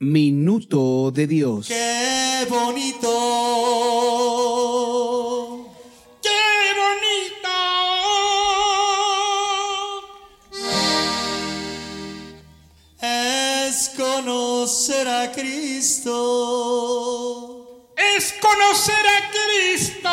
Minuto 0.00 1.12
de 1.12 1.26
Dios. 1.28 1.68
Qué 1.68 2.46
bonito. 2.50 3.08
Qué 6.20 6.28
bonito. 6.82 7.48
Es 13.00 13.90
conocer 13.96 15.06
a 15.08 15.30
Cristo. 15.30 16.24
Es 17.96 18.34
conocer 18.40 19.06
a 19.06 19.30
Cristo. 19.30 20.10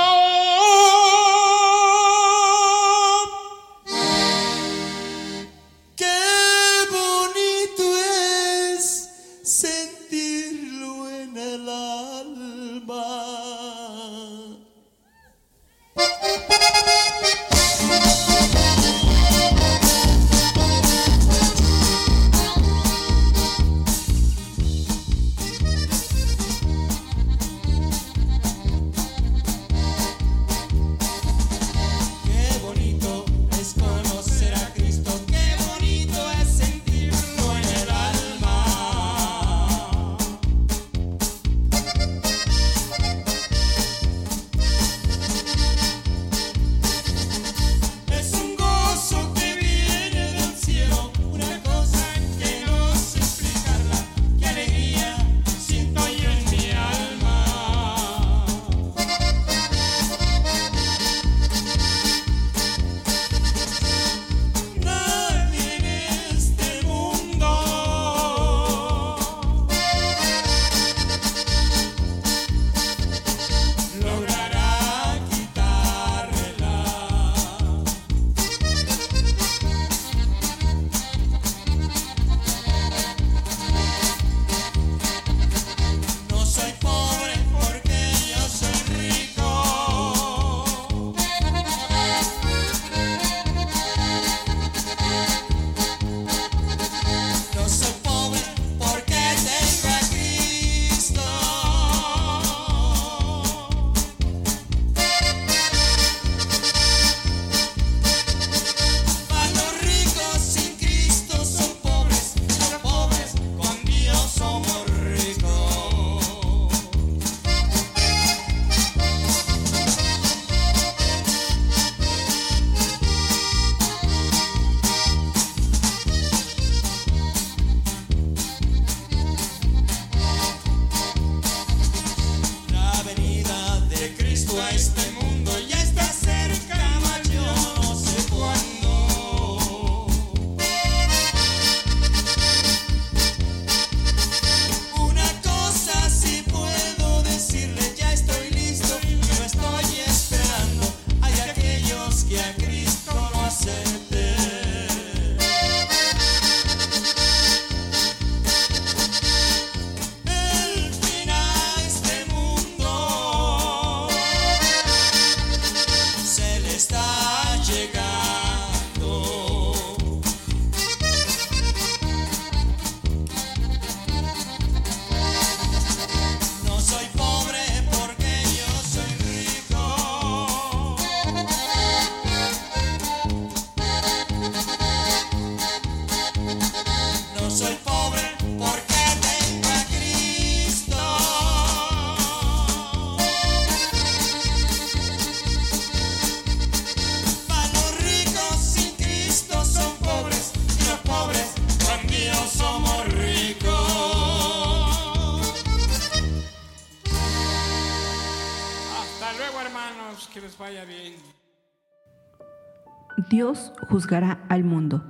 Juzgará 213.89 214.43
al 214.49 214.63
mundo. 214.63 215.03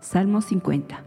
Salmo 0.00 0.40
50. 0.40 1.04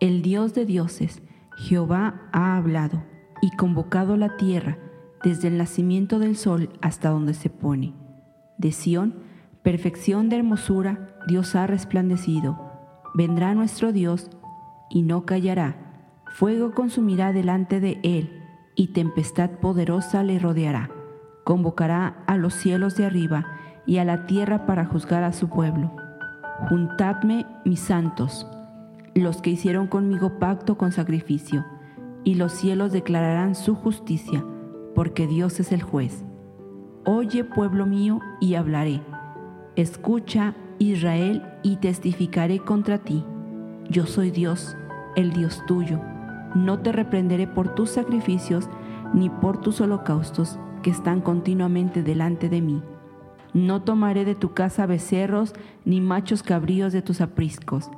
El 0.00 0.22
Dios 0.22 0.54
de 0.54 0.66
dioses, 0.66 1.22
Jehová 1.56 2.28
ha 2.32 2.56
hablado 2.56 3.02
y 3.42 3.50
convocado 3.56 4.16
la 4.16 4.36
tierra 4.36 4.78
desde 5.22 5.48
el 5.48 5.58
nacimiento 5.58 6.18
del 6.18 6.36
sol 6.36 6.70
hasta 6.80 7.10
donde 7.10 7.34
se 7.34 7.50
pone. 7.50 7.94
De 8.58 8.72
Sión, 8.72 9.14
perfección 9.62 10.28
de 10.28 10.36
hermosura, 10.36 11.16
Dios 11.26 11.54
ha 11.56 11.66
resplandecido. 11.66 12.58
Vendrá 13.14 13.54
nuestro 13.54 13.92
Dios 13.92 14.30
y 14.90 15.02
no 15.02 15.26
callará. 15.26 15.76
Fuego 16.26 16.72
consumirá 16.72 17.32
delante 17.32 17.80
de 17.80 17.98
él 18.02 18.42
y 18.74 18.88
tempestad 18.88 19.50
poderosa 19.50 20.22
le 20.22 20.38
rodeará. 20.38 20.90
Convocará 21.44 22.22
a 22.26 22.36
los 22.36 22.54
cielos 22.54 22.96
de 22.96 23.06
arriba 23.06 23.46
y 23.86 23.98
a 23.98 24.04
la 24.04 24.26
tierra 24.26 24.66
para 24.66 24.84
juzgar 24.84 25.24
a 25.24 25.32
su 25.32 25.48
pueblo. 25.48 26.05
Juntadme, 26.68 27.46
mis 27.64 27.80
santos, 27.80 28.48
los 29.14 29.42
que 29.42 29.50
hicieron 29.50 29.86
conmigo 29.86 30.38
pacto 30.38 30.76
con 30.76 30.90
sacrificio, 30.90 31.64
y 32.24 32.34
los 32.34 32.52
cielos 32.52 32.92
declararán 32.92 33.54
su 33.54 33.74
justicia, 33.74 34.44
porque 34.94 35.26
Dios 35.26 35.60
es 35.60 35.70
el 35.70 35.82
juez. 35.82 36.24
Oye, 37.04 37.44
pueblo 37.44 37.86
mío, 37.86 38.20
y 38.40 38.54
hablaré. 38.54 39.00
Escucha, 39.76 40.54
Israel, 40.78 41.42
y 41.62 41.76
testificaré 41.76 42.58
contra 42.58 42.98
ti. 42.98 43.24
Yo 43.88 44.06
soy 44.06 44.30
Dios, 44.30 44.76
el 45.14 45.32
Dios 45.32 45.62
tuyo. 45.66 46.00
No 46.54 46.80
te 46.80 46.90
reprenderé 46.90 47.46
por 47.46 47.74
tus 47.74 47.90
sacrificios, 47.90 48.68
ni 49.12 49.28
por 49.28 49.60
tus 49.60 49.80
holocaustos, 49.80 50.58
que 50.82 50.90
están 50.90 51.20
continuamente 51.20 52.02
delante 52.02 52.48
de 52.48 52.62
mí. 52.62 52.82
No 53.56 53.80
tomaré 53.80 54.26
de 54.26 54.34
tu 54.34 54.52
casa 54.52 54.84
becerros, 54.84 55.54
ni 55.86 56.02
machos 56.02 56.42
cabríos 56.42 56.92
de 56.92 57.00
tus 57.00 57.22
apriscos, 57.22 57.90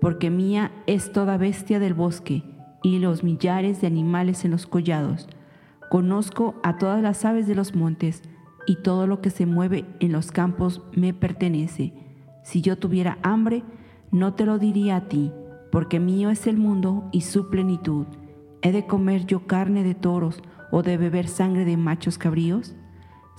porque 0.00 0.30
mía 0.30 0.70
es 0.86 1.10
toda 1.10 1.36
bestia 1.36 1.80
del 1.80 1.94
bosque, 1.94 2.44
y 2.84 3.00
los 3.00 3.24
millares 3.24 3.80
de 3.80 3.88
animales 3.88 4.44
en 4.44 4.52
los 4.52 4.68
collados. 4.68 5.28
Conozco 5.90 6.54
a 6.62 6.78
todas 6.78 7.02
las 7.02 7.24
aves 7.24 7.48
de 7.48 7.56
los 7.56 7.74
montes, 7.74 8.22
y 8.68 8.76
todo 8.76 9.08
lo 9.08 9.20
que 9.20 9.30
se 9.30 9.46
mueve 9.46 9.84
en 9.98 10.12
los 10.12 10.30
campos 10.30 10.80
me 10.92 11.12
pertenece. 11.12 11.92
Si 12.44 12.62
yo 12.62 12.78
tuviera 12.78 13.18
hambre, 13.24 13.64
no 14.12 14.34
te 14.34 14.46
lo 14.46 14.60
diría 14.60 14.94
a 14.94 15.08
ti, 15.08 15.32
porque 15.72 15.98
mío 15.98 16.30
es 16.30 16.46
el 16.46 16.56
mundo 16.56 17.08
y 17.10 17.22
su 17.22 17.50
plenitud. 17.50 18.06
¿He 18.62 18.70
de 18.70 18.86
comer 18.86 19.26
yo 19.26 19.48
carne 19.48 19.82
de 19.82 19.96
toros 19.96 20.40
o 20.70 20.84
de 20.84 20.96
beber 20.98 21.26
sangre 21.26 21.64
de 21.64 21.76
machos 21.76 22.16
cabríos? 22.16 22.76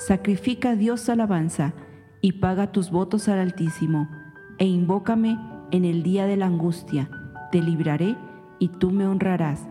Sacrifica 0.08 0.72
a 0.72 0.76
Dios 0.76 1.10
alabanza 1.10 1.74
y 2.22 2.32
paga 2.32 2.72
tus 2.72 2.90
votos 2.90 3.28
al 3.30 3.38
Altísimo, 3.38 4.10
e 4.58 4.66
invócame 4.66 5.38
en 5.70 5.86
el 5.86 6.02
día 6.02 6.26
de 6.26 6.38
la 6.38 6.48
angustia. 6.48 7.08
Te 7.52 7.62
libraré 7.62 8.18
y 8.58 8.70
tú 8.70 8.90
me 8.90 9.06
honrarás. 9.06 9.68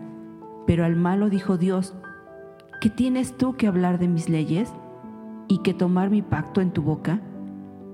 Pero 0.65 0.85
al 0.85 0.95
malo 0.95 1.29
dijo 1.29 1.57
Dios, 1.57 1.95
¿qué 2.79 2.89
tienes 2.89 3.35
tú 3.37 3.57
que 3.57 3.67
hablar 3.67 3.99
de 3.99 4.07
mis 4.07 4.29
leyes 4.29 4.71
y 5.49 5.57
que 5.63 5.73
tomar 5.73 6.09
mi 6.09 6.21
pacto 6.21 6.61
en 6.61 6.71
tu 6.71 6.81
boca? 6.81 7.19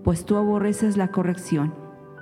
Pues 0.04 0.24
tú 0.24 0.36
aborreces 0.36 0.96
la 0.96 1.08
corrección 1.08 1.74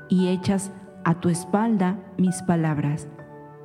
y 0.07 0.29
echas 0.29 0.71
a 1.03 1.19
tu 1.19 1.27
espalda 1.27 1.99
mis 2.17 2.41
palabras. 2.43 3.09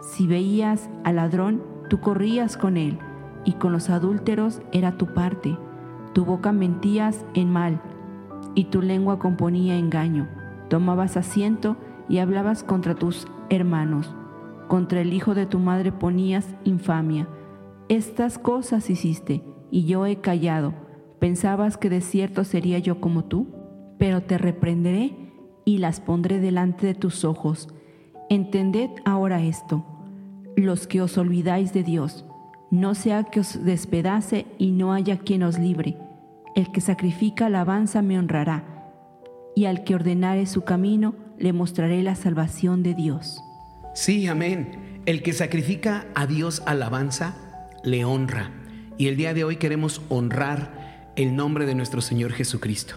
Si 0.03 0.27
veías 0.27 0.91
al 1.05 1.15
ladrón, 1.15 1.63
tú 1.89 2.01
corrías 2.01 2.57
con 2.57 2.77
él, 2.77 2.99
y 3.45 3.53
con 3.53 3.71
los 3.71 3.89
adúlteros 3.89 4.63
era 4.73 4.97
tu 4.97 5.15
parte. 5.15 5.57
Tu 6.13 6.25
boca 6.25 6.53
mentías 6.53 7.25
en 7.35 7.51
mal, 7.51 7.81
y 8.55 8.65
tu 8.65 8.83
lengua 8.83 9.19
componía 9.19 9.77
engaño. 9.77 10.29
Tomabas 10.69 11.17
asiento 11.17 11.77
y 12.09 12.19
hablabas 12.19 12.65
contra 12.65 12.95
tus 12.95 13.27
hermanos. 13.49 14.15
Contra 14.69 15.01
el 15.01 15.13
hijo 15.13 15.35
de 15.35 15.47
tu 15.47 15.59
madre 15.59 15.93
ponías 15.93 16.55
infamia. 16.65 17.29
Estas 17.89 18.39
cosas 18.39 18.91
hiciste, 18.91 19.43
y 19.71 19.85
yo 19.85 20.07
he 20.07 20.17
callado. 20.21 20.75
¿Pensabas 21.19 21.77
que 21.77 21.91
de 21.91 22.01
cierto 22.01 22.45
sería 22.45 22.79
yo 22.79 23.01
como 23.01 23.25
tú? 23.25 23.49
Pero 23.99 24.23
te 24.23 24.39
reprenderé 24.39 25.15
y 25.65 25.79
las 25.79 26.01
pondré 26.01 26.41
delante 26.41 26.87
de 26.87 26.95
tus 26.95 27.25
ojos. 27.25 27.69
Entended 28.29 28.91
ahora 29.05 29.43
esto, 29.43 29.85
los 30.57 30.87
que 30.87 31.03
os 31.03 31.19
olvidáis 31.19 31.73
de 31.73 31.83
Dios, 31.83 32.25
no 32.71 32.95
sea 32.95 33.25
que 33.25 33.41
os 33.41 33.65
despedace 33.65 34.47
y 34.59 34.71
no 34.71 34.93
haya 34.93 35.19
quien 35.19 35.43
os 35.43 35.59
libre. 35.59 35.97
El 36.55 36.71
que 36.73 36.81
sacrifica 36.81 37.47
alabanza 37.47 38.03
me 38.03 38.19
honrará, 38.19 38.65
y 39.55 39.65
al 39.65 39.85
que 39.85 39.95
ordenare 39.95 40.47
su 40.47 40.63
camino 40.63 41.15
le 41.39 41.53
mostraré 41.53 42.03
la 42.03 42.15
salvación 42.15 42.83
de 42.83 42.95
Dios. 42.95 43.43
Sí, 43.95 44.27
amén. 44.29 45.03
El 45.07 45.23
que 45.23 45.33
sacrifica 45.33 46.07
a 46.15 46.27
Dios 46.27 46.63
alabanza, 46.67 47.35
le 47.83 48.05
honra. 48.05 48.53
Y 48.99 49.09
el 49.09 49.17
día 49.17 49.35
de 49.35 49.45
hoy 49.45 49.57
queremos 49.57 50.03
honrar 50.09 51.13
el 51.17 51.35
nombre 51.35 51.67
de 51.67 51.75
nuestro 51.75 52.01
Señor 52.01 52.33
Jesucristo. 52.33 52.97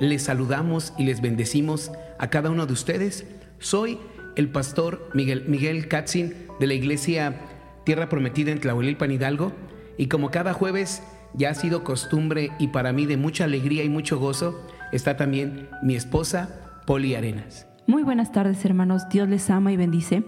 Les 0.00 0.22
saludamos 0.22 0.94
y 0.96 1.04
les 1.04 1.20
bendecimos 1.20 1.90
a 2.18 2.30
cada 2.30 2.50
uno 2.50 2.66
de 2.66 2.72
ustedes. 2.72 3.26
Soy 3.58 3.98
el 4.36 4.48
pastor 4.48 5.10
Miguel, 5.12 5.44
Miguel 5.48 5.88
Katzin 5.88 6.34
de 6.58 6.66
la 6.66 6.74
iglesia 6.74 7.36
Tierra 7.84 8.08
Prometida 8.08 8.52
en 8.52 8.60
Tlahuelilpan 8.60 9.10
Hidalgo. 9.10 9.52
Y 9.96 10.06
como 10.06 10.30
cada 10.30 10.52
jueves 10.52 11.02
ya 11.34 11.50
ha 11.50 11.54
sido 11.54 11.84
costumbre 11.84 12.50
y 12.58 12.68
para 12.68 12.92
mí 12.92 13.06
de 13.06 13.16
mucha 13.16 13.44
alegría 13.44 13.84
y 13.84 13.88
mucho 13.88 14.18
gozo, 14.18 14.60
está 14.92 15.16
también 15.16 15.68
mi 15.82 15.94
esposa 15.94 16.82
Poli 16.86 17.14
Arenas. 17.14 17.66
Muy 17.86 18.02
buenas 18.02 18.32
tardes 18.32 18.64
hermanos, 18.64 19.08
Dios 19.08 19.28
les 19.28 19.50
ama 19.50 19.72
y 19.72 19.76
bendice. 19.76 20.24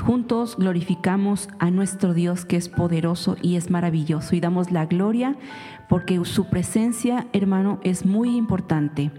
Juntos 0.00 0.56
glorificamos 0.58 1.48
a 1.58 1.70
nuestro 1.70 2.12
Dios 2.14 2.44
que 2.44 2.56
es 2.56 2.68
poderoso 2.68 3.36
y 3.40 3.56
es 3.56 3.70
maravilloso 3.70 4.36
y 4.36 4.40
damos 4.40 4.70
la 4.70 4.86
gloria 4.86 5.36
porque 5.88 6.22
su 6.24 6.50
presencia, 6.50 7.26
hermano, 7.32 7.80
es 7.82 8.04
muy 8.04 8.36
importante. 8.36 9.10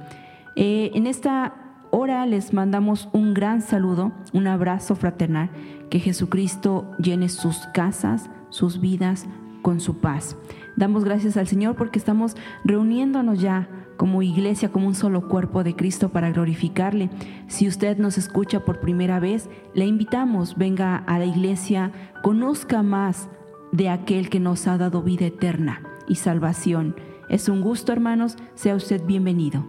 Eh, 0.55 0.91
en 0.93 1.07
esta 1.07 1.66
hora 1.91 2.25
les 2.25 2.53
mandamos 2.53 3.09
un 3.13 3.33
gran 3.33 3.61
saludo, 3.61 4.11
un 4.33 4.47
abrazo 4.47 4.95
fraternal, 4.95 5.49
que 5.89 5.99
Jesucristo 5.99 6.89
llene 6.97 7.29
sus 7.29 7.67
casas, 7.73 8.29
sus 8.49 8.79
vidas 8.79 9.25
con 9.61 9.79
su 9.79 9.97
paz. 9.97 10.37
Damos 10.75 11.03
gracias 11.03 11.37
al 11.37 11.47
Señor 11.47 11.75
porque 11.75 11.99
estamos 11.99 12.35
reuniéndonos 12.63 13.39
ya 13.39 13.67
como 13.97 14.21
iglesia, 14.21 14.71
como 14.71 14.87
un 14.87 14.95
solo 14.95 15.27
cuerpo 15.27 15.63
de 15.63 15.75
Cristo 15.75 16.09
para 16.09 16.31
glorificarle. 16.31 17.09
Si 17.47 17.67
usted 17.67 17.97
nos 17.97 18.17
escucha 18.17 18.63
por 18.63 18.79
primera 18.79 19.19
vez, 19.19 19.49
le 19.73 19.85
invitamos, 19.85 20.55
venga 20.55 20.97
a 20.97 21.17
la 21.19 21.25
iglesia, 21.25 21.91
conozca 22.21 22.83
más 22.83 23.27
de 23.71 23.89
aquel 23.89 24.29
que 24.29 24.39
nos 24.39 24.67
ha 24.67 24.77
dado 24.77 25.01
vida 25.01 25.25
eterna 25.25 25.81
y 26.07 26.15
salvación. 26.15 26.95
Es 27.27 27.49
un 27.49 27.61
gusto, 27.61 27.91
hermanos, 27.91 28.37
sea 28.55 28.75
usted 28.75 29.03
bienvenido. 29.05 29.65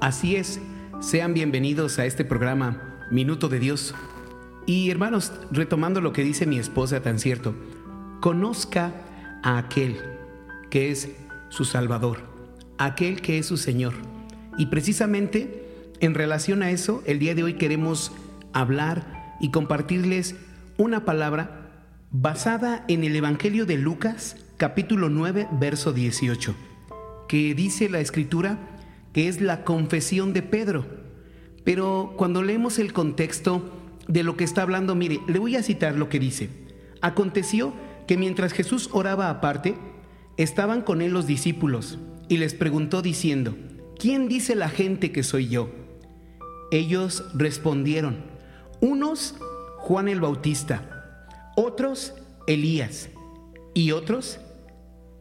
Así 0.00 0.36
es, 0.36 0.60
sean 1.00 1.34
bienvenidos 1.34 1.98
a 1.98 2.06
este 2.06 2.24
programa 2.24 3.06
Minuto 3.10 3.48
de 3.48 3.58
Dios. 3.58 3.94
Y 4.64 4.90
hermanos, 4.90 5.32
retomando 5.50 6.00
lo 6.00 6.12
que 6.12 6.24
dice 6.24 6.46
mi 6.46 6.58
esposa 6.58 7.02
tan 7.02 7.18
cierto, 7.18 7.54
conozca 8.20 8.92
a 9.42 9.58
aquel 9.58 9.96
que 10.70 10.90
es 10.90 11.10
su 11.48 11.64
Salvador, 11.64 12.24
aquel 12.78 13.20
que 13.20 13.38
es 13.38 13.46
su 13.46 13.56
Señor. 13.56 13.94
Y 14.58 14.66
precisamente 14.66 15.92
en 16.00 16.14
relación 16.14 16.62
a 16.62 16.70
eso, 16.70 17.02
el 17.06 17.18
día 17.18 17.34
de 17.34 17.44
hoy 17.44 17.54
queremos 17.54 18.12
hablar 18.52 19.36
y 19.40 19.50
compartirles 19.50 20.34
una 20.78 21.04
palabra 21.04 21.70
basada 22.10 22.84
en 22.88 23.04
el 23.04 23.14
Evangelio 23.14 23.66
de 23.66 23.76
Lucas, 23.76 24.36
capítulo 24.56 25.10
9, 25.10 25.48
verso 25.52 25.92
18, 25.92 26.54
que 27.28 27.54
dice 27.54 27.88
la 27.88 28.00
escritura 28.00 28.75
que 29.16 29.28
es 29.28 29.40
la 29.40 29.64
confesión 29.64 30.34
de 30.34 30.42
Pedro. 30.42 30.84
Pero 31.64 32.12
cuando 32.18 32.42
leemos 32.42 32.78
el 32.78 32.92
contexto 32.92 33.62
de 34.08 34.22
lo 34.22 34.36
que 34.36 34.44
está 34.44 34.60
hablando, 34.60 34.94
mire, 34.94 35.20
le 35.26 35.38
voy 35.38 35.56
a 35.56 35.62
citar 35.62 35.94
lo 35.94 36.10
que 36.10 36.18
dice. 36.18 36.50
Aconteció 37.00 37.72
que 38.06 38.18
mientras 38.18 38.52
Jesús 38.52 38.90
oraba 38.92 39.30
aparte, 39.30 39.74
estaban 40.36 40.82
con 40.82 41.00
él 41.00 41.12
los 41.12 41.26
discípulos 41.26 41.98
y 42.28 42.36
les 42.36 42.52
preguntó 42.52 43.00
diciendo, 43.00 43.56
¿quién 43.98 44.28
dice 44.28 44.54
la 44.54 44.68
gente 44.68 45.12
que 45.12 45.22
soy 45.22 45.48
yo? 45.48 45.70
Ellos 46.70 47.24
respondieron, 47.32 48.18
unos 48.82 49.34
Juan 49.78 50.08
el 50.08 50.20
Bautista, 50.20 51.24
otros 51.56 52.12
Elías 52.46 53.08
y 53.72 53.92
otros 53.92 54.40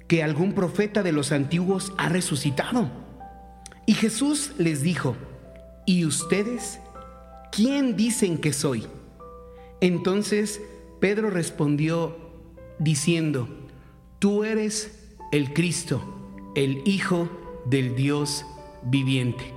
que 0.09 0.21
algún 0.21 0.51
profeta 0.51 1.01
de 1.01 1.13
los 1.13 1.31
antiguos 1.31 1.93
ha 1.97 2.09
resucitado. 2.09 3.04
Y 3.85 3.93
Jesús 3.93 4.51
les 4.57 4.81
dijo, 4.81 5.15
¿y 5.85 6.05
ustedes 6.05 6.79
quién 7.51 7.95
dicen 7.95 8.39
que 8.39 8.51
soy? 8.51 8.87
Entonces 9.79 10.61
Pedro 10.99 11.29
respondió 11.29 12.17
diciendo, 12.79 13.47
tú 14.17 14.43
eres 14.43 15.13
el 15.31 15.53
Cristo, 15.53 16.01
el 16.55 16.81
Hijo 16.85 17.29
del 17.65 17.95
Dios 17.95 18.45
viviente. 18.83 19.53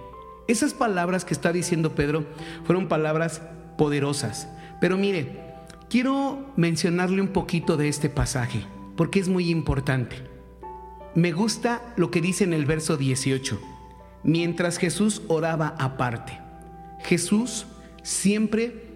Esas 0.47 0.75
palabras 0.75 1.25
que 1.25 1.35
está 1.35 1.53
diciendo 1.53 1.95
Pedro 1.95 2.27
fueron 2.65 2.89
palabras 2.89 3.41
poderosas. 3.79 4.49
Pero 4.81 4.99
mire, 4.99 5.41
quiero 5.89 6.53
mencionarle 6.57 7.23
un 7.23 7.29
poquito 7.29 7.77
de 7.77 7.89
este 7.89 8.09
pasaje, 8.11 8.65
porque 8.97 9.21
es 9.21 9.29
muy 9.29 9.51
importante. 9.51 10.17
Me 11.15 11.33
gusta 11.33 11.95
lo 11.97 12.11
que 12.11 12.21
dice 12.21 12.45
en 12.45 12.53
el 12.53 12.67
verso 12.67 12.97
18. 12.97 13.78
Mientras 14.23 14.79
Jesús 14.79 15.23
oraba 15.29 15.75
aparte. 15.79 16.39
Jesús 17.01 17.67
siempre 18.03 18.89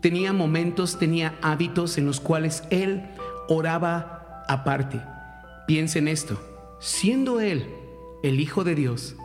tenía 0.00 0.32
momentos, 0.32 0.98
tenía 0.98 1.34
hábitos 1.42 1.96
en 1.98 2.06
los 2.06 2.20
cuales 2.20 2.64
él 2.70 3.04
oraba 3.48 4.44
aparte. 4.48 5.00
Piensa 5.66 5.98
en 5.98 6.08
esto. 6.08 6.40
Siendo 6.80 7.40
él 7.40 7.66
el 8.22 8.40
Hijo 8.40 8.64
de 8.64 8.74
Dios, 8.74 9.16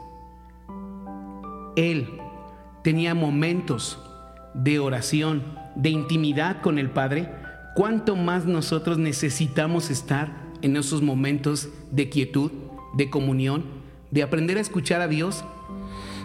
él 1.75 2.07
tenía 2.83 3.13
momentos 3.13 3.99
de 4.53 4.79
oración, 4.79 5.43
de 5.75 5.89
intimidad 5.89 6.61
con 6.61 6.79
el 6.79 6.89
Padre, 6.89 7.29
cuánto 7.75 8.15
más 8.15 8.45
nosotros 8.45 8.97
necesitamos 8.97 9.89
estar 9.89 10.31
en 10.61 10.75
esos 10.75 11.01
momentos 11.01 11.69
de 11.91 12.09
quietud, 12.09 12.51
de 12.95 13.09
comunión, 13.09 13.65
de 14.11 14.23
aprender 14.23 14.57
a 14.57 14.61
escuchar 14.61 15.01
a 15.01 15.07
Dios 15.07 15.43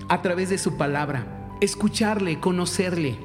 a 0.09 0.23
través 0.23 0.51
de 0.51 0.59
su 0.59 0.77
palabra, 0.77 1.49
escucharle, 1.61 2.41
conocerle, 2.41 3.17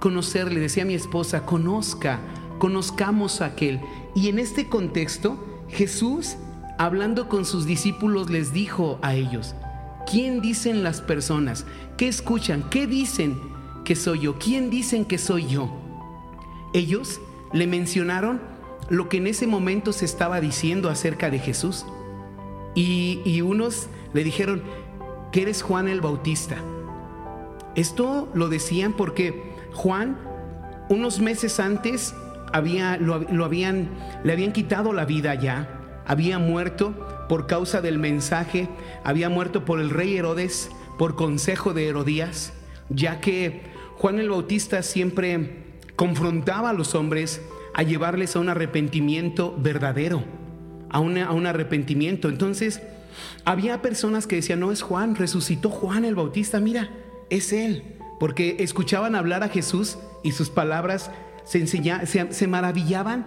conocerle, 0.00 0.60
decía 0.60 0.84
mi 0.84 0.94
esposa, 0.94 1.46
conozca, 1.46 2.20
conozcamos 2.58 3.40
a 3.40 3.46
aquel. 3.46 3.80
Y 4.14 4.28
en 4.28 4.38
este 4.38 4.68
contexto, 4.68 5.64
Jesús, 5.68 6.36
hablando 6.78 7.28
con 7.28 7.44
sus 7.44 7.66
discípulos, 7.66 8.30
les 8.30 8.52
dijo 8.52 8.98
a 9.02 9.14
ellos, 9.14 9.54
¿quién 10.10 10.40
dicen 10.40 10.82
las 10.82 11.00
personas? 11.00 11.66
¿Qué 11.96 12.08
escuchan? 12.08 12.68
¿Qué 12.70 12.86
dicen 12.86 13.38
que 13.84 13.96
soy 13.96 14.20
yo? 14.20 14.38
¿Quién 14.38 14.70
dicen 14.70 15.04
que 15.04 15.18
soy 15.18 15.46
yo? 15.46 15.70
Ellos 16.74 17.20
le 17.52 17.66
mencionaron 17.66 18.40
lo 18.88 19.08
que 19.08 19.16
en 19.16 19.26
ese 19.26 19.46
momento 19.46 19.92
se 19.92 20.04
estaba 20.04 20.40
diciendo 20.40 20.90
acerca 20.90 21.30
de 21.30 21.38
Jesús. 21.38 21.86
Y, 22.74 23.22
y 23.24 23.40
unos 23.40 23.88
le 24.12 24.24
dijeron 24.24 24.62
que 25.32 25.42
eres 25.42 25.62
Juan 25.62 25.88
el 25.88 26.00
Bautista. 26.00 26.56
Esto 27.74 28.28
lo 28.34 28.48
decían 28.48 28.94
porque 28.94 29.42
Juan, 29.74 30.16
unos 30.88 31.20
meses 31.20 31.60
antes, 31.60 32.14
había, 32.52 32.96
lo, 32.96 33.18
lo 33.20 33.44
habían, 33.44 33.88
le 34.24 34.32
habían 34.32 34.52
quitado 34.52 34.92
la 34.92 35.04
vida 35.04 35.34
ya, 35.34 36.02
había 36.06 36.38
muerto 36.38 36.94
por 37.28 37.46
causa 37.46 37.80
del 37.80 37.98
mensaje, 37.98 38.68
había 39.04 39.28
muerto 39.28 39.64
por 39.64 39.80
el 39.80 39.90
rey 39.90 40.16
Herodes, 40.16 40.70
por 40.98 41.16
consejo 41.16 41.74
de 41.74 41.88
Herodías, 41.88 42.54
ya 42.88 43.20
que 43.20 43.62
Juan 43.98 44.18
el 44.20 44.30
Bautista 44.30 44.82
siempre 44.82 45.64
confrontaba 45.96 46.70
a 46.70 46.72
los 46.72 46.94
hombres 46.94 47.42
a 47.74 47.82
llevarles 47.82 48.36
a 48.36 48.38
un 48.40 48.48
arrepentimiento 48.48 49.54
verdadero, 49.58 50.22
a, 50.88 51.00
una- 51.00 51.26
a 51.26 51.32
un 51.32 51.46
arrepentimiento. 51.46 52.28
Entonces, 52.28 52.80
había 53.44 53.82
personas 53.82 54.26
que 54.26 54.36
decían, 54.36 54.60
no 54.60 54.72
es 54.72 54.82
Juan, 54.82 55.14
resucitó 55.14 55.70
Juan 55.70 56.04
el 56.04 56.14
Bautista, 56.14 56.60
mira, 56.60 56.90
es 57.30 57.52
él, 57.52 57.96
porque 58.20 58.56
escuchaban 58.60 59.14
hablar 59.14 59.42
a 59.42 59.48
Jesús 59.48 59.98
y 60.22 60.32
sus 60.32 60.50
palabras 60.50 61.10
se, 61.44 61.66
se 61.66 62.46
maravillaban 62.46 63.26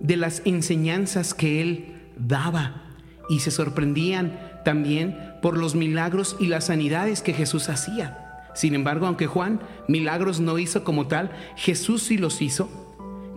de 0.00 0.16
las 0.16 0.42
enseñanzas 0.44 1.34
que 1.34 1.60
él 1.60 1.94
daba 2.16 2.82
y 3.28 3.40
se 3.40 3.50
sorprendían 3.50 4.38
también 4.64 5.16
por 5.40 5.56
los 5.56 5.74
milagros 5.74 6.36
y 6.40 6.46
las 6.46 6.66
sanidades 6.66 7.22
que 7.22 7.32
Jesús 7.32 7.68
hacía. 7.68 8.26
Sin 8.54 8.74
embargo, 8.74 9.06
aunque 9.06 9.26
Juan 9.26 9.60
milagros 9.88 10.40
no 10.40 10.58
hizo 10.58 10.84
como 10.84 11.06
tal, 11.06 11.30
Jesús 11.56 12.02
sí 12.02 12.18
los 12.18 12.42
hizo 12.42 12.68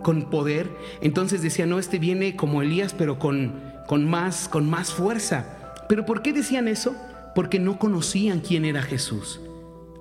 con 0.02 0.30
poder. 0.30 0.70
Entonces 1.00 1.42
decía, 1.42 1.66
no, 1.66 1.78
este 1.78 1.98
viene 1.98 2.36
como 2.36 2.62
Elías, 2.62 2.94
pero 2.94 3.18
con, 3.18 3.52
con, 3.86 4.08
más, 4.08 4.48
con 4.48 4.68
más 4.68 4.92
fuerza. 4.92 5.63
¿Pero 5.88 6.06
por 6.06 6.22
qué 6.22 6.32
decían 6.32 6.68
eso? 6.68 6.96
Porque 7.34 7.58
no 7.58 7.78
conocían 7.78 8.40
quién 8.40 8.64
era 8.64 8.82
Jesús. 8.82 9.40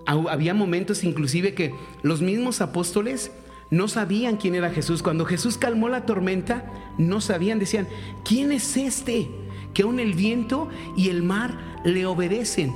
Había 0.06 0.54
momentos 0.54 1.04
inclusive 1.04 1.54
que 1.54 1.74
los 2.02 2.22
mismos 2.22 2.62
apóstoles 2.62 3.32
no 3.72 3.88
sabían 3.88 4.38
quién 4.38 4.56
era 4.56 4.70
Jesús. 4.70 5.02
Cuando 5.02 5.26
Jesús 5.26 5.58
calmó 5.58 5.90
la 5.90 6.06
tormenta, 6.06 6.66
no 6.98 7.22
sabían, 7.22 7.60
decían, 7.60 7.88
¿quién 8.24 8.52
es 8.52 8.78
este? 8.78 9.30
Que 9.74 9.84
aún 9.84 10.00
el 10.00 10.14
viento 10.14 10.70
y 10.96 11.10
el 11.10 11.24
mar 11.24 11.82
le 11.84 12.06
obedecen. 12.06 12.74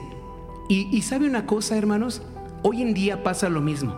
Y, 0.69 0.87
y 0.91 1.01
sabe 1.03 1.27
una 1.27 1.45
cosa, 1.45 1.77
hermanos, 1.77 2.23
hoy 2.63 2.81
en 2.81 2.93
día 2.93 3.23
pasa 3.23 3.49
lo 3.49 3.61
mismo. 3.61 3.95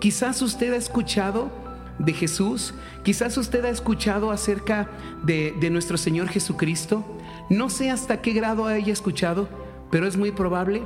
Quizás 0.00 0.40
usted 0.42 0.72
ha 0.72 0.76
escuchado 0.76 1.50
de 1.98 2.12
Jesús, 2.12 2.74
quizás 3.02 3.36
usted 3.36 3.64
ha 3.64 3.70
escuchado 3.70 4.30
acerca 4.30 4.90
de, 5.24 5.54
de 5.60 5.70
nuestro 5.70 5.96
Señor 5.96 6.28
Jesucristo. 6.28 7.04
No 7.50 7.68
sé 7.70 7.90
hasta 7.90 8.22
qué 8.22 8.32
grado 8.32 8.66
haya 8.66 8.92
escuchado, 8.92 9.48
pero 9.90 10.06
es 10.06 10.16
muy 10.16 10.32
probable 10.32 10.82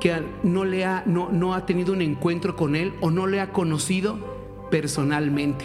que 0.00 0.22
no, 0.42 0.64
le 0.64 0.84
ha, 0.84 1.02
no, 1.06 1.30
no 1.30 1.54
ha 1.54 1.64
tenido 1.64 1.92
un 1.92 2.02
encuentro 2.02 2.56
con 2.56 2.76
Él 2.76 2.92
o 3.00 3.10
no 3.10 3.26
le 3.26 3.40
ha 3.40 3.52
conocido 3.52 4.18
personalmente. 4.70 5.64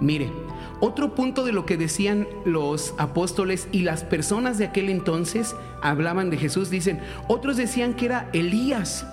Mire, 0.00 0.30
otro 0.80 1.14
punto 1.14 1.44
de 1.44 1.52
lo 1.52 1.66
que 1.66 1.76
decían 1.76 2.28
los 2.44 2.94
apóstoles 2.98 3.68
y 3.72 3.82
las 3.82 4.04
personas 4.04 4.58
de 4.58 4.66
aquel 4.66 4.90
entonces 4.90 5.56
hablaban 5.82 6.30
de 6.30 6.36
Jesús, 6.36 6.70
dicen, 6.70 7.00
otros 7.26 7.56
decían 7.56 7.94
que 7.94 8.06
era 8.06 8.30
Elías. 8.32 9.06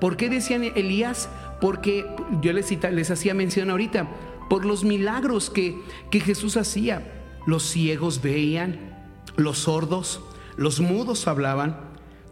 ¿Por 0.00 0.16
qué 0.16 0.30
decían 0.30 0.64
Elías? 0.64 1.28
Porque 1.60 2.06
yo 2.40 2.52
les, 2.54 2.70
les 2.70 3.10
hacía 3.10 3.34
mención 3.34 3.70
ahorita, 3.70 4.08
por 4.48 4.64
los 4.64 4.82
milagros 4.82 5.50
que, 5.50 5.78
que 6.10 6.20
Jesús 6.20 6.56
hacía. 6.56 7.02
Los 7.46 7.64
ciegos 7.64 8.22
veían, 8.22 8.89
los 9.40 9.58
sordos, 9.58 10.20
los 10.56 10.80
mudos 10.80 11.26
hablaban. 11.26 11.76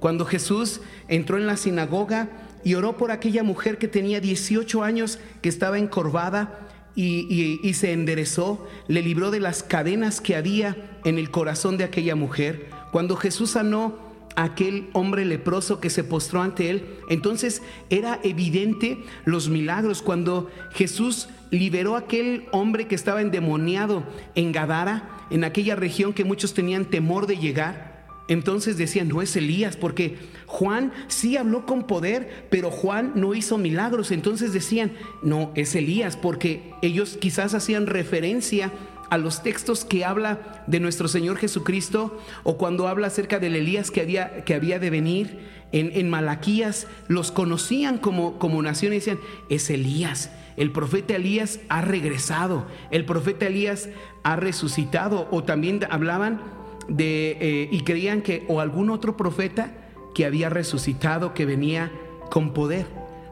Cuando 0.00 0.24
Jesús 0.24 0.80
entró 1.08 1.38
en 1.38 1.46
la 1.46 1.56
sinagoga 1.56 2.28
y 2.64 2.74
oró 2.74 2.96
por 2.96 3.10
aquella 3.10 3.42
mujer 3.42 3.78
que 3.78 3.88
tenía 3.88 4.20
18 4.20 4.82
años, 4.82 5.18
que 5.42 5.48
estaba 5.48 5.78
encorvada 5.78 6.68
y, 6.94 7.72
se 7.74 7.92
enderezó, 7.92 8.66
le 8.88 9.02
libró 9.02 9.30
de 9.30 9.40
las 9.40 9.62
cadenas 9.62 10.20
que 10.20 10.36
había 10.36 10.98
en 11.04 11.18
el 11.18 11.30
corazón 11.30 11.78
de 11.78 11.84
aquella 11.84 12.16
mujer. 12.16 12.68
Cuando 12.90 13.16
Jesús 13.16 13.50
sanó 13.50 13.96
a 14.34 14.44
aquel 14.44 14.88
hombre 14.92 15.24
leproso 15.24 15.80
que 15.80 15.90
se 15.90 16.04
postró 16.04 16.42
ante 16.42 16.70
él, 16.70 16.98
entonces 17.08 17.62
era 17.88 18.18
evidente 18.24 19.04
los 19.24 19.48
milagros. 19.48 20.02
Cuando 20.02 20.50
Jesús 20.72 21.28
liberó 21.50 21.96
a 21.96 22.00
aquel 22.00 22.46
hombre 22.52 22.86
que 22.86 22.94
estaba 22.94 23.22
endemoniado 23.22 24.04
en 24.34 24.52
Gadara, 24.52 25.26
en 25.30 25.44
aquella 25.44 25.76
región 25.76 26.12
que 26.12 26.24
muchos 26.24 26.54
tenían 26.54 26.84
temor 26.86 27.26
de 27.26 27.36
llegar, 27.36 27.88
entonces 28.28 28.76
decían, 28.76 29.08
no 29.08 29.22
es 29.22 29.34
Elías, 29.36 29.76
porque 29.78 30.18
Juan 30.46 30.92
sí 31.08 31.38
habló 31.38 31.64
con 31.64 31.86
poder, 31.86 32.46
pero 32.50 32.70
Juan 32.70 33.12
no 33.14 33.34
hizo 33.34 33.56
milagros. 33.56 34.10
Entonces 34.10 34.52
decían, 34.52 34.92
no, 35.22 35.50
es 35.54 35.74
Elías, 35.74 36.16
porque 36.18 36.74
ellos 36.82 37.16
quizás 37.18 37.54
hacían 37.54 37.86
referencia 37.86 38.70
a 39.08 39.16
los 39.16 39.42
textos 39.42 39.86
que 39.86 40.04
habla 40.04 40.62
de 40.66 40.78
nuestro 40.78 41.08
Señor 41.08 41.38
Jesucristo 41.38 42.20
o 42.44 42.58
cuando 42.58 42.86
habla 42.86 43.06
acerca 43.06 43.38
del 43.38 43.56
Elías 43.56 43.90
que 43.90 44.02
había, 44.02 44.44
que 44.44 44.52
había 44.52 44.78
de 44.78 44.90
venir 44.90 45.38
en, 45.72 45.90
en 45.94 46.10
Malaquías, 46.10 46.86
los 47.08 47.32
conocían 47.32 47.96
como, 47.96 48.38
como 48.38 48.60
nación 48.60 48.92
y 48.92 48.96
decían, 48.96 49.20
es 49.48 49.70
Elías. 49.70 50.30
El 50.58 50.72
profeta 50.72 51.14
Elías 51.14 51.60
ha 51.68 51.80
regresado, 51.80 52.66
el 52.90 53.04
profeta 53.06 53.46
Elías 53.46 53.88
ha 54.24 54.36
resucitado 54.36 55.28
o 55.30 55.44
también 55.44 55.80
hablaban 55.88 56.40
de, 56.88 57.38
eh, 57.40 57.68
y 57.70 57.82
creían 57.82 58.22
que 58.22 58.44
o 58.48 58.60
algún 58.60 58.90
otro 58.90 59.16
profeta 59.16 59.72
que 60.14 60.26
había 60.26 60.50
resucitado, 60.50 61.32
que 61.32 61.46
venía 61.46 61.92
con 62.28 62.52
poder. 62.52 62.86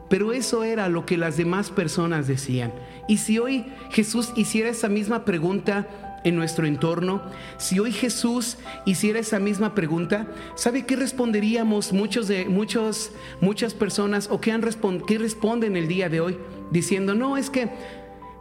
Pero 0.09 0.31
eso 0.31 0.63
era 0.63 0.87
lo 0.87 1.05
que 1.05 1.17
las 1.17 1.35
demás 1.35 1.69
personas 1.69 2.27
decían. 2.27 2.71
Y 3.09 3.17
si 3.17 3.39
hoy 3.39 3.65
Jesús 3.91 4.31
hiciera 4.37 4.69
esa 4.69 4.87
misma 4.87 5.25
pregunta 5.25 5.85
en 6.23 6.37
nuestro 6.37 6.65
entorno, 6.65 7.21
si 7.57 7.79
hoy 7.79 7.91
Jesús 7.91 8.57
hiciera 8.85 9.19
esa 9.19 9.39
misma 9.39 9.75
pregunta, 9.75 10.27
¿sabe 10.55 10.85
qué 10.85 10.95
responderíamos 10.95 11.91
muchos 11.91 12.29
de 12.29 12.45
muchos 12.45 13.11
muchas 13.41 13.73
personas 13.73 14.29
o 14.31 14.39
qué 14.39 14.53
han 14.53 14.61
respon- 14.61 15.03
qué 15.05 15.17
responden 15.17 15.75
el 15.75 15.89
día 15.89 16.07
de 16.07 16.21
hoy 16.21 16.37
diciendo, 16.71 17.15
"No, 17.15 17.37
es 17.37 17.49
que 17.49 17.69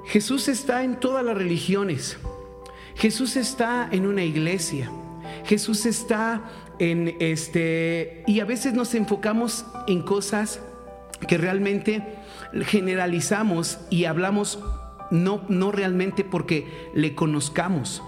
Jesús 0.06 0.48
está 0.48 0.84
en 0.84 1.00
todas 1.00 1.24
las 1.24 1.36
religiones. 1.36 2.16
Jesús 2.94 3.36
está 3.36 3.88
en 3.90 4.06
una 4.06 4.22
iglesia. 4.22 4.90
Jesús 5.44 5.84
está 5.84 6.44
en 6.78 7.16
este 7.20 8.22
y 8.26 8.40
a 8.40 8.44
veces 8.44 8.74
nos 8.74 8.94
enfocamos 8.94 9.66
en 9.88 10.02
cosas 10.02 10.60
que 11.26 11.38
realmente 11.38 12.18
generalizamos 12.66 13.78
y 13.90 14.04
hablamos 14.04 14.60
no, 15.10 15.42
no 15.48 15.72
realmente 15.72 16.24
porque 16.24 16.90
le 16.94 17.14
conozcamos. 17.14 18.02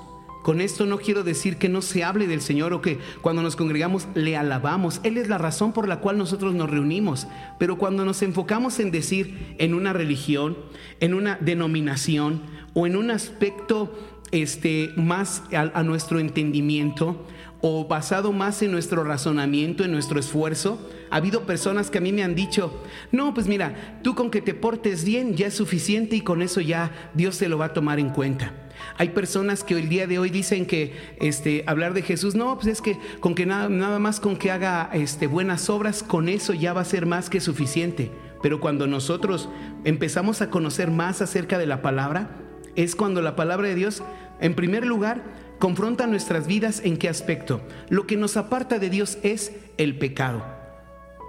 Con 0.49 0.63
esto 0.63 0.87
no 0.87 0.97
quiero 0.97 1.25
decir 1.25 1.59
que 1.59 1.69
no 1.69 1.83
se 1.83 2.05
hable 2.05 2.27
del 2.27 2.41
Señor 2.41 2.73
o 2.73 2.81
que 2.81 2.99
cuando 3.21 3.43
nos 3.43 3.55
congregamos 3.55 4.09
le 4.15 4.35
alabamos. 4.35 4.99
Él 5.03 5.19
es 5.19 5.29
la 5.29 5.37
razón 5.37 5.75
por 5.75 5.87
la 5.87 6.01
cual 6.01 6.17
nosotros 6.17 6.55
nos 6.55 6.71
reunimos. 6.71 7.27
Pero 7.59 7.77
cuando 7.77 8.07
nos 8.07 8.23
enfocamos 8.23 8.81
en 8.81 8.91
decir 8.91 9.55
en 9.59 9.75
una 9.75 9.93
religión, 9.93 10.57
en 11.01 11.13
una 11.13 11.37
denominación 11.37 12.41
o 12.73 12.87
en 12.87 12.97
un 12.97 13.11
aspecto 13.11 13.93
este, 14.31 14.89
más 14.97 15.43
a, 15.53 15.71
a 15.79 15.83
nuestro 15.83 16.19
entendimiento 16.19 17.27
o 17.61 17.87
basado 17.87 18.33
más 18.33 18.63
en 18.63 18.71
nuestro 18.71 19.05
razonamiento, 19.05 19.85
en 19.85 19.93
nuestro 19.93 20.19
esfuerzo, 20.19 20.81
ha 21.11 21.17
habido 21.17 21.43
personas 21.43 21.91
que 21.91 21.99
a 21.99 22.01
mí 22.01 22.11
me 22.11 22.23
han 22.23 22.35
dicho, 22.35 22.73
no, 23.13 23.35
pues 23.35 23.49
mira, 23.49 24.01
tú 24.03 24.15
con 24.15 24.31
que 24.31 24.41
te 24.41 24.55
portes 24.55 25.05
bien 25.05 25.37
ya 25.37 25.49
es 25.49 25.55
suficiente 25.55 26.17
y 26.17 26.23
con 26.23 26.41
eso 26.41 26.63
ya 26.63 27.11
Dios 27.13 27.37
se 27.37 27.51
lo 27.51 27.59
va 27.59 27.67
a 27.67 27.73
tomar 27.75 27.99
en 27.99 28.09
cuenta. 28.09 28.55
Hay 28.97 29.11
personas 29.11 29.65
que 29.65 29.75
el 29.75 29.89
día 29.89 30.07
de 30.07 30.19
hoy 30.19 30.31
dicen 30.31 30.67
que 30.67 30.93
este, 31.21 31.65
hablar 31.67 31.95
de 31.95 32.03
Jesús, 32.03 32.35
no, 32.35 32.55
pues 32.57 32.67
es 32.67 32.83
que 32.83 32.99
con 33.21 33.35
que 33.35 33.47
nada, 33.47 33.69
nada 33.69 33.99
más 33.99 34.21
con 34.21 34.37
que 34.37 34.51
haga 34.51 34.91
este, 34.93 35.27
buenas 35.27 35.71
obras, 35.71 36.03
con 36.03 36.29
eso 36.29 36.55
ya 36.55 36.73
va 36.73 36.83
a 36.83 36.85
ser 36.85 37.07
más 37.07 37.31
que 37.31 37.41
suficiente. 37.41 38.11
Pero 38.43 38.61
cuando 38.61 38.87
nosotros 38.87 39.49
empezamos 39.85 40.43
a 40.43 40.51
conocer 40.51 40.91
más 40.91 41.23
acerca 41.23 41.59
de 41.59 41.67
la 41.67 41.83
palabra, 41.83 42.31
es 42.77 42.95
cuando 42.95 43.23
la 43.23 43.37
palabra 43.37 43.69
de 43.69 43.75
Dios, 43.75 44.03
en 44.41 44.55
primer 44.55 44.87
lugar, 44.87 45.23
confronta 45.59 46.07
nuestras 46.07 46.47
vidas 46.47 46.81
en 46.85 46.97
qué 46.97 47.09
aspecto. 47.09 47.61
Lo 47.89 48.07
que 48.07 48.17
nos 48.17 48.37
aparta 48.37 48.79
de 48.79 48.91
Dios 48.91 49.19
es 49.23 49.53
el 49.77 49.99
pecado. 49.99 50.45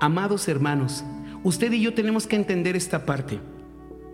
Amados 0.01 0.47
hermanos, 0.47 1.03
usted 1.43 1.71
y 1.71 1.81
yo 1.81 1.93
tenemos 1.93 2.27
que 2.27 2.35
entender 2.35 2.75
esta 2.75 3.05
parte. 3.05 3.39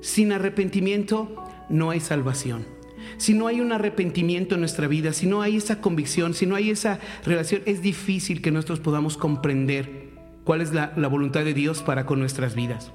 Sin 0.02 0.32
arrepentimiento 0.32 1.44
no 1.70 1.90
hay 1.90 2.00
salvación. 2.00 2.75
Si 3.18 3.34
no 3.34 3.48
hay 3.48 3.62
un 3.62 3.72
arrepentimiento 3.72 4.56
en 4.56 4.62
nuestra 4.62 4.88
vida, 4.88 5.14
si 5.14 5.28
no 5.28 5.42
hay 5.42 5.58
esa 5.58 5.82
convicción, 5.82 6.34
si 6.34 6.46
no 6.46 6.56
hay 6.56 6.70
esa 6.70 7.00
relación, 7.24 7.62
es 7.66 7.82
difícil 7.82 8.42
que 8.42 8.52
nosotros 8.52 8.80
podamos 8.80 9.18
comprender 9.18 10.06
cuál 10.44 10.62
es 10.62 10.74
la, 10.74 10.92
voluntad 11.08 11.44
de 11.44 11.54
Dios 11.54 11.82
para 11.82 12.06
con 12.06 12.20
nuestras 12.20 12.56
vidas. 12.56 12.92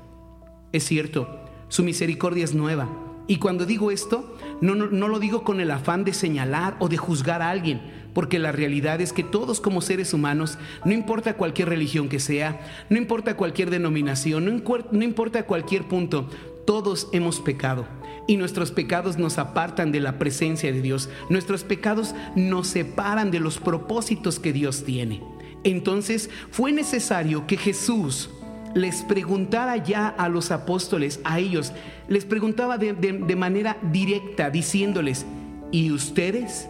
Es 0.72 0.84
cierto, 0.84 1.40
su 1.68 1.82
misericordia 1.82 2.44
es 2.44 2.54
nueva. 2.54 2.88
Y 3.26 3.36
cuando 3.36 3.64
digo 3.64 3.90
esto, 3.90 4.36
no, 4.60 4.74
lo 4.74 5.18
digo 5.18 5.44
con 5.44 5.60
el 5.60 5.70
afán 5.70 6.04
de 6.04 6.12
señalar 6.12 6.76
o 6.80 6.88
de 6.88 6.96
juzgar 6.96 7.42
a 7.42 7.50
alguien, 7.50 7.80
porque 8.12 8.40
la 8.40 8.50
realidad 8.50 9.00
es 9.00 9.12
que 9.12 9.22
todos 9.22 9.60
como 9.60 9.82
seres 9.82 10.12
humanos, 10.12 10.58
no 10.84 10.92
importa 10.92 11.34
cualquier 11.36 11.68
religión 11.68 12.08
que 12.08 12.18
sea, 12.18 12.60
no 12.88 12.96
importa 12.96 13.36
cualquier 13.36 13.70
denominación, 13.70 14.46
no, 14.46 14.78
no 14.90 15.04
importa 15.04 15.44
cualquier 15.44 15.86
punto, 15.86 16.28
todos 16.66 17.08
hemos 17.12 17.40
pecado. 17.40 17.86
Y 18.26 18.36
nuestros 18.36 18.70
pecados 18.70 19.18
nos 19.18 19.38
apartan 19.38 19.92
de 19.92 20.00
la 20.00 20.18
presencia 20.18 20.72
de 20.72 20.82
Dios. 20.82 21.08
Nuestros 21.28 21.64
pecados 21.64 22.14
nos 22.36 22.68
separan 22.68 23.30
de 23.30 23.40
los 23.40 23.58
propósitos 23.58 24.38
que 24.38 24.52
Dios 24.52 24.84
tiene. 24.84 25.22
Entonces 25.64 26.30
fue 26.50 26.72
necesario 26.72 27.46
que 27.46 27.56
Jesús 27.56 28.30
les 28.74 29.02
preguntara 29.02 29.76
ya 29.76 30.08
a 30.08 30.28
los 30.28 30.50
apóstoles, 30.50 31.20
a 31.24 31.38
ellos, 31.38 31.72
les 32.08 32.24
preguntaba 32.24 32.78
de, 32.78 33.36
manera 33.36 33.76
directa, 33.90 34.50
diciéndoles, 34.50 35.26
¿y 35.72 35.90
ustedes? 35.90 36.68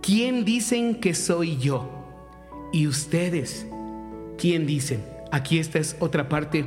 ¿Quién 0.00 0.44
dicen 0.44 1.00
que 1.00 1.14
soy 1.14 1.58
yo? 1.58 1.90
¿Y 2.72 2.86
ustedes? 2.86 3.66
¿Quién 4.38 4.66
dicen? 4.66 5.04
Aquí 5.30 5.58
esta 5.58 5.78
es 5.78 5.96
otra 6.00 6.28
parte 6.28 6.64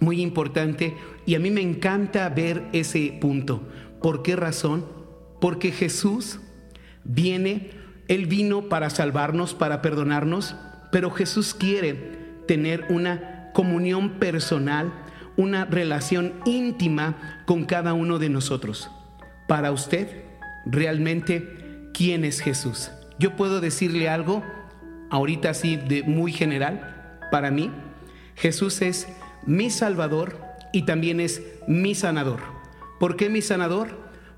muy 0.00 0.22
importante 0.22 0.96
y 1.26 1.34
a 1.34 1.38
mí 1.38 1.50
me 1.50 1.60
encanta 1.60 2.28
ver 2.30 2.64
ese 2.72 3.16
punto. 3.20 3.62
¿Por 4.02 4.22
qué 4.22 4.34
razón? 4.34 4.86
Porque 5.40 5.70
Jesús 5.70 6.40
viene, 7.04 7.70
Él 8.08 8.26
vino 8.26 8.68
para 8.68 8.90
salvarnos, 8.90 9.54
para 9.54 9.82
perdonarnos, 9.82 10.56
pero 10.90 11.10
Jesús 11.10 11.54
quiere 11.54 11.94
tener 12.46 12.86
una 12.88 13.50
comunión 13.54 14.18
personal, 14.18 14.92
una 15.36 15.64
relación 15.64 16.34
íntima 16.44 17.42
con 17.46 17.64
cada 17.64 17.92
uno 17.94 18.18
de 18.18 18.28
nosotros. 18.28 18.90
Para 19.46 19.72
usted, 19.72 20.24
realmente, 20.66 21.88
¿quién 21.92 22.24
es 22.24 22.40
Jesús? 22.40 22.90
Yo 23.18 23.36
puedo 23.36 23.60
decirle 23.60 24.08
algo, 24.08 24.42
ahorita 25.10 25.50
así 25.50 25.76
de 25.76 26.02
muy 26.02 26.32
general, 26.32 27.18
para 27.30 27.50
mí, 27.50 27.70
Jesús 28.34 28.80
es 28.80 29.06
mi 29.46 29.70
Salvador 29.70 30.40
y 30.72 30.82
también 30.82 31.20
es 31.20 31.42
mi 31.66 31.94
sanador. 31.94 32.40
¿Por 32.98 33.16
qué 33.16 33.28
mi 33.28 33.42
sanador? 33.42 33.88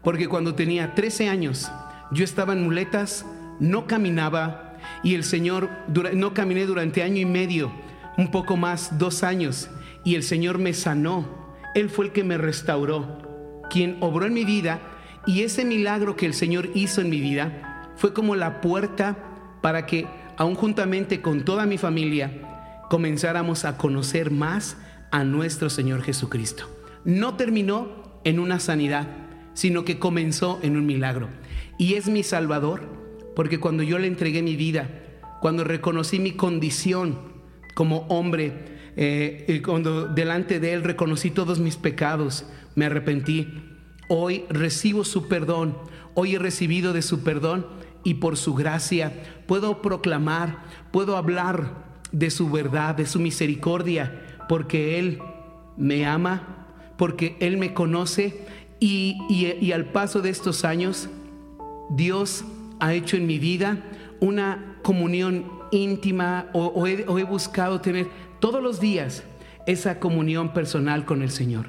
Porque 0.02 0.28
cuando 0.28 0.54
tenía 0.54 0.94
13 0.94 1.28
años, 1.28 1.71
yo 2.11 2.25
estaba 2.25 2.52
en 2.52 2.64
muletas, 2.64 3.25
no 3.61 3.87
caminaba 3.87 4.78
y 5.02 5.14
el 5.14 5.25
Señor, 5.25 5.71
no 6.14 6.35
caminé 6.35 6.66
durante 6.66 7.03
año 7.03 7.20
y 7.20 7.24
medio, 7.24 7.72
un 8.16 8.31
poco 8.31 8.57
más, 8.57 8.98
dos 8.98 9.22
años, 9.22 9.70
y 10.05 10.14
el 10.14 10.22
Señor 10.22 10.59
me 10.59 10.74
sanó. 10.74 11.26
Él 11.74 11.88
fue 11.88 12.07
el 12.07 12.12
que 12.12 12.24
me 12.24 12.38
restauró, 12.38 13.62
quien 13.70 13.96
obró 14.00 14.26
en 14.26 14.35
mi 14.35 14.44
vida 14.44 14.81
y 15.26 15.42
ese 15.42 15.64
milagro 15.64 16.16
que 16.16 16.26
el 16.26 16.35
Señor 16.35 16.70
hizo 16.74 17.00
en 17.00 17.11
mi 17.11 17.20
vida 17.20 17.90
fue 17.96 18.12
como 18.12 18.35
la 18.35 18.61
puerta 18.61 19.16
para 19.61 19.87
que, 19.87 20.07
aún 20.37 20.55
juntamente 20.55 21.22
con 21.22 21.44
toda 21.44 21.66
mi 21.66 21.79
familia, 21.79 22.83
comenzáramos 22.90 23.64
a 23.64 23.79
conocer 23.79 24.31
más 24.31 24.76
a 25.12 25.22
nuestro 25.22 25.70
Señor 25.70 26.03
Jesucristo. 26.03 26.64
No 27.05 27.37
terminó 27.37 28.20
en 28.25 28.40
una 28.40 28.59
sanidad, 28.59 29.07
sino 29.55 29.85
que 29.85 29.98
comenzó 29.98 30.59
en 30.62 30.77
un 30.77 30.87
milagro. 30.87 31.29
Y 31.79 31.94
es 31.94 32.09
mi 32.09 32.22
Salvador, 32.22 32.83
porque 33.37 33.61
cuando 33.61 33.83
yo 33.83 33.98
le 33.98 34.09
entregué 34.09 34.42
mi 34.42 34.57
vida, 34.57 34.88
cuando 35.40 35.64
reconocí 35.64 36.18
mi 36.18 36.33
condición 36.33 37.18
como 37.75 38.07
hombre, 38.09 38.72
eh, 38.96 39.44
y 39.48 39.61
cuando 39.61 40.07
delante 40.07 40.61
de 40.61 40.72
Él 40.72 40.83
reconocí 40.83 41.31
todos 41.31 41.61
mis 41.61 41.77
pecados, 41.77 42.46
me 42.75 42.87
arrepentí, 42.87 43.48
hoy 44.09 44.44
recibo 44.48 45.05
su 45.05 45.29
perdón, 45.29 45.77
hoy 46.14 46.35
he 46.35 46.38
recibido 46.38 46.92
de 46.92 47.03
su 47.03 47.22
perdón 47.22 47.66
y 48.05 48.14
por 48.14 48.37
su 48.37 48.55
gracia 48.55 49.12
puedo 49.46 49.83
proclamar, 49.83 50.64
puedo 50.90 51.16
hablar 51.16 51.92
de 52.12 52.31
su 52.31 52.51
verdad, 52.51 52.94
de 52.94 53.07
su 53.07 53.20
misericordia, 53.20 54.21
porque 54.48 54.98
Él 54.98 55.18
me 55.76 56.07
ama, 56.07 56.66
porque 56.96 57.37
Él 57.40 57.57
me 57.57 57.74
conoce 57.74 58.46
y, 58.81 59.72
al 59.72 59.87
paso 59.87 60.20
de 60.20 60.31
estos 60.31 60.64
años, 60.64 61.09
Dios 61.90 62.44
ha 62.81 62.94
hecho 62.94 63.16
en 63.16 63.26
mi 63.26 63.38
vida 63.38 63.85
una 64.20 64.78
comunión 64.83 65.46
íntima 65.70 66.48
o 66.52 66.87
he 66.87 67.24
buscado 67.24 67.81
tener 67.81 68.09
todos 68.40 68.62
los 68.62 68.81
días 68.81 69.24
esa 69.66 70.00
comunión 70.00 70.52
personal 70.52 71.05
con 71.05 71.22
el 71.22 71.31
Señor. 71.31 71.66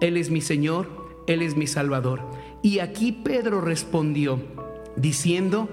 Él 0.00 0.16
es 0.16 0.30
mi 0.30 0.40
Señor, 0.40 0.88
Él 1.26 1.42
es 1.42 1.56
mi 1.56 1.66
Salvador. 1.66 2.20
Y 2.62 2.80
aquí 2.80 3.12
Pedro 3.12 3.60
respondió 3.60 4.40
diciendo, 4.96 5.68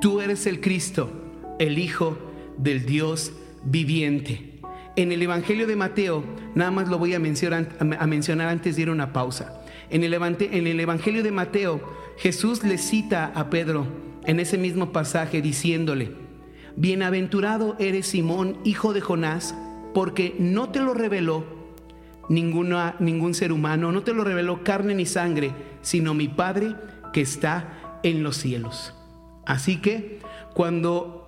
tú 0.00 0.20
eres 0.20 0.46
el 0.46 0.60
Cristo, 0.60 1.10
el 1.58 1.78
Hijo 1.78 2.16
del 2.58 2.86
Dios 2.86 3.32
viviente. 3.64 4.55
En 4.96 5.12
el 5.12 5.20
Evangelio 5.20 5.66
de 5.66 5.76
Mateo, 5.76 6.24
nada 6.54 6.70
más 6.70 6.88
lo 6.88 6.98
voy 6.98 7.12
a 7.12 7.18
mencionar, 7.18 7.68
antes 8.48 8.76
de 8.76 8.82
ir 8.82 8.88
a 8.88 8.92
una 8.92 9.12
pausa. 9.12 9.62
En 9.90 10.02
el, 10.02 10.14
en 10.14 10.66
el 10.66 10.80
Evangelio 10.80 11.22
de 11.22 11.30
Mateo, 11.30 11.82
Jesús 12.16 12.64
le 12.64 12.78
cita 12.78 13.30
a 13.34 13.50
Pedro 13.50 13.86
en 14.24 14.40
ese 14.40 14.56
mismo 14.56 14.92
pasaje 14.92 15.42
diciéndole, 15.42 16.12
Bienaventurado 16.76 17.76
eres 17.78 18.06
Simón, 18.06 18.58
hijo 18.64 18.94
de 18.94 19.02
Jonás, 19.02 19.54
porque 19.92 20.34
no 20.38 20.70
te 20.70 20.80
lo 20.80 20.94
reveló 20.94 21.44
ninguna, 22.30 22.96
ningún 22.98 23.34
ser 23.34 23.52
humano, 23.52 23.92
no 23.92 24.02
te 24.02 24.14
lo 24.14 24.24
reveló 24.24 24.64
carne 24.64 24.94
ni 24.94 25.06
sangre, 25.06 25.52
sino 25.82 26.14
mi 26.14 26.28
Padre 26.28 26.74
que 27.12 27.20
está 27.20 27.98
en 28.02 28.22
los 28.22 28.36
cielos. 28.36 28.94
Así 29.44 29.76
que 29.80 30.20
cuando 30.54 31.25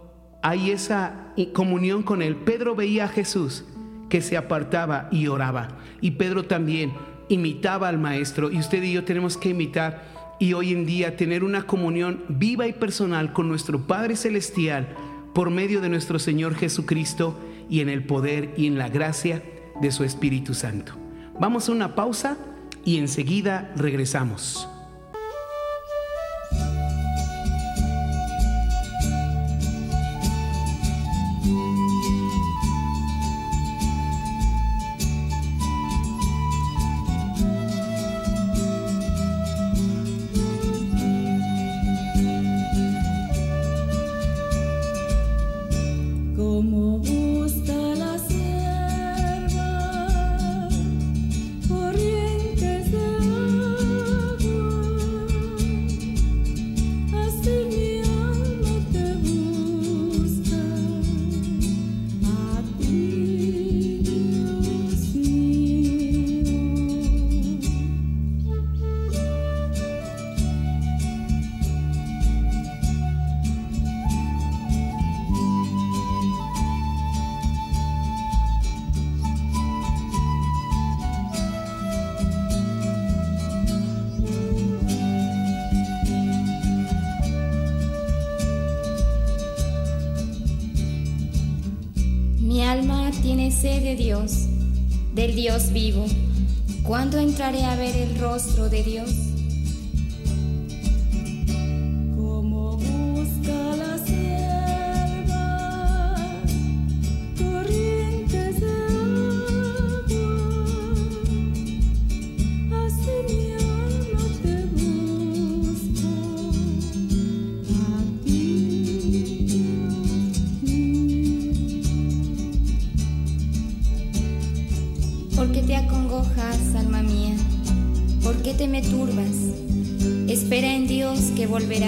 hay 0.49 0.71
esa 0.71 1.35
comunión 1.53 2.03
con 2.03 2.23
Él. 2.23 2.35
Pedro 2.35 2.75
veía 2.75 3.05
a 3.05 3.09
Jesús 3.09 3.65
que 4.09 4.23
se 4.23 4.39
apartaba 4.39 5.09
y 5.13 5.27
oraba. 5.27 5.69
Y 6.01 6.13
Pedro 6.13 6.47
también 6.47 6.95
imitaba 7.29 7.89
al 7.89 7.99
Maestro. 7.99 8.51
Y 8.51 8.59
usted 8.59 8.83
y 8.83 8.95
yo 8.95 9.05
tenemos 9.05 9.37
que 9.37 9.51
imitar 9.51 10.37
y 10.39 10.55
hoy 10.55 10.73
en 10.73 10.87
día 10.87 11.19
tener 11.19 11.45
una 11.45 11.65
comunión 11.65 12.25
viva 12.29 12.67
y 12.67 12.73
personal 12.73 13.35
con 13.35 13.47
nuestro 13.47 13.87
Padre 13.87 14.17
Celestial 14.17 14.89
por 15.35 15.51
medio 15.51 15.83
de 15.83 15.91
nuestro 15.91 16.19
Señor 16.19 16.55
Jesucristo 16.55 17.39
y 17.69 17.81
en 17.81 17.91
el 17.91 18.05
poder 18.05 18.55
y 18.57 18.69
en 18.69 18.79
la 18.79 18.89
gracia 18.89 19.43
de 19.83 19.93
su 19.93 20.03
Espíritu 20.03 20.55
Santo. 20.55 20.95
Vamos 21.39 21.69
a 21.69 21.73
una 21.73 21.95
pausa 21.95 22.39
y 22.87 22.97
enseguida 22.97 23.71
regresamos. 23.77 24.67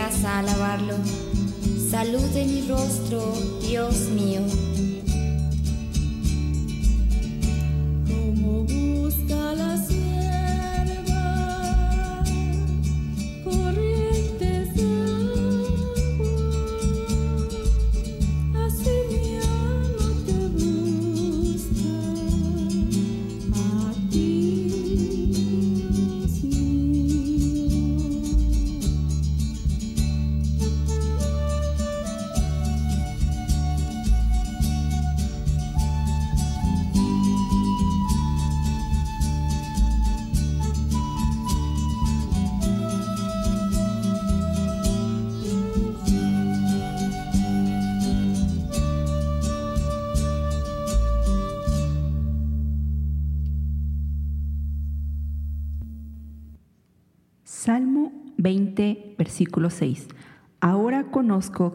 Alabarlo. 0.09 0.95
Salud 1.91 2.23
de 2.33 2.45
mi 2.45 2.67
rostro, 2.67 3.35
Dios 3.61 4.09
mío. 4.09 4.41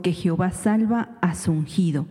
Conozco 0.05 0.11
que 0.11 0.13
Jehová 0.13 0.51
salva 0.51 1.17
a 1.21 1.33
su 1.33 1.51
ungido, 1.51 2.05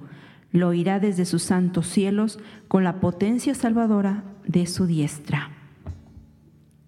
lo 0.51 0.69
oirá 0.69 0.99
desde 0.99 1.25
sus 1.25 1.43
santos 1.43 1.87
cielos 1.87 2.41
con 2.69 2.83
la 2.83 3.01
potencia 3.01 3.55
salvadora 3.55 4.25
de 4.47 4.67
su 4.67 4.87
diestra. 4.87 5.51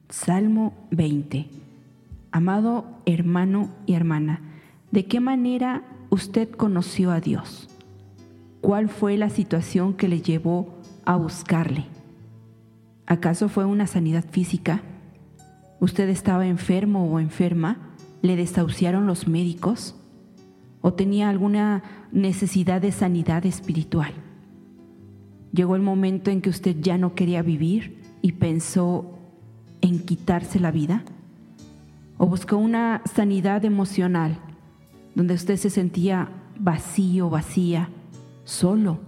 Salmo 0.08 0.72
20. 0.90 1.46
Amado 2.32 2.86
hermano 3.06 3.68
y 3.86 3.94
hermana, 3.94 4.40
¿de 4.90 5.06
qué 5.06 5.20
manera 5.20 5.82
usted 6.10 6.50
conoció 6.50 7.12
a 7.12 7.20
Dios? 7.20 7.68
¿Cuál 8.60 8.88
fue 8.88 9.16
la 9.16 9.30
situación 9.30 9.94
que 9.94 10.08
le 10.08 10.20
llevó 10.20 10.74
a 11.04 11.16
buscarle? 11.16 11.86
¿Acaso 13.06 13.48
fue 13.48 13.64
una 13.64 13.86
sanidad 13.86 14.24
física? 14.28 14.82
¿Usted 15.78 16.08
estaba 16.08 16.46
enfermo 16.46 17.06
o 17.08 17.20
enferma? 17.20 17.76
¿Le 18.22 18.34
desahuciaron 18.34 19.06
los 19.06 19.28
médicos? 19.28 19.94
¿O 20.86 20.92
tenía 20.94 21.28
alguna 21.28 21.82
necesidad 22.12 22.80
de 22.80 22.92
sanidad 22.92 23.44
espiritual? 23.44 24.12
Llegó 25.52 25.74
el 25.74 25.82
momento 25.82 26.30
en 26.30 26.40
que 26.40 26.48
usted 26.48 26.76
ya 26.80 26.96
no 26.96 27.16
quería 27.16 27.42
vivir 27.42 28.00
y 28.22 28.30
pensó 28.30 29.18
en 29.80 29.98
quitarse 29.98 30.60
la 30.60 30.70
vida. 30.70 31.02
¿O 32.18 32.26
buscó 32.26 32.56
una 32.56 33.02
sanidad 33.12 33.64
emocional 33.64 34.38
donde 35.16 35.34
usted 35.34 35.56
se 35.56 35.70
sentía 35.70 36.28
vacío, 36.56 37.30
vacía, 37.30 37.88
solo? 38.44 39.00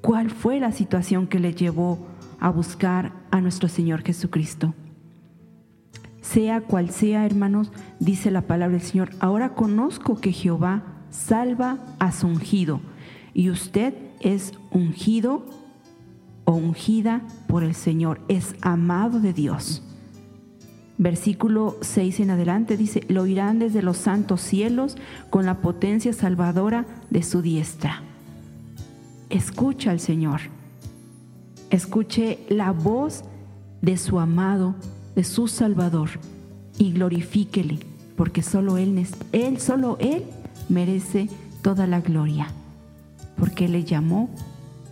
¿Cuál 0.00 0.30
fue 0.30 0.58
la 0.58 0.72
situación 0.72 1.28
que 1.28 1.38
le 1.38 1.54
llevó 1.54 2.08
a 2.40 2.50
buscar 2.50 3.12
a 3.30 3.40
nuestro 3.40 3.68
Señor 3.68 4.02
Jesucristo? 4.02 4.74
Sea 6.22 6.62
cual 6.62 6.90
sea, 6.90 7.26
hermanos, 7.26 7.70
dice 7.98 8.30
la 8.30 8.42
palabra 8.42 8.78
del 8.78 8.86
Señor, 8.86 9.10
ahora 9.20 9.54
conozco 9.54 10.20
que 10.20 10.32
Jehová 10.32 10.84
salva 11.10 11.78
a 11.98 12.12
su 12.12 12.28
ungido 12.28 12.80
y 13.34 13.50
usted 13.50 13.94
es 14.20 14.54
ungido 14.70 15.44
o 16.44 16.52
ungida 16.52 17.22
por 17.48 17.64
el 17.64 17.74
Señor, 17.74 18.20
es 18.28 18.54
amado 18.62 19.20
de 19.20 19.32
Dios. 19.32 19.82
Versículo 20.96 21.76
6 21.80 22.20
en 22.20 22.30
adelante 22.30 22.76
dice, 22.76 23.04
lo 23.08 23.22
oirán 23.22 23.58
desde 23.58 23.82
los 23.82 23.96
santos 23.96 24.40
cielos 24.40 24.96
con 25.30 25.44
la 25.44 25.58
potencia 25.58 26.12
salvadora 26.12 26.86
de 27.10 27.24
su 27.24 27.42
diestra. 27.42 28.02
Escucha 29.28 29.90
al 29.90 29.98
Señor, 29.98 30.40
escuche 31.70 32.38
la 32.48 32.70
voz 32.70 33.24
de 33.80 33.96
su 33.96 34.20
amado 34.20 34.76
de 35.14 35.24
su 35.24 35.48
Salvador 35.48 36.10
y 36.78 36.92
glorifíquele, 36.92 37.78
porque 38.16 38.42
solo 38.42 38.78
él, 38.78 39.06
él, 39.32 39.60
solo 39.60 39.96
Él 40.00 40.24
merece 40.68 41.28
toda 41.62 41.86
la 41.86 42.00
gloria, 42.00 42.48
porque 43.36 43.66
Él 43.66 43.72
le 43.72 43.84
llamó 43.84 44.30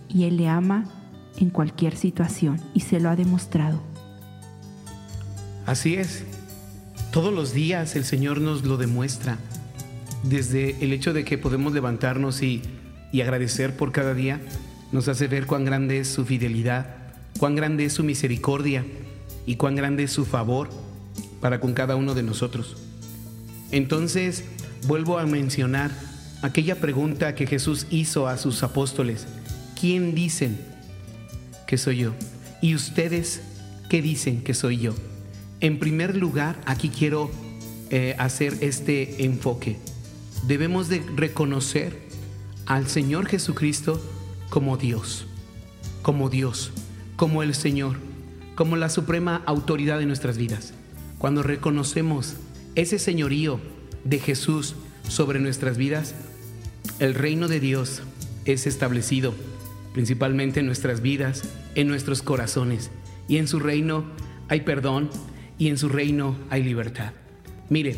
y 0.09 0.25
Él 0.25 0.37
le 0.37 0.49
ama 0.49 0.85
en 1.39 1.51
cualquier 1.51 1.97
situación 1.97 2.61
y 2.75 2.81
se 2.81 3.01
lo 3.01 3.09
ha 3.09 3.17
demostrado. 3.17 3.81
Así 5.67 5.95
es. 5.95 6.25
Todos 7.13 7.33
los 7.33 7.53
días 7.53 7.97
el 7.97 8.05
Señor 8.05 8.41
nos 8.41 8.65
lo 8.65 8.77
demuestra. 8.77 9.39
Desde 10.23 10.77
el 10.85 10.93
hecho 10.93 11.13
de 11.13 11.25
que 11.25 11.39
podemos 11.39 11.73
levantarnos 11.73 12.43
y, 12.43 12.63
y 13.11 13.23
agradecer 13.23 13.77
por 13.77 13.91
cada 13.91 14.15
día, 14.15 14.41
nos 14.93 15.09
hace 15.09 15.29
ver 15.29 15.47
cuán 15.47 15.65
grande 15.65 15.99
es 15.99 16.09
su 16.09 16.25
fidelidad, 16.25 16.95
cuán 17.39 17.55
grande 17.55 17.87
es 17.87 17.95
su 17.95 18.05
misericordia 18.05 18.85
y 19.47 19.57
cuán 19.57 19.77
grande 19.77 20.05
es 20.05 20.13
su 20.13 20.25
favor 20.25 20.71
para 21.41 21.61
con 21.61 21.75
cada 21.75 21.97
uno 21.97 22.15
de 22.15 22.23
nosotros. 22.23 22.77
Entonces, 23.73 24.45
vuelvo 24.87 25.19
a 25.19 25.27
mencionar 25.27 25.91
aquella 26.43 26.81
pregunta 26.81 27.35
que 27.35 27.47
Jesús 27.47 27.87
hizo 27.91 28.27
a 28.27 28.37
sus 28.37 28.63
apóstoles. 28.63 29.27
¿Quién 29.79 30.15
dicen 30.15 30.59
que 31.67 31.79
soy 31.79 31.99
yo? 31.99 32.13
¿Y 32.61 32.75
ustedes 32.75 33.43
qué 33.89 34.03
dicen 34.03 34.43
que 34.43 34.55
soy 34.55 34.79
yo? 34.79 34.95
En 35.61 35.79
primer 35.79 36.17
lugar, 36.17 36.61
aquí 36.67 36.89
quiero 36.89 37.31
eh, 37.91 38.15
hacer 38.19 38.57
este 38.61 39.25
enfoque. 39.25 39.77
Debemos 40.47 40.89
de 40.89 41.03
reconocer 41.17 41.99
al 42.67 42.89
Señor 42.89 43.27
Jesucristo 43.27 44.01
como 44.49 44.77
Dios, 44.77 45.27
como 46.03 46.31
Dios, 46.31 46.73
como 47.17 47.43
el 47.43 47.55
Señor, 47.55 47.97
como 48.61 48.77
la 48.77 48.91
suprema 48.91 49.43
autoridad 49.47 49.99
de 49.99 50.05
nuestras 50.05 50.37
vidas. 50.37 50.75
Cuando 51.17 51.43
reconocemos 51.43 52.35
ese 52.75 52.99
señorío 52.99 53.59
de 54.05 54.19
Jesús 54.19 54.75
sobre 55.09 55.41
nuestras 55.41 55.79
vidas, 55.79 56.15
el 56.99 57.15
reino 57.15 57.49
de 57.49 57.59
Dios 57.59 58.03
es 58.45 58.67
establecido 58.67 59.33
principalmente 59.95 60.61
en 60.61 60.67
nuestras 60.67 61.01
vidas, 61.01 61.43
en 61.75 61.89
nuestros 61.89 62.21
corazones. 62.21 62.91
Y 63.29 63.39
en 63.39 63.49
su 63.49 63.61
reino 63.61 64.05
hay 64.49 64.61
perdón 64.61 65.09
y 65.57 65.69
en 65.69 65.79
su 65.79 65.89
reino 65.89 66.37
hay 66.51 66.63
libertad. 66.63 67.15
Mire, 67.71 67.97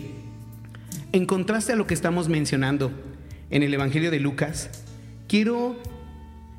en 1.11 1.27
contraste 1.27 1.72
a 1.72 1.77
lo 1.77 1.88
que 1.88 1.94
estamos 1.94 2.29
mencionando 2.29 2.92
en 3.51 3.64
el 3.64 3.75
Evangelio 3.75 4.12
de 4.12 4.20
Lucas, 4.20 4.70
quiero 5.27 5.77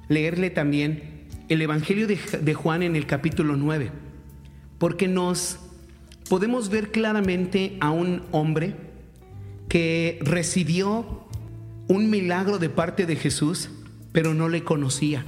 leerle 0.09 0.49
también 0.49 1.12
el 1.53 1.61
Evangelio 1.61 2.07
de, 2.07 2.53
Juan 2.55 2.81
en 2.81 2.95
el 2.95 3.05
capítulo 3.05 3.55
9, 3.55 3.91
porque 4.79 5.07
nos 5.07 5.59
podemos 6.27 6.69
ver 6.69 6.91
claramente 6.91 7.77
a 7.79 7.91
un 7.91 8.23
hombre 8.31 8.75
que 9.69 10.17
recibió 10.23 11.27
un 11.87 12.09
milagro 12.09 12.57
de 12.57 12.69
parte 12.69 13.05
de 13.05 13.15
Jesús, 13.15 13.69
pero 14.11 14.33
no 14.33 14.49
le 14.49 14.63
conocía. 14.63 15.25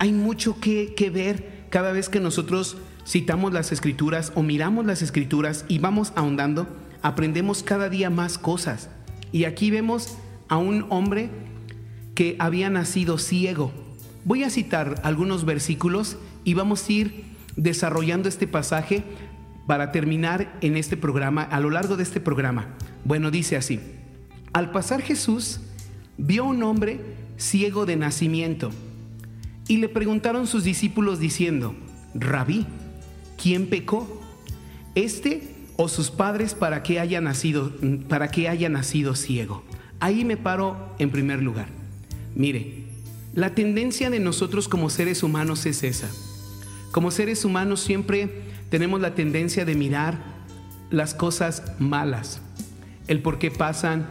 Hay 0.00 0.12
mucho 0.12 0.58
que, 0.58 0.94
que 0.94 1.10
ver 1.10 1.66
cada 1.70 1.92
vez 1.92 2.08
que 2.08 2.18
nosotros 2.18 2.76
citamos 3.06 3.52
las 3.52 3.70
escrituras 3.70 4.32
o 4.34 4.42
miramos 4.42 4.84
las 4.84 5.00
escrituras 5.00 5.64
y 5.68 5.78
vamos 5.78 6.12
ahondando, 6.16 6.66
aprendemos 7.02 7.62
cada 7.62 7.88
día 7.88 8.10
más 8.10 8.36
cosas. 8.36 8.90
Y 9.30 9.44
aquí 9.44 9.70
vemos 9.70 10.18
a 10.48 10.56
un 10.56 10.86
hombre 10.88 11.30
que 12.16 12.34
había 12.40 12.68
nacido 12.68 13.16
ciego. 13.16 13.81
Voy 14.24 14.44
a 14.44 14.50
citar 14.50 15.00
algunos 15.02 15.44
versículos 15.44 16.16
y 16.44 16.54
vamos 16.54 16.88
a 16.88 16.92
ir 16.92 17.24
desarrollando 17.56 18.28
este 18.28 18.46
pasaje 18.46 19.02
para 19.66 19.92
terminar 19.92 20.56
en 20.60 20.76
este 20.76 20.96
programa, 20.96 21.42
a 21.42 21.60
lo 21.60 21.70
largo 21.70 21.96
de 21.96 22.02
este 22.02 22.20
programa. 22.20 22.68
Bueno, 23.04 23.30
dice 23.30 23.56
así, 23.56 23.80
al 24.52 24.70
pasar 24.70 25.02
Jesús 25.02 25.60
vio 26.18 26.44
un 26.44 26.62
hombre 26.62 27.00
ciego 27.36 27.86
de 27.86 27.96
nacimiento 27.96 28.70
y 29.66 29.78
le 29.78 29.88
preguntaron 29.88 30.46
sus 30.46 30.64
discípulos 30.64 31.18
diciendo, 31.18 31.74
Rabí, 32.14 32.66
¿quién 33.40 33.66
pecó? 33.66 34.20
¿Este 34.94 35.54
o 35.76 35.88
sus 35.88 36.10
padres 36.10 36.54
para 36.54 36.82
que 36.82 37.00
haya 37.00 37.20
nacido, 37.20 37.72
para 38.08 38.30
que 38.30 38.48
haya 38.48 38.68
nacido 38.68 39.14
ciego? 39.14 39.64
Ahí 39.98 40.24
me 40.24 40.36
paro 40.36 40.94
en 40.98 41.10
primer 41.10 41.42
lugar. 41.42 41.68
Mire, 42.34 42.81
la 43.34 43.54
tendencia 43.54 44.10
de 44.10 44.20
nosotros 44.20 44.68
como 44.68 44.90
seres 44.90 45.22
humanos 45.22 45.64
es 45.64 45.82
esa. 45.82 46.10
Como 46.90 47.10
seres 47.10 47.44
humanos 47.44 47.80
siempre 47.80 48.42
tenemos 48.68 49.00
la 49.00 49.14
tendencia 49.14 49.64
de 49.64 49.74
mirar 49.74 50.18
las 50.90 51.14
cosas 51.14 51.62
malas, 51.78 52.42
el 53.06 53.20
por 53.20 53.38
qué 53.38 53.50
pasan 53.50 54.06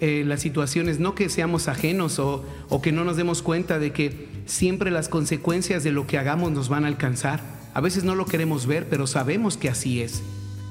eh, 0.00 0.24
las 0.26 0.40
situaciones, 0.40 0.98
no 0.98 1.14
que 1.14 1.28
seamos 1.28 1.68
ajenos 1.68 2.18
o, 2.18 2.44
que 2.82 2.92
no 2.92 3.04
nos 3.04 3.18
demos 3.18 3.42
cuenta 3.42 3.78
de 3.78 3.92
que 3.92 4.28
siempre 4.46 4.90
las 4.90 5.08
consecuencias 5.10 5.84
de 5.84 5.92
lo 5.92 6.06
que 6.06 6.16
hagamos 6.16 6.50
nos 6.50 6.70
van 6.70 6.84
a 6.84 6.88
alcanzar. 6.88 7.40
A 7.74 7.80
veces 7.82 8.04
no 8.04 8.14
lo 8.14 8.24
queremos 8.24 8.66
ver, 8.66 8.88
pero 8.88 9.06
sabemos 9.06 9.58
que 9.58 9.68
así 9.68 10.00
es. 10.00 10.22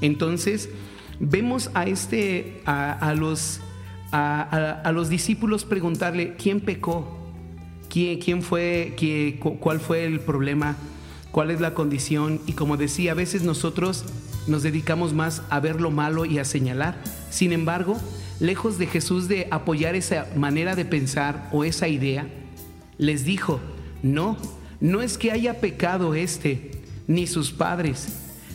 Entonces, 0.02 0.70
vemos 1.20 1.70
a, 1.76 1.86
este, 1.86 2.62
a, 2.66 3.14
los, 3.16 3.62
a 4.12 4.92
los 4.94 5.10
discípulos 5.10 5.66
preguntarle, 5.66 6.36
¿quién 6.36 6.60
pecó? 6.60 7.21
¿Quién, 7.92 8.42
fue? 8.42 8.94
¿Qué- 8.96 9.38
cu- 9.40 9.58
¿Cuál 9.60 9.82
fue 9.82 10.06
el 10.06 10.22
problema? 10.22 10.78
¿Cuál 11.32 11.52
es 11.52 11.60
la 11.60 11.74
condición? 11.74 12.40
Y 12.48 12.54
como 12.54 12.78
decía, 12.78 13.12
a 13.12 13.16
veces 13.16 13.44
nosotros 13.44 14.06
nos 14.48 14.64
dedicamos 14.64 15.14
más 15.14 15.42
a 15.50 15.60
ver 15.60 15.82
lo 15.82 15.92
malo 15.92 16.24
y 16.26 16.40
a 16.40 16.46
señalar. 16.46 16.98
Sin 17.30 17.52
embargo, 17.52 18.00
lejos 18.40 18.78
de 18.78 18.88
Jesús 18.88 19.28
de 19.28 19.48
apoyar 19.52 19.96
esa 19.96 20.28
manera 20.38 20.76
de 20.76 20.86
pensar 20.86 21.50
o 21.52 21.66
esa 21.66 21.90
idea, 21.90 22.28
les 22.98 23.26
dijo, 23.26 23.60
no, 24.04 24.38
no 24.80 25.02
es 25.02 25.18
que 25.18 25.32
haya 25.32 25.60
pecado 25.60 26.16
este, 26.16 26.72
ni 27.08 27.28
sus 27.28 27.52
padres, 27.52 28.08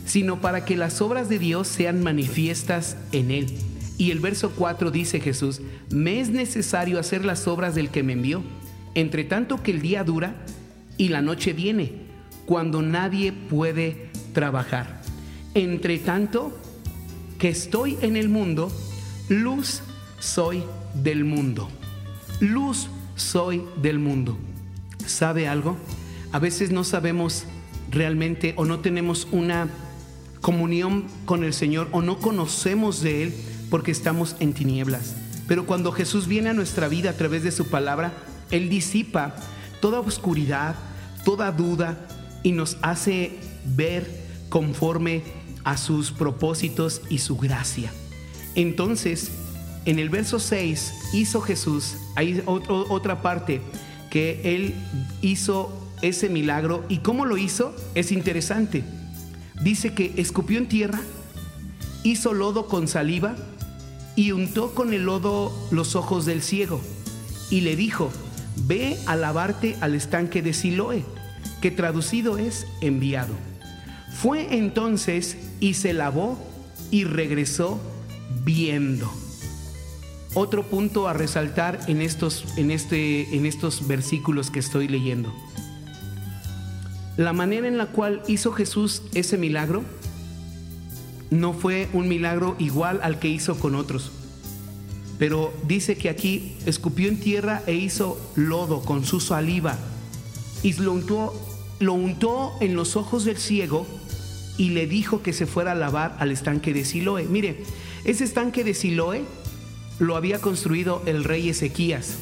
sino 0.05 0.41
para 0.41 0.65
que 0.65 0.75
las 0.77 0.99
obras 1.01 1.29
de 1.29 1.37
Dios 1.37 1.67
sean 1.67 2.01
manifiestas 2.01 2.97
en 3.11 3.29
él. 3.29 3.47
Y 3.99 4.11
el 4.11 4.19
verso 4.19 4.51
4 4.55 4.89
dice 4.91 5.19
Jesús, 5.19 5.61
me 5.91 6.19
es 6.19 6.29
necesario 6.29 6.99
hacer 6.99 7.23
las 7.25 7.47
obras 7.47 7.75
del 7.75 7.89
que 7.89 8.03
me 8.03 8.13
envió, 8.13 8.43
entre 8.97 9.23
tanto 9.25 9.61
que 9.61 9.69
el 9.69 9.83
día 9.83 10.03
dura 10.03 10.33
y 10.97 11.09
la 11.09 11.21
noche 11.21 11.53
viene, 11.53 11.93
cuando 12.47 12.81
nadie 12.81 13.31
puede 13.31 14.09
trabajar. 14.33 15.03
Entre 15.53 15.99
tanto 15.99 16.57
que 17.37 17.49
estoy 17.49 17.95
en 18.01 18.17
el 18.17 18.27
mundo, 18.27 18.71
luz 19.29 19.83
soy 20.17 20.63
del 20.95 21.25
mundo. 21.25 21.69
Luz 22.39 22.89
soy 23.15 23.61
del 23.79 23.99
mundo. 23.99 24.35
¿Sabe 25.05 25.47
algo? 25.47 25.77
A 26.31 26.39
veces 26.39 26.71
no 26.71 26.83
sabemos 26.83 27.45
realmente 27.91 28.55
o 28.57 28.65
no 28.65 28.79
tenemos 28.79 29.27
una 29.31 29.67
comunión 30.41 31.05
con 31.25 31.43
el 31.43 31.53
Señor 31.53 31.87
o 31.91 32.01
no 32.01 32.17
conocemos 32.17 33.03
de 33.03 33.21
Él 33.21 33.33
porque 33.69 33.91
estamos 33.91 34.35
en 34.39 34.53
tinieblas. 34.53 35.15
Pero 35.47 35.67
cuando 35.67 35.91
Jesús 35.91 36.25
viene 36.27 36.49
a 36.49 36.53
nuestra 36.53 36.87
vida 36.87 37.11
a 37.11 37.13
través 37.13 37.43
de 37.43 37.51
su 37.51 37.67
palabra, 37.67 38.11
Él 38.51 38.69
disipa 38.69 39.35
toda 39.81 39.99
oscuridad, 39.99 40.75
toda 41.23 41.51
duda 41.51 41.97
y 42.43 42.51
nos 42.51 42.77
hace 42.81 43.37
ver 43.75 44.25
conforme 44.49 45.23
a 45.63 45.77
sus 45.77 46.11
propósitos 46.11 47.01
y 47.09 47.17
su 47.17 47.37
gracia. 47.37 47.91
Entonces, 48.55 49.31
en 49.85 49.99
el 49.99 50.09
verso 50.09 50.39
6 50.39 50.93
hizo 51.13 51.41
Jesús, 51.41 51.97
hay 52.15 52.41
otra 52.45 53.21
parte 53.21 53.61
que 54.09 54.55
Él 54.55 54.75
hizo 55.21 55.71
ese 56.01 56.29
milagro 56.29 56.85
y 56.89 56.99
cómo 56.99 57.25
lo 57.25 57.37
hizo 57.37 57.75
es 57.95 58.11
interesante. 58.11 58.83
Dice 59.61 59.93
que 59.93 60.13
escupió 60.17 60.57
en 60.57 60.67
tierra, 60.67 61.01
hizo 62.03 62.33
lodo 62.33 62.67
con 62.67 62.87
saliva 62.87 63.35
y 64.15 64.31
untó 64.31 64.73
con 64.73 64.93
el 64.93 65.03
lodo 65.03 65.51
los 65.71 65.95
ojos 65.95 66.25
del 66.25 66.41
ciego 66.41 66.81
y 67.49 67.61
le 67.61 67.75
dijo, 67.75 68.11
ve 68.65 68.97
a 69.05 69.15
lavarte 69.15 69.77
al 69.81 69.95
estanque 69.95 70.41
de 70.41 70.53
Siloé, 70.53 71.03
que 71.61 71.71
traducido 71.71 72.37
es 72.37 72.65
enviado. 72.81 73.33
Fue 74.11 74.57
entonces 74.57 75.37
y 75.59 75.75
se 75.75 75.93
lavó 75.93 76.39
y 76.91 77.03
regresó 77.03 77.79
viendo. 78.43 79.11
Otro 80.33 80.63
punto 80.63 81.07
a 81.07 81.13
resaltar 81.13 81.79
en 81.87 82.01
estos, 82.01 82.45
en 82.57 82.71
este, 82.71 83.35
en 83.35 83.45
estos 83.45 83.87
versículos 83.87 84.51
que 84.51 84.59
estoy 84.59 84.87
leyendo. 84.87 85.33
La 87.15 87.33
manera 87.33 87.67
en 87.67 87.77
la 87.77 87.87
cual 87.87 88.21
hizo 88.27 88.51
Jesús 88.51 89.01
ese 89.15 89.37
milagro 89.37 89.83
no 91.31 91.53
fue 91.53 91.89
un 91.93 92.07
milagro 92.07 92.55
igual 92.59 92.99
al 93.03 93.19
que 93.19 93.27
hizo 93.27 93.59
con 93.59 93.75
otros. 93.75 94.11
Pero 95.19 95.53
dice 95.67 95.95
que 95.97 96.09
aquí 96.09 96.55
escupió 96.65 97.07
en 97.09 97.19
tierra 97.19 97.63
e 97.65 97.73
hizo 97.73 98.19
lodo 98.35 98.81
con 98.81 99.03
su 99.05 99.19
saliva 99.19 99.77
y 100.63 100.73
lo 100.73 100.91
untó, 100.93 101.33
lo 101.79 101.93
untó 101.93 102.53
en 102.61 102.75
los 102.75 102.95
ojos 102.95 103.25
del 103.25 103.37
ciego 103.37 103.87
y 104.57 104.69
le 104.69 104.85
dijo 104.87 105.21
que 105.23 105.33
se 105.33 105.45
fuera 105.47 105.71
a 105.71 105.75
lavar 105.75 106.15
al 106.19 106.31
estanque 106.31 106.73
de 106.73 106.85
Siloé. 106.85 107.25
Mire, 107.25 107.63
ese 108.05 108.23
estanque 108.23 108.63
de 108.63 108.73
Siloé 108.73 109.23
lo 109.99 110.15
había 110.15 110.39
construido 110.39 111.01
el 111.07 111.23
rey 111.23 111.49
Ezequías. 111.49 112.15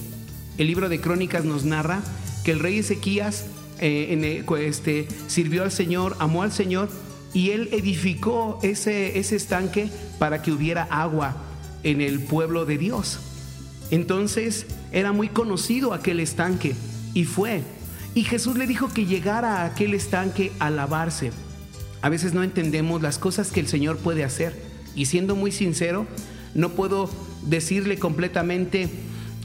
El 0.58 0.68
libro 0.68 0.88
de 0.88 1.02
Crónicas 1.02 1.44
nos 1.44 1.66
narra 1.66 2.02
que 2.46 2.52
el 2.52 2.60
rey 2.60 2.80
Ezequías 2.80 3.46
eh, 3.80 4.08
en 4.12 4.24
el- 4.24 4.46
este, 4.64 5.06
sirvió 5.28 5.64
al 5.64 5.72
Señor, 5.72 6.16
amó 6.20 6.44
al 6.44 6.54
Señor 6.54 6.90
y 7.34 7.50
él 7.50 7.68
edificó 7.74 8.58
ese 8.64 9.18
estanque 9.20 9.90
para 10.18 10.42
que 10.42 10.54
hubiera 10.54 10.84
agua 10.84 11.36
en 11.86 12.02
el 12.02 12.20
pueblo 12.20 12.66
de 12.66 12.78
Dios. 12.78 13.20
Entonces 13.92 14.66
era 14.92 15.14
muy 15.14 15.30
conocido 15.30 15.94
aquel 15.94 16.20
estanque 16.20 16.76
y 17.14 17.24
fue. 17.24 17.62
Y 18.16 18.24
Jesús 18.24 18.58
le 18.58 18.68
dijo 18.68 18.90
que 18.90 19.06
llegara 19.06 19.62
a 19.62 19.66
aquel 19.66 19.94
estanque 19.94 20.52
a 20.60 20.70
lavarse. 20.70 21.32
A 22.02 22.10
veces 22.10 22.34
no 22.34 22.44
entendemos 22.44 23.02
las 23.02 23.18
cosas 23.18 23.52
que 23.52 23.60
el 23.60 23.68
Señor 23.68 23.98
puede 23.98 24.24
hacer. 24.24 24.60
Y 24.96 25.06
siendo 25.06 25.36
muy 25.36 25.52
sincero, 25.52 26.08
no 26.54 26.70
puedo 26.70 27.10
decirle 27.44 28.00
completamente, 28.00 28.90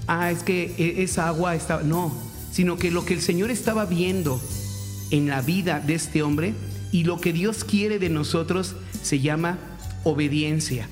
ah, 0.06 0.30
es 0.30 0.42
que 0.42 0.74
e- 0.78 1.02
esa 1.02 1.28
agua 1.28 1.54
estaba... 1.54 1.82
No, 1.82 2.12
sino 2.50 2.78
que 2.78 2.90
lo 2.90 3.04
que 3.04 3.14
el 3.14 3.20
Señor 3.20 3.50
estaba 3.50 3.84
viendo 3.86 4.40
en 5.10 5.28
la 5.28 5.42
vida 5.42 5.80
de 5.80 5.94
este 5.94 6.22
hombre 6.22 6.54
y 6.92 7.04
lo 7.04 7.20
que 7.20 7.32
Dios 7.32 7.64
quiere 7.64 7.98
de 7.98 8.08
nosotros 8.08 8.76
se 9.02 9.20
llama 9.20 9.58
obediencia. 10.04 10.88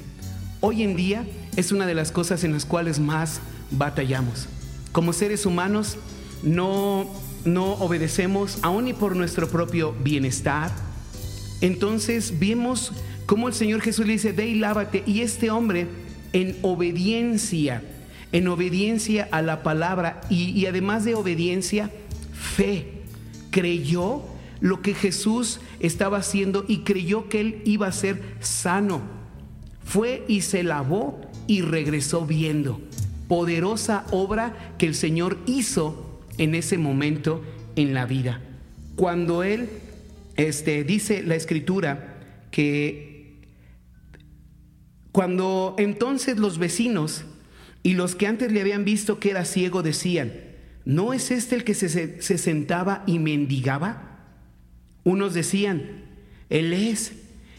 Hoy 0.60 0.82
en 0.82 0.96
día 0.96 1.24
es 1.56 1.70
una 1.70 1.86
de 1.86 1.94
las 1.94 2.10
cosas 2.10 2.42
en 2.42 2.52
las 2.52 2.64
cuales 2.64 2.98
más 2.98 3.40
batallamos. 3.70 4.48
Como 4.90 5.12
seres 5.12 5.46
humanos 5.46 5.96
no, 6.42 7.08
no 7.44 7.74
obedecemos 7.74 8.58
aún 8.62 8.86
ni 8.86 8.92
por 8.92 9.14
nuestro 9.14 9.48
propio 9.48 9.94
bienestar. 10.02 10.72
Entonces 11.60 12.40
vemos 12.40 12.92
cómo 13.26 13.46
el 13.46 13.54
Señor 13.54 13.82
Jesús 13.82 14.04
le 14.04 14.14
dice, 14.14 14.32
ve 14.32 14.48
y 14.48 14.56
lávate. 14.56 15.04
Y 15.06 15.20
este 15.20 15.52
hombre 15.52 15.86
en 16.32 16.56
obediencia, 16.62 17.84
en 18.32 18.48
obediencia 18.48 19.28
a 19.30 19.42
la 19.42 19.62
palabra 19.62 20.22
y, 20.28 20.50
y 20.50 20.66
además 20.66 21.04
de 21.04 21.14
obediencia, 21.14 21.88
fe, 22.32 23.04
creyó 23.52 24.24
lo 24.60 24.82
que 24.82 24.94
Jesús 24.94 25.60
estaba 25.78 26.18
haciendo 26.18 26.64
y 26.66 26.78
creyó 26.78 27.28
que 27.28 27.40
él 27.40 27.62
iba 27.64 27.86
a 27.86 27.92
ser 27.92 28.20
sano. 28.40 29.17
Fue 29.88 30.22
y 30.28 30.42
se 30.42 30.62
lavó 30.62 31.18
y 31.46 31.62
regresó 31.62 32.26
viendo. 32.26 32.78
Poderosa 33.26 34.04
obra 34.10 34.74
que 34.76 34.84
el 34.86 34.94
Señor 34.94 35.38
hizo 35.46 36.20
en 36.36 36.54
ese 36.54 36.76
momento 36.76 37.42
en 37.74 37.94
la 37.94 38.04
vida. 38.04 38.42
Cuando 38.96 39.42
él 39.42 39.70
este, 40.36 40.84
dice 40.84 41.22
la 41.22 41.36
escritura 41.36 42.18
que 42.50 43.38
cuando 45.12 45.74
entonces 45.78 46.38
los 46.38 46.58
vecinos 46.58 47.24
y 47.82 47.94
los 47.94 48.14
que 48.14 48.26
antes 48.26 48.52
le 48.52 48.60
habían 48.60 48.84
visto 48.84 49.18
que 49.18 49.30
era 49.30 49.44
ciego 49.44 49.82
decían, 49.82 50.32
¿no 50.84 51.12
es 51.14 51.30
este 51.30 51.54
el 51.56 51.64
que 51.64 51.74
se, 51.74 51.88
se- 51.88 52.20
se 52.20 52.38
sentaba 52.38 53.04
y 53.06 53.18
mendigaba? 53.18 54.26
Unos 55.04 55.32
decían, 55.32 56.04
Él 56.50 56.72
es, 56.72 57.12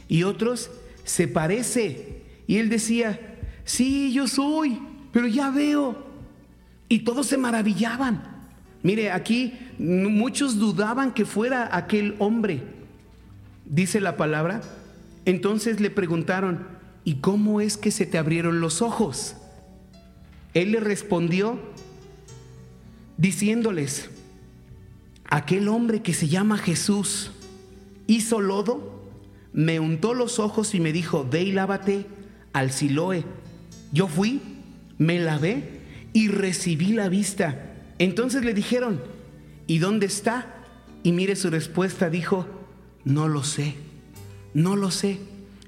y 0.07 0.23
otros, 0.23 0.69
se 1.03 1.27
parece. 1.27 2.18
Y 2.49 2.57
él 2.57 2.67
decía, 2.67 3.37
sí, 3.63 4.11
yo 4.11 4.27
soy, 4.27 4.79
pero 5.11 5.27
ya 5.27 5.51
veo. 5.51 5.95
Y 6.87 7.01
todos 7.01 7.27
se 7.27 7.37
maravillaban. 7.37 8.23
Mire, 8.81 9.11
aquí 9.11 9.53
muchos 9.77 10.57
dudaban 10.57 11.13
que 11.13 11.25
fuera 11.25 11.69
aquel 11.77 12.15
hombre. 12.17 12.63
Dice 13.65 14.01
la 14.01 14.17
palabra. 14.17 14.61
Entonces 15.25 15.79
le 15.79 15.91
preguntaron, 15.91 16.65
¿y 17.03 17.17
cómo 17.17 17.61
es 17.61 17.77
que 17.77 17.91
se 17.91 18.07
te 18.07 18.17
abrieron 18.17 18.61
los 18.61 18.81
ojos? 18.81 19.35
Él 20.55 20.71
le 20.71 20.79
respondió 20.79 21.59
diciéndoles, 23.17 24.09
aquel 25.25 25.67
hombre 25.67 26.01
que 26.01 26.15
se 26.15 26.27
llama 26.27 26.57
Jesús 26.57 27.29
hizo 28.07 28.41
lodo, 28.41 29.07
me 29.53 29.79
untó 29.79 30.15
los 30.15 30.39
ojos 30.39 30.73
y 30.73 30.79
me 30.79 30.91
dijo, 30.91 31.27
ve 31.29 31.43
y 31.43 31.51
lávate 31.51 32.07
al 32.53 32.71
Siloé. 32.71 33.23
Yo 33.91 34.07
fui, 34.07 34.41
me 34.97 35.19
lavé 35.19 35.81
y 36.13 36.27
recibí 36.27 36.93
la 36.93 37.09
vista. 37.09 37.75
Entonces 37.97 38.43
le 38.43 38.53
dijeron, 38.53 39.01
¿y 39.67 39.79
dónde 39.79 40.05
está? 40.05 40.55
Y 41.03 41.11
mire 41.11 41.35
su 41.35 41.49
respuesta, 41.49 42.09
dijo, 42.09 42.45
no 43.05 43.27
lo 43.27 43.43
sé, 43.43 43.75
no 44.53 44.75
lo 44.75 44.91
sé. 44.91 45.19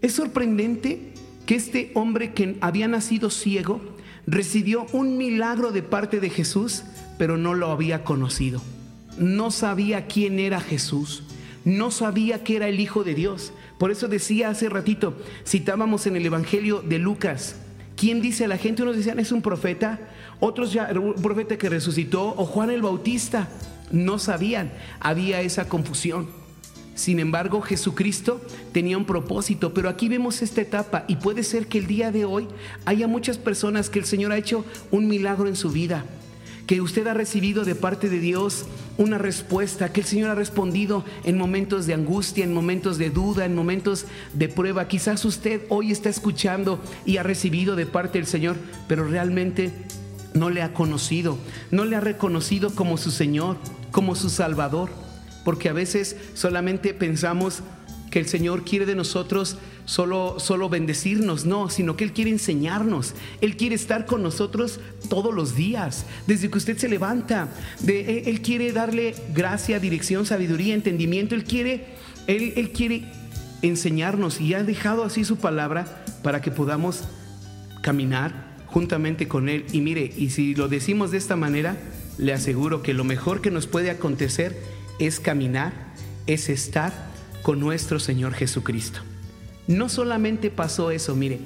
Es 0.02 0.14
sorprendente 0.14 1.14
que 1.46 1.56
este 1.56 1.92
hombre 1.96 2.34
que 2.34 2.58
había 2.62 2.88
nacido 2.88 3.30
ciego 3.30 3.82
recibió 4.28 4.86
un 4.94 5.18
milagro 5.18 5.72
de 5.72 5.84
parte 5.84 6.20
de 6.20 6.30
Jesús, 6.30 6.84
pero 7.18 7.38
no 7.38 7.54
lo 7.54 7.72
había 7.72 8.04
conocido. 8.04 8.62
No 9.18 9.52
sabía 9.52 10.08
quién 10.08 10.40
era 10.40 10.62
Jesús. 10.62 11.24
No 11.64 11.92
sabía 11.92 12.44
que 12.44 12.56
era 12.56 12.68
el 12.68 12.80
Hijo 12.80 13.04
de 13.04 13.14
Dios. 13.14 13.54
Por 13.82 13.90
eso 13.90 14.08
decía 14.08 14.50
hace 14.50 14.70
ratito, 14.70 15.16
citábamos 15.44 16.06
en 16.06 16.16
el 16.16 16.24
Evangelio 16.24 16.84
de 16.84 17.00
Lucas, 17.00 17.56
¿quién 17.98 18.22
dice 18.22 18.46
a 18.46 18.48
la 18.48 18.60
gente? 18.60 18.84
Unos 18.84 18.96
decían 18.96 19.20
es 19.20 19.32
un 19.32 19.42
profeta, 19.42 20.00
otros 20.40 20.72
ya 20.72 20.92
un 20.94 21.16
profeta 21.16 21.58
que 21.58 21.68
resucitó 21.68 22.28
o 22.38 22.46
Juan 22.46 22.70
el 22.70 22.84
Bautista. 22.84 23.50
No 23.90 24.20
sabían, 24.20 24.72
había 25.00 25.42
esa 25.42 25.68
confusión. 25.68 26.28
Sin 26.94 27.20
embargo, 27.20 27.60
Jesucristo 27.60 28.40
tenía 28.72 29.00
un 29.00 29.06
propósito, 29.06 29.74
pero 29.74 29.90
aquí 29.90 30.10
vemos 30.10 30.44
esta 30.44 30.62
etapa 30.62 31.04
y 31.08 31.16
puede 31.16 31.42
ser 31.42 31.66
que 31.66 31.80
el 31.80 31.88
día 31.88 32.12
de 32.12 32.24
hoy 32.24 32.48
haya 32.86 33.08
muchas 33.08 33.40
personas 33.40 33.90
que 33.90 33.98
el 33.98 34.06
Señor 34.06 34.32
ha 34.32 34.38
hecho 34.38 34.64
un 34.92 35.08
milagro 35.08 35.48
en 35.48 35.56
su 35.56 35.72
vida, 35.72 36.06
que 36.72 36.80
usted 36.80 37.06
ha 37.08 37.14
recibido 37.14 37.66
de 37.66 37.76
parte 37.76 38.08
de 38.08 38.20
Dios 38.20 38.64
una 38.98 39.18
respuesta, 39.18 39.92
que 39.92 40.00
el 40.00 40.06
Señor 40.06 40.30
ha 40.30 40.36
respondido 40.36 41.04
en 41.26 41.38
momentos 41.38 41.86
de 41.86 41.94
angustia, 41.94 42.46
en 42.46 42.54
momentos 42.54 42.98
de 42.98 43.10
duda, 43.10 43.44
en 43.44 43.54
momentos 43.54 44.06
de 44.32 44.48
prueba. 44.48 44.88
Quizás 44.88 45.26
usted 45.26 45.64
hoy 45.68 45.92
está 45.92 46.08
escuchando 46.08 46.82
y 47.06 47.18
ha 47.18 47.24
recibido 47.24 47.76
de 47.76 47.88
parte 47.88 48.20
del 48.20 48.26
Señor, 48.26 48.56
pero 48.88 49.06
realmente 49.06 49.74
no 50.34 50.50
le 50.50 50.62
ha 50.62 50.74
conocido, 50.74 51.38
no 51.72 51.84
le 51.84 51.98
ha 51.98 52.00
reconocido 52.00 52.74
como 52.74 52.96
su 52.96 53.12
Señor, 53.12 53.58
como 53.92 54.16
su 54.16 54.30
Salvador 54.30 54.92
porque 55.44 55.70
a 55.70 55.74
veces 55.74 56.16
solamente 56.34 56.94
pensamos 56.94 57.62
que 58.12 58.20
el 58.20 58.28
Señor 58.28 58.64
quiere 58.64 58.86
de 58.86 58.94
nosotros 58.94 59.58
solo, 59.86 60.36
solo 60.40 60.70
bendecirnos, 60.70 61.46
no, 61.46 61.70
sino 61.70 61.96
que 61.96 62.04
Él 62.04 62.12
quiere 62.12 62.30
enseñarnos, 62.30 63.16
Él 63.40 63.58
quiere 63.58 63.74
estar 63.74 64.06
con 64.06 64.22
nosotros 64.22 64.80
todos 65.10 65.34
los 65.34 65.56
días, 65.56 66.06
desde 66.28 66.52
que 66.52 66.58
usted 66.58 66.78
se 66.78 66.90
levanta, 66.90 67.48
él, 67.88 68.24
él 68.26 68.42
quiere 68.42 68.72
darle 68.74 69.16
gracia, 69.34 69.80
dirección, 69.80 70.26
sabiduría, 70.26 70.76
entendimiento, 70.76 71.34
Él 71.34 71.46
quiere, 71.46 71.86
él, 72.28 72.54
él 72.58 72.72
quiere 72.72 73.06
enseñarnos 73.62 74.42
y 74.42 74.54
ha 74.54 74.64
dejado 74.64 75.04
así 75.04 75.24
su 75.24 75.38
palabra 75.38 76.06
para 76.22 76.42
que 76.42 76.52
podamos 76.52 77.06
caminar 77.82 78.52
juntamente 78.68 79.28
con 79.28 79.50
Él. 79.50 79.66
Y 79.72 79.82
mire, 79.82 80.12
y 80.16 80.32
si 80.32 80.54
lo 80.54 80.68
decimos 80.68 81.12
de 81.12 81.18
esta 81.18 81.36
manera, 81.36 81.78
le 82.18 82.34
aseguro 82.34 82.84
que 82.84 82.94
lo 82.94 83.04
mejor 83.04 83.42
que 83.42 83.52
nos 83.52 83.68
puede 83.68 83.90
acontecer 83.90 84.62
es 85.00 85.20
caminar, 85.20 85.74
es 86.28 86.50
estar 86.50 87.11
con 87.42 87.60
nuestro 87.60 88.00
Señor 88.00 88.34
Jesucristo. 88.34 89.00
No 89.68 89.90
solamente 89.90 90.50
pasó 90.50 90.92
eso, 90.92 91.16
mire, 91.16 91.40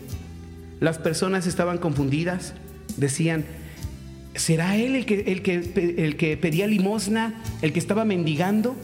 las 0.79 0.97
personas 0.97 1.47
estaban 1.47 1.77
confundidas, 1.77 2.53
decían, 2.97 3.45
¿será 4.35 4.75
él 4.77 4.95
el 4.95 5.05
que, 5.05 5.21
el 5.31 5.41
que, 5.41 5.95
el 5.97 6.17
que 6.17 6.37
pedía 6.37 6.67
limosna, 6.67 7.41
el 7.61 7.73
que 7.73 7.79
estaba 7.79 8.05
mendigando? 8.05 8.75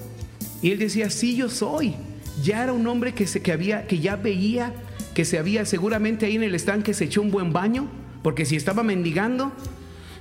Y 0.61 0.71
él 0.71 0.79
decía, 0.79 1.09
sí, 1.09 1.35
yo 1.35 1.49
soy. 1.49 1.95
Ya 2.43 2.63
era 2.63 2.73
un 2.73 2.87
hombre 2.87 3.13
que, 3.13 3.27
se, 3.27 3.41
que, 3.41 3.51
había, 3.51 3.87
que 3.87 3.99
ya 3.99 4.15
veía, 4.15 4.73
que 5.13 5.25
se 5.25 5.37
había 5.37 5.65
seguramente 5.65 6.25
ahí 6.25 6.35
en 6.35 6.43
el 6.43 6.55
estanque 6.55 6.93
se 6.93 7.05
echó 7.05 7.21
un 7.21 7.31
buen 7.31 7.51
baño, 7.51 7.87
porque 8.23 8.45
si 8.45 8.55
estaba 8.55 8.83
mendigando, 8.83 9.51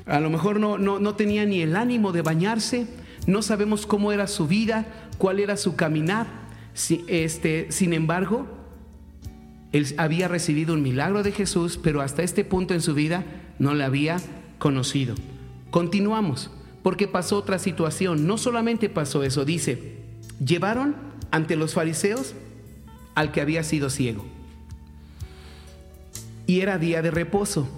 a 0.06 0.18
lo 0.20 0.30
mejor 0.30 0.58
no, 0.58 0.78
no, 0.78 0.98
no 0.98 1.14
tenía 1.14 1.44
ni 1.44 1.60
el 1.60 1.76
ánimo 1.76 2.12
de 2.12 2.22
bañarse, 2.22 2.86
no 3.26 3.42
sabemos 3.42 3.86
cómo 3.86 4.12
era 4.12 4.26
su 4.26 4.48
vida, 4.48 4.86
cuál 5.18 5.38
era 5.38 5.56
su 5.56 5.76
caminar. 5.76 6.39
Este, 6.74 7.70
sin 7.70 7.92
embargo, 7.92 8.46
él 9.72 9.86
había 9.98 10.28
recibido 10.28 10.74
un 10.74 10.82
milagro 10.82 11.22
de 11.22 11.32
Jesús, 11.32 11.78
pero 11.82 12.00
hasta 12.00 12.22
este 12.22 12.44
punto 12.44 12.74
en 12.74 12.80
su 12.80 12.94
vida 12.94 13.24
no 13.58 13.74
le 13.74 13.84
había 13.84 14.18
conocido. 14.58 15.14
Continuamos, 15.70 16.50
porque 16.82 17.06
pasó 17.06 17.36
otra 17.36 17.58
situación. 17.58 18.26
No 18.26 18.38
solamente 18.38 18.88
pasó 18.88 19.22
eso, 19.22 19.44
dice, 19.44 19.98
llevaron 20.44 20.96
ante 21.30 21.56
los 21.56 21.74
fariseos 21.74 22.34
al 23.14 23.32
que 23.32 23.40
había 23.40 23.62
sido 23.62 23.90
ciego. 23.90 24.24
Y 26.46 26.60
era 26.60 26.78
día 26.78 27.02
de 27.02 27.12
reposo. 27.12 27.68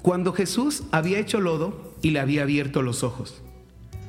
Cuando 0.00 0.32
Jesús 0.32 0.84
había 0.90 1.18
hecho 1.18 1.40
lodo 1.40 1.94
y 2.00 2.10
le 2.10 2.20
había 2.20 2.42
abierto 2.42 2.80
los 2.80 3.02
ojos. 3.02 3.42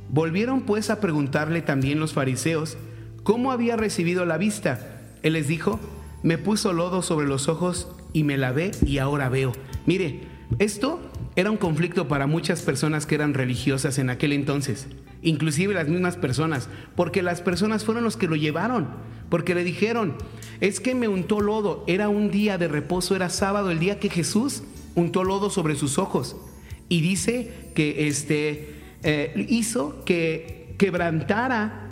Volvieron 0.10 0.62
pues 0.62 0.90
a 0.90 1.02
preguntarle 1.02 1.62
también 1.62 2.00
los 2.00 2.14
fariseos 2.14 2.78
cómo 3.24 3.52
había 3.52 3.76
recibido 3.78 4.26
la 4.26 4.38
vista. 4.38 5.02
Él 5.24 5.34
les 5.34 5.48
dijo, 5.48 5.80
me 6.22 6.38
puso 6.38 6.74
lodo 6.74 7.02
sobre 7.02 7.28
los 7.28 7.48
ojos 7.48 7.88
y 8.14 8.24
me 8.24 8.38
lavé 8.38 8.72
y 8.86 9.00
ahora 9.00 9.30
veo. 9.30 9.54
Mire, 9.86 10.22
esto 10.60 11.00
era 11.36 11.50
un 11.50 11.58
conflicto 11.58 12.08
para 12.08 12.28
muchas 12.28 12.62
personas 12.62 13.06
que 13.06 13.16
eran 13.16 13.34
religiosas 13.34 13.98
en 13.98 14.10
aquel 14.10 14.34
entonces, 14.34 14.88
inclusive 15.22 15.74
las 15.74 15.88
mismas 15.88 16.16
personas, 16.16 16.70
porque 16.96 17.24
las 17.24 17.42
personas 17.42 17.84
fueron 17.84 18.04
los 18.04 18.18
que 18.18 18.28
lo 18.28 18.36
llevaron, 18.36 18.88
porque 19.30 19.56
le 19.56 19.64
dijeron, 19.64 20.16
es 20.62 20.80
que 20.80 20.94
me 20.94 21.08
untó 21.08 21.42
lodo, 21.42 21.84
era 21.88 22.08
un 22.10 22.30
día 22.30 22.58
de 22.58 22.68
reposo, 22.68 23.16
era 23.16 23.30
sábado, 23.30 23.72
el 23.72 23.80
día 23.80 24.00
que 24.00 24.10
Jesús 24.10 24.64
untó 24.96 25.24
lodo 25.24 25.50
sobre 25.50 25.76
sus 25.76 25.98
ojos. 25.98 26.36
Y 26.88 27.02
dice 27.02 27.72
que 27.74 28.08
este, 28.08 28.76
eh, 29.02 29.48
hizo 29.50 30.04
que 30.06 30.76
quebrantara 30.78 31.83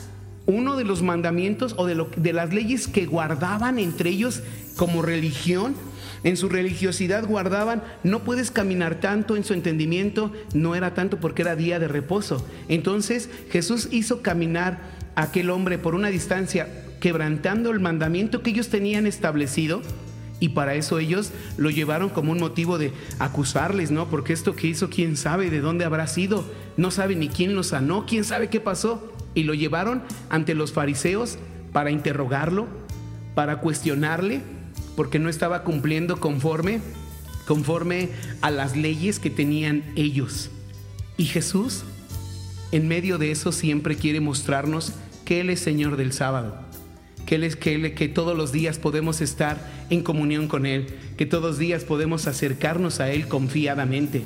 uno 0.51 0.75
de 0.75 0.83
los 0.83 1.01
mandamientos 1.01 1.73
o 1.77 1.85
de, 1.85 1.95
lo, 1.95 2.09
de 2.15 2.33
las 2.33 2.53
leyes 2.53 2.87
que 2.87 3.05
guardaban 3.05 3.79
entre 3.79 4.09
ellos 4.09 4.43
como 4.75 5.01
religión. 5.01 5.75
En 6.23 6.37
su 6.37 6.49
religiosidad 6.49 7.25
guardaban, 7.25 7.83
no 8.03 8.19
puedes 8.19 8.51
caminar 8.51 8.99
tanto 8.99 9.35
en 9.35 9.43
su 9.43 9.53
entendimiento, 9.53 10.31
no 10.53 10.75
era 10.75 10.93
tanto 10.93 11.19
porque 11.19 11.41
era 11.41 11.55
día 11.55 11.79
de 11.79 11.87
reposo. 11.87 12.45
Entonces 12.67 13.29
Jesús 13.49 13.87
hizo 13.91 14.21
caminar 14.21 14.79
a 15.15 15.23
aquel 15.23 15.49
hombre 15.49 15.79
por 15.79 15.95
una 15.95 16.09
distancia, 16.09 16.67
quebrantando 16.99 17.71
el 17.71 17.79
mandamiento 17.79 18.43
que 18.43 18.51
ellos 18.51 18.69
tenían 18.69 19.07
establecido, 19.07 19.81
y 20.41 20.49
para 20.49 20.73
eso 20.73 20.97
ellos 20.97 21.31
lo 21.57 21.69
llevaron 21.69 22.09
como 22.09 22.31
un 22.31 22.39
motivo 22.39 22.79
de 22.79 22.91
acusarles, 23.19 23.91
¿no? 23.91 24.09
Porque 24.09 24.33
esto 24.33 24.55
que 24.55 24.67
hizo, 24.67 24.89
quién 24.89 25.15
sabe 25.15 25.51
de 25.51 25.61
dónde 25.61 25.85
habrá 25.85 26.07
sido, 26.07 26.43
no 26.77 26.89
sabe 26.89 27.15
ni 27.15 27.29
quién 27.29 27.55
lo 27.55 27.63
sanó, 27.63 28.05
quién 28.07 28.23
sabe 28.23 28.49
qué 28.49 28.59
pasó. 28.59 29.13
Y 29.33 29.43
lo 29.43 29.53
llevaron 29.53 30.03
ante 30.29 30.55
los 30.55 30.73
fariseos 30.73 31.37
para 31.73 31.91
interrogarlo, 31.91 32.67
para 33.35 33.59
cuestionarle, 33.59 34.41
porque 34.95 35.19
no 35.19 35.29
estaba 35.29 35.63
cumpliendo 35.63 36.19
conforme, 36.19 36.81
conforme 37.47 38.09
a 38.41 38.51
las 38.51 38.75
leyes 38.75 39.19
que 39.19 39.29
tenían 39.29 39.83
ellos. 39.95 40.49
Y 41.17 41.25
Jesús, 41.25 41.83
en 42.71 42.87
medio 42.87 43.17
de 43.17 43.31
eso, 43.31 43.51
siempre 43.51 43.95
quiere 43.95 44.19
mostrarnos 44.19 44.93
que 45.25 45.41
Él 45.41 45.49
es 45.49 45.59
Señor 45.59 45.97
del 45.97 46.13
sábado 46.13 46.71
que, 47.25 47.35
él 47.35 47.43
es, 47.45 47.55
que, 47.55 47.75
él, 47.75 47.93
que 47.93 48.09
todos 48.09 48.35
los 48.35 48.51
días 48.51 48.77
podemos 48.77 49.21
estar 49.21 49.57
en 49.89 50.03
comunión 50.03 50.49
con 50.49 50.65
Él, 50.65 50.87
que 51.17 51.25
todos 51.25 51.43
los 51.43 51.57
días 51.57 51.85
podemos 51.85 52.27
acercarnos 52.27 52.99
a 52.99 53.09
Él 53.11 53.27
confiadamente. 53.27 54.23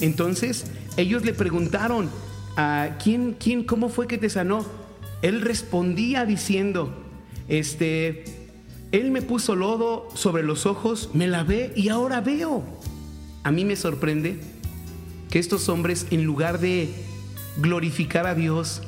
Entonces, 0.00 0.64
ellos 0.96 1.24
le 1.24 1.34
preguntaron, 1.34 2.08
¿a 2.56 2.96
quién, 3.02 3.36
quién, 3.38 3.64
cómo 3.64 3.88
fue 3.88 4.06
que 4.06 4.18
te 4.18 4.30
sanó? 4.30 4.64
Él 5.22 5.40
respondía 5.40 6.24
diciendo, 6.24 6.94
este, 7.48 8.24
Él 8.92 9.10
me 9.10 9.22
puso 9.22 9.54
lodo 9.54 10.08
sobre 10.14 10.42
los 10.42 10.66
ojos, 10.66 11.10
me 11.12 11.28
lavé 11.28 11.72
y 11.76 11.88
ahora 11.88 12.20
veo. 12.20 12.62
A 13.42 13.50
mí 13.50 13.64
me 13.64 13.76
sorprende 13.76 14.40
que 15.30 15.38
estos 15.38 15.68
hombres, 15.68 16.06
en 16.10 16.24
lugar 16.24 16.58
de 16.60 16.88
glorificar 17.58 18.26
a 18.26 18.34
Dios 18.34 18.82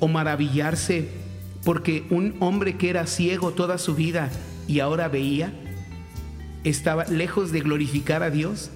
o 0.00 0.08
maravillarse, 0.08 1.08
porque 1.64 2.04
un 2.10 2.36
hombre 2.40 2.76
que 2.76 2.90
era 2.90 3.06
ciego 3.06 3.52
toda 3.52 3.78
su 3.78 3.94
vida 3.94 4.30
y 4.66 4.80
ahora 4.80 5.08
veía, 5.08 5.52
estaba 6.64 7.04
lejos 7.04 7.52
de 7.52 7.60
glorificar 7.60 8.22
a 8.22 8.30
Dios, 8.30 8.70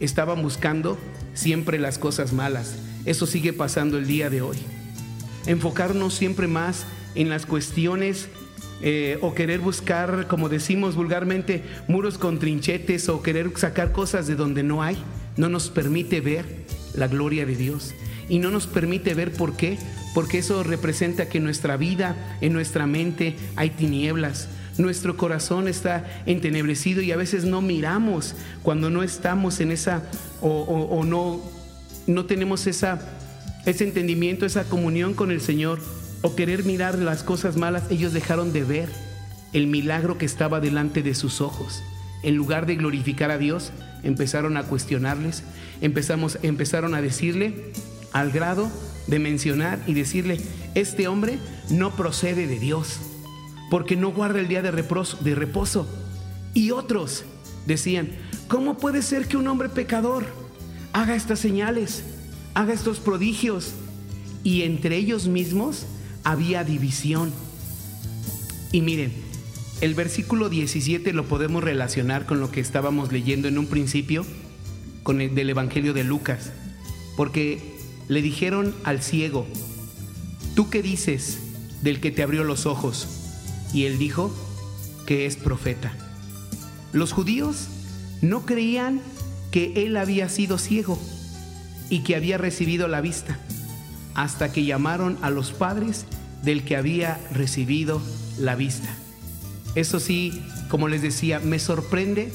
estaban 0.00 0.42
buscando 0.42 0.98
siempre 1.34 1.78
las 1.78 1.98
cosas 1.98 2.32
malas. 2.32 2.76
Eso 3.04 3.26
sigue 3.26 3.52
pasando 3.52 3.98
el 3.98 4.06
día 4.06 4.30
de 4.30 4.42
hoy. 4.42 4.56
Enfocarnos 5.46 6.14
siempre 6.14 6.46
más 6.46 6.84
en 7.14 7.28
las 7.28 7.46
cuestiones 7.46 8.28
eh, 8.80 9.18
o 9.20 9.34
querer 9.34 9.60
buscar, 9.60 10.26
como 10.28 10.48
decimos 10.48 10.96
vulgarmente, 10.96 11.62
muros 11.88 12.18
con 12.18 12.38
trinchetes 12.38 13.08
o 13.08 13.22
querer 13.22 13.52
sacar 13.56 13.92
cosas 13.92 14.26
de 14.26 14.34
donde 14.34 14.62
no 14.62 14.82
hay, 14.82 14.96
no 15.36 15.48
nos 15.48 15.70
permite 15.70 16.20
ver 16.20 16.44
la 16.94 17.08
gloria 17.08 17.46
de 17.46 17.56
Dios. 17.56 17.94
Y 18.28 18.38
no 18.38 18.50
nos 18.50 18.66
permite 18.66 19.14
ver 19.14 19.32
por 19.32 19.56
qué, 19.56 19.78
porque 20.14 20.38
eso 20.38 20.62
representa 20.62 21.28
que 21.28 21.38
en 21.38 21.44
nuestra 21.44 21.76
vida, 21.76 22.38
en 22.40 22.52
nuestra 22.52 22.86
mente 22.86 23.36
hay 23.56 23.70
tinieblas, 23.70 24.48
nuestro 24.78 25.16
corazón 25.16 25.68
está 25.68 26.22
entenebrecido 26.26 27.02
y 27.02 27.12
a 27.12 27.16
veces 27.16 27.44
no 27.44 27.60
miramos 27.60 28.34
cuando 28.62 28.88
no 28.90 29.02
estamos 29.02 29.60
en 29.60 29.70
esa 29.70 30.02
o, 30.40 31.04
no, 31.04 31.42
no 32.06 32.26
tenemos 32.26 32.66
esa, 32.66 33.00
ese 33.66 33.84
entendimiento, 33.84 34.46
esa 34.46 34.64
comunión 34.64 35.14
con 35.14 35.30
el 35.30 35.40
Señor 35.40 35.80
o 36.22 36.34
querer 36.34 36.64
mirar 36.64 36.98
las 36.98 37.22
cosas 37.22 37.56
malas. 37.56 37.84
Ellos 37.90 38.12
dejaron 38.12 38.52
de 38.52 38.64
ver 38.64 38.88
el 39.52 39.66
milagro 39.66 40.18
que 40.18 40.26
estaba 40.26 40.60
delante 40.60 41.02
de 41.02 41.14
sus 41.14 41.40
ojos. 41.40 41.82
En 42.22 42.36
lugar 42.36 42.66
de 42.66 42.76
glorificar 42.76 43.30
a 43.30 43.38
Dios, 43.38 43.72
empezaron 44.02 44.56
a 44.56 44.64
cuestionarles, 44.64 45.42
empezamos, 45.80 46.38
empezaron 46.42 46.94
a 46.94 47.02
decirle 47.02 47.72
al 48.12 48.30
grado 48.30 48.70
de 49.06 49.18
mencionar 49.18 49.80
y 49.86 49.94
decirle, 49.94 50.40
este 50.74 51.08
hombre 51.08 51.38
no 51.70 51.96
procede 51.96 52.46
de 52.46 52.58
Dios 52.58 53.00
porque 53.70 53.96
no 53.96 54.12
guarda 54.12 54.38
el 54.38 54.48
día 54.48 54.60
de 54.60 54.70
reposo, 54.70 55.16
de 55.22 55.34
reposo. 55.34 55.88
Y 56.52 56.72
otros 56.72 57.24
decían, 57.66 58.10
¿cómo 58.46 58.76
puede 58.76 59.00
ser 59.00 59.26
que 59.26 59.38
un 59.38 59.48
hombre 59.48 59.70
pecador 59.70 60.26
haga 60.92 61.14
estas 61.14 61.38
señales, 61.38 62.04
haga 62.54 62.72
estos 62.72 63.00
prodigios? 63.00 63.72
Y 64.44 64.62
entre 64.62 64.96
ellos 64.96 65.28
mismos 65.28 65.86
había 66.24 66.64
división. 66.64 67.32
Y 68.72 68.80
miren, 68.80 69.12
el 69.80 69.94
versículo 69.94 70.48
17 70.48 71.12
lo 71.12 71.26
podemos 71.26 71.62
relacionar 71.62 72.26
con 72.26 72.40
lo 72.40 72.50
que 72.50 72.60
estábamos 72.60 73.12
leyendo 73.12 73.48
en 73.48 73.58
un 73.58 73.66
principio, 73.66 74.24
con 75.02 75.20
el 75.20 75.34
del 75.34 75.50
Evangelio 75.50 75.92
de 75.92 76.04
Lucas, 76.04 76.52
porque 77.16 77.76
le 78.08 78.22
dijeron 78.22 78.74
al 78.84 79.02
ciego, 79.02 79.46
¿tú 80.54 80.70
qué 80.70 80.82
dices 80.82 81.38
del 81.82 82.00
que 82.00 82.10
te 82.10 82.22
abrió 82.22 82.44
los 82.44 82.66
ojos? 82.66 83.08
Y 83.72 83.84
él 83.84 83.98
dijo 83.98 84.32
que 85.06 85.26
es 85.26 85.36
profeta. 85.36 85.92
Los 86.92 87.12
judíos 87.12 87.68
no 88.20 88.46
creían 88.46 89.00
que 89.52 89.72
él 89.76 89.96
había 89.96 90.28
sido 90.28 90.58
ciego 90.58 90.98
y 91.88 92.00
que 92.00 92.16
había 92.16 92.38
recibido 92.38 92.88
la 92.88 93.00
vista, 93.00 93.38
hasta 94.14 94.50
que 94.52 94.64
llamaron 94.64 95.18
a 95.22 95.30
los 95.30 95.52
padres 95.52 96.06
del 96.42 96.64
que 96.64 96.76
había 96.76 97.20
recibido 97.32 98.02
la 98.40 98.56
vista. 98.56 98.88
Eso 99.76 100.00
sí, 100.00 100.42
como 100.68 100.88
les 100.88 101.02
decía, 101.02 101.38
me 101.38 101.60
sorprende 101.60 102.32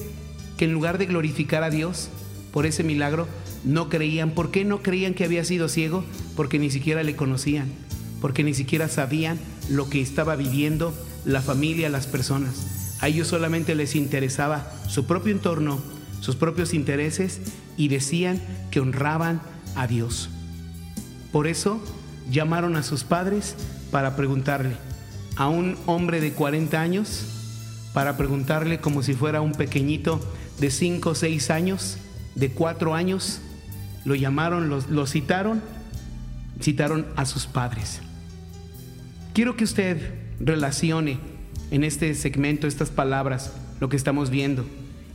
que 0.57 0.65
en 0.65 0.74
lugar 0.74 0.97
de 0.97 1.07
glorificar 1.07 1.63
a 1.63 1.70
Dios 1.70 2.09
por 2.51 2.65
ese 2.65 2.84
milagro, 2.84 3.28
no 3.63 3.89
creían. 3.89 4.32
¿Por 4.32 4.49
qué 4.51 4.65
no 4.65 4.82
creían 4.82 5.13
que 5.13 5.26
había 5.26 5.43
sido 5.43 5.70
ciego? 5.70 6.03
Porque 6.36 6.59
ni 6.59 6.72
siquiera 6.72 7.03
le 7.03 7.15
conocían, 7.15 7.68
porque 8.22 8.43
ni 8.43 8.53
siquiera 8.53 8.88
sabían 8.88 9.38
lo 9.70 9.89
que 9.89 10.01
estaba 10.01 10.36
viviendo 10.36 10.93
la 11.26 11.41
familia, 11.41 11.89
las 11.89 12.07
personas. 12.07 12.97
A 12.99 13.09
ellos 13.09 13.28
solamente 13.28 13.76
les 13.76 13.95
interesaba 13.95 14.72
su 14.88 15.05
propio 15.05 15.34
entorno, 15.34 15.82
sus 16.28 16.36
propios 16.36 16.73
intereses 16.73 17.39
y 17.78 17.88
decían 17.88 18.41
que 18.69 18.82
honraban 18.82 19.39
a 19.78 19.88
Dios. 19.88 20.28
Por 21.32 21.47
eso 21.47 21.82
llamaron 22.30 22.75
a 22.75 22.84
sus 22.84 23.05
padres 23.05 23.55
para 23.91 24.17
preguntarle, 24.17 24.75
a 25.38 25.47
un 25.47 25.78
hombre 25.86 26.19
de 26.19 26.34
40 26.34 26.82
años, 26.82 27.23
para 27.93 28.17
preguntarle 28.17 28.82
como 28.82 29.03
si 29.03 29.13
fuera 29.13 29.39
un 29.39 29.53
pequeñito 29.53 30.19
de 30.59 30.69
5 30.69 31.11
o 31.11 31.15
6 31.15 31.49
años, 31.49 31.97
de 32.36 32.51
4 32.51 32.93
años, 32.93 33.39
lo 34.03 34.13
llamaron, 34.13 34.67
lo, 34.67 34.82
lo 34.89 35.07
citaron, 35.07 35.61
citaron 36.61 37.05
a 37.15 37.23
sus 37.23 37.45
padres. 37.45 38.01
Quiero 39.34 39.55
que 39.55 39.63
usted 39.63 40.13
relacione 40.41 41.19
en 41.71 41.86
este 41.86 42.13
segmento 42.15 42.67
estas 42.67 42.89
palabras, 42.89 43.53
lo 43.80 43.88
que 43.88 43.95
estamos 43.95 44.30
viendo, 44.30 44.65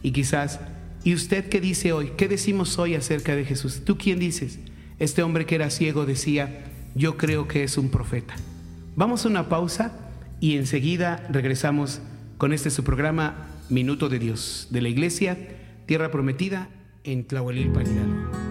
y 0.03 0.13
quizás, 0.13 0.59
¿y 1.05 1.15
usted 1.15 1.49
qué 1.49 1.61
dice 1.61 1.93
hoy? 1.93 2.13
¿Qué 2.17 2.29
decimos 2.29 2.79
hoy 2.79 2.95
acerca 2.95 3.37
de 3.37 3.45
Jesús? 3.45 3.83
¿Tú 3.85 3.99
quién 3.99 4.19
dices? 4.19 4.59
Este 4.99 5.23
hombre 5.23 5.47
que 5.47 5.55
era 5.55 5.71
ciego 5.71 6.07
decía, 6.07 6.65
yo 6.95 7.17
creo 7.17 7.49
que 7.49 7.65
es 7.65 7.79
un 7.79 7.91
profeta. 7.91 8.35
Vamos 8.95 9.25
a 9.25 9.29
una 9.29 9.49
pausa 9.49 9.93
y 10.41 10.57
enseguida 10.57 11.27
regresamos 11.31 12.01
con 12.39 12.53
este 12.53 12.71
su 12.71 12.85
programa 12.85 13.49
Minuto 13.69 14.09
de 14.09 14.19
Dios 14.19 14.69
de 14.71 14.83
la 14.83 14.89
Iglesia 14.89 15.39
Tierra 15.87 16.11
Prometida 16.11 16.69
en 17.05 17.25
Tlahuelilpan 17.25 17.87
Hidalgo. 17.87 18.42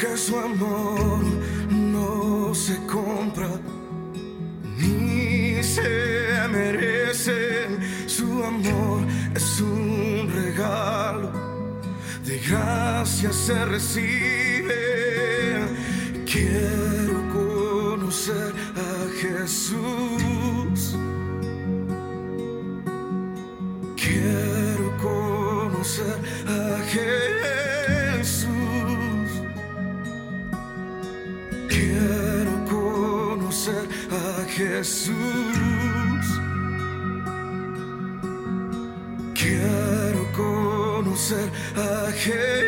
Porque 0.00 0.16
su 0.16 0.38
amor 0.38 1.24
no 1.70 2.54
se 2.54 2.76
compra 2.86 3.48
ni 4.76 5.60
se 5.60 6.46
merece. 6.48 7.66
Su 8.06 8.44
amor 8.44 9.04
es 9.34 9.60
un 9.60 10.30
regalo, 10.32 11.32
de 12.24 12.38
gracia 12.38 13.32
se 13.32 13.64
recibe. 13.64 15.07
Jesús. 34.78 35.12
Quiero 39.34 40.32
conocer 40.32 41.50
a 41.74 42.12
Jesús. 42.12 42.67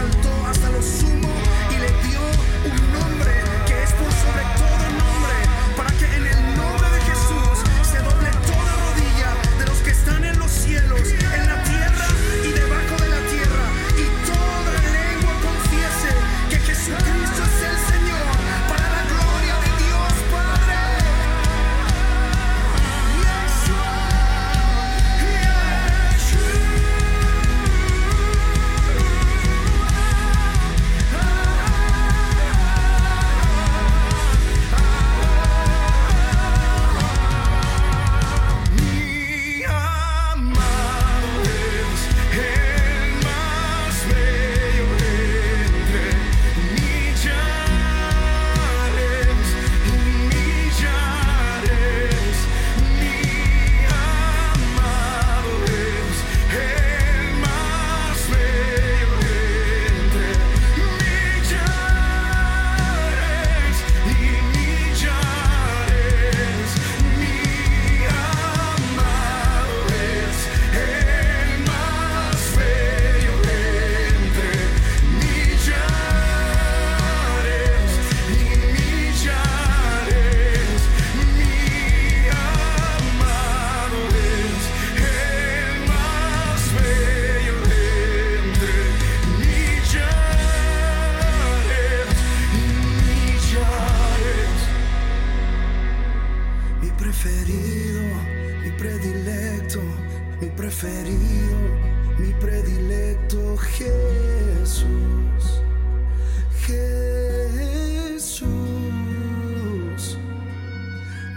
exaltó 0.00 0.46
hasta 0.46 0.70
lo 0.70 0.82
sumo 0.82 1.28
y 1.70 1.78
le 1.78 2.08
dio 2.08 2.20
un 2.64 2.92
nombre 2.92 3.32
que 3.66 3.82
es 3.82 3.92
por 3.92 4.12
sobre 4.12 4.44
todo 4.56 4.79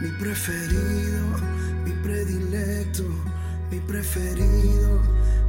Mi 0.03 0.09
preferido, 0.19 1.37
mi 1.85 1.93
predilecto, 2.03 3.03
mi 3.71 3.79
preferido, 3.79 5.01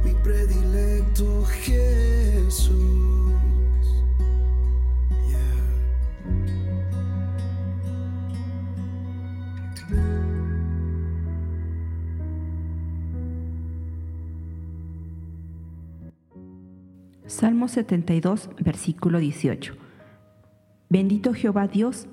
mi 0.05 0.13
predilecto 0.23 1.43
Jesús. 1.43 2.71
Salmo 17.25 17.67
72, 17.67 18.49
versículo 18.61 19.19
18. 19.19 19.75
Bendito 20.89 21.33
Jehová 21.33 21.67
Dios, 21.67 22.07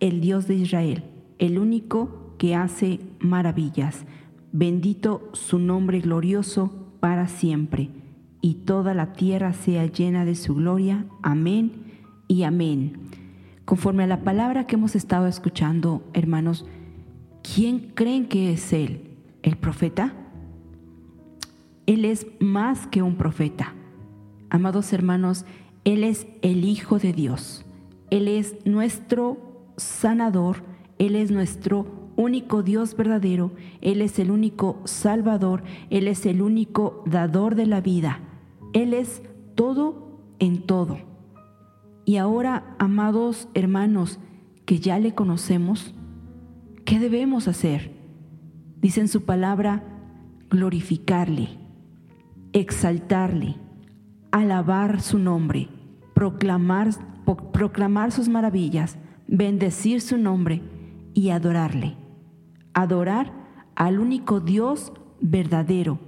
el 0.00 0.20
Dios 0.20 0.48
de 0.48 0.56
Israel, 0.56 1.13
el 1.46 1.58
único 1.58 2.34
que 2.38 2.54
hace 2.54 3.00
maravillas. 3.20 4.04
Bendito 4.52 5.28
su 5.32 5.58
nombre 5.58 6.00
glorioso 6.00 6.88
para 7.00 7.28
siempre, 7.28 7.90
y 8.40 8.54
toda 8.54 8.94
la 8.94 9.12
tierra 9.12 9.52
sea 9.52 9.86
llena 9.86 10.24
de 10.24 10.36
su 10.36 10.54
gloria. 10.54 11.06
Amén 11.22 11.84
y 12.28 12.44
amén. 12.44 12.98
Conforme 13.64 14.04
a 14.04 14.06
la 14.06 14.22
palabra 14.22 14.66
que 14.66 14.76
hemos 14.76 14.94
estado 14.94 15.26
escuchando, 15.26 16.02
hermanos, 16.14 16.66
¿quién 17.42 17.92
creen 17.94 18.26
que 18.26 18.52
es 18.52 18.72
Él? 18.72 19.10
¿El 19.42 19.56
profeta? 19.56 20.14
Él 21.86 22.04
es 22.04 22.26
más 22.40 22.86
que 22.86 23.02
un 23.02 23.16
profeta. 23.16 23.74
Amados 24.48 24.92
hermanos, 24.92 25.44
Él 25.84 26.04
es 26.04 26.26
el 26.40 26.64
Hijo 26.64 26.98
de 26.98 27.12
Dios. 27.12 27.66
Él 28.10 28.28
es 28.28 28.54
nuestro 28.64 29.72
sanador. 29.76 30.73
Él 31.04 31.16
es 31.16 31.30
nuestro 31.30 31.86
único 32.16 32.62
Dios 32.62 32.96
verdadero. 32.96 33.52
Él 33.82 34.00
es 34.00 34.18
el 34.18 34.30
único 34.30 34.80
Salvador. 34.84 35.62
Él 35.90 36.08
es 36.08 36.24
el 36.24 36.40
único 36.40 37.02
dador 37.04 37.56
de 37.56 37.66
la 37.66 37.82
vida. 37.82 38.20
Él 38.72 38.94
es 38.94 39.22
todo 39.54 40.22
en 40.38 40.62
todo. 40.62 40.98
Y 42.06 42.16
ahora, 42.16 42.74
amados 42.78 43.48
hermanos, 43.52 44.18
que 44.64 44.78
ya 44.78 44.98
le 44.98 45.14
conocemos, 45.14 45.94
¿qué 46.86 46.98
debemos 46.98 47.48
hacer? 47.48 47.92
Dice 48.80 49.00
en 49.00 49.08
su 49.08 49.24
palabra, 49.24 49.84
glorificarle, 50.48 51.50
exaltarle, 52.54 53.56
alabar 54.30 55.02
su 55.02 55.18
nombre, 55.18 55.68
proclamar, 56.14 56.90
proclamar 57.52 58.10
sus 58.10 58.28
maravillas, 58.28 58.96
bendecir 59.26 60.00
su 60.00 60.16
nombre 60.16 60.62
y 61.14 61.30
adorarle. 61.30 61.96
Adorar 62.74 63.32
al 63.76 63.98
único 64.00 64.40
Dios 64.40 64.92
verdadero, 65.20 65.98